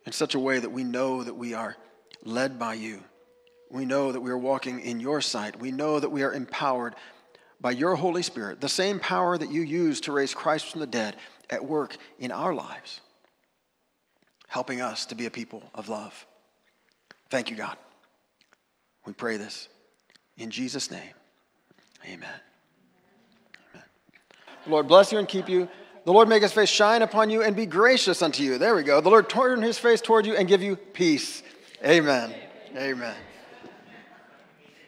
In 0.05 0.13
such 0.13 0.35
a 0.35 0.39
way 0.39 0.59
that 0.59 0.71
we 0.71 0.85
know 0.85 1.23
that 1.23 1.35
we 1.35 1.55
are 1.55 1.77
led 2.25 2.59
by 2.59 2.75
you. 2.75 3.03
We 3.71 3.85
know 3.85 4.13
that 4.13 4.21
we 4.21 4.31
are 4.31 4.39
walking 4.39 4.81
in 4.81 5.01
your 5.01 5.21
sight. 5.21 5.61
We 5.61 5.73
know 5.73 6.01
that 6.01 6.11
we 6.11 6.23
are 6.23 6.33
empowered 6.33 6.95
by 7.61 7.73
your 7.73 7.97
Holy 7.97 8.23
Spirit, 8.23 8.61
the 8.61 8.69
same 8.69 9.01
power 9.01 9.37
that 9.37 9.51
you 9.51 9.63
used 9.63 10.05
to 10.05 10.13
raise 10.13 10.33
Christ 10.33 10.71
from 10.71 10.81
the 10.81 10.87
dead 10.87 11.17
at 11.51 11.65
work 11.65 11.97
in 12.19 12.31
our 12.31 12.55
lives 12.55 13.01
helping 14.49 14.81
us 14.81 15.07
to 15.07 15.15
be 15.15 15.27
a 15.27 15.31
people 15.31 15.63
of 15.75 15.89
love. 15.89 16.27
Thank 17.31 17.51
you, 17.51 17.57
God. 17.57 17.77
We 19.07 19.13
pray 19.13 19.37
this 19.37 19.69
in 20.37 20.51
Jesus' 20.51 20.91
name. 20.91 21.15
Amen. 22.05 22.29
Amen. 23.71 23.85
The 24.65 24.71
Lord 24.71 24.89
bless 24.89 25.13
you 25.13 25.19
and 25.19 25.29
keep 25.29 25.49
you. 25.49 25.69
The 26.05 26.13
Lord 26.13 26.29
make 26.29 26.43
his 26.43 26.53
face 26.53 26.69
shine 26.71 27.03
upon 27.03 27.29
you 27.29 27.43
and 27.43 27.55
be 27.55 27.67
gracious 27.67 28.23
unto 28.23 28.43
you. 28.43 28.57
There 28.57 28.75
we 28.75 28.83
go. 28.83 29.01
The 29.01 29.11
Lord 29.11 29.29
turn 29.29 29.63
his 29.63 29.79
face 29.79 30.01
toward 30.01 30.25
you 30.25 30.37
and 30.37 30.49
give 30.49 30.63
you 30.63 30.77
peace. 30.77 31.43
Amen. 31.85 32.33
Amen. 32.75 32.91
Amen. 32.91 33.15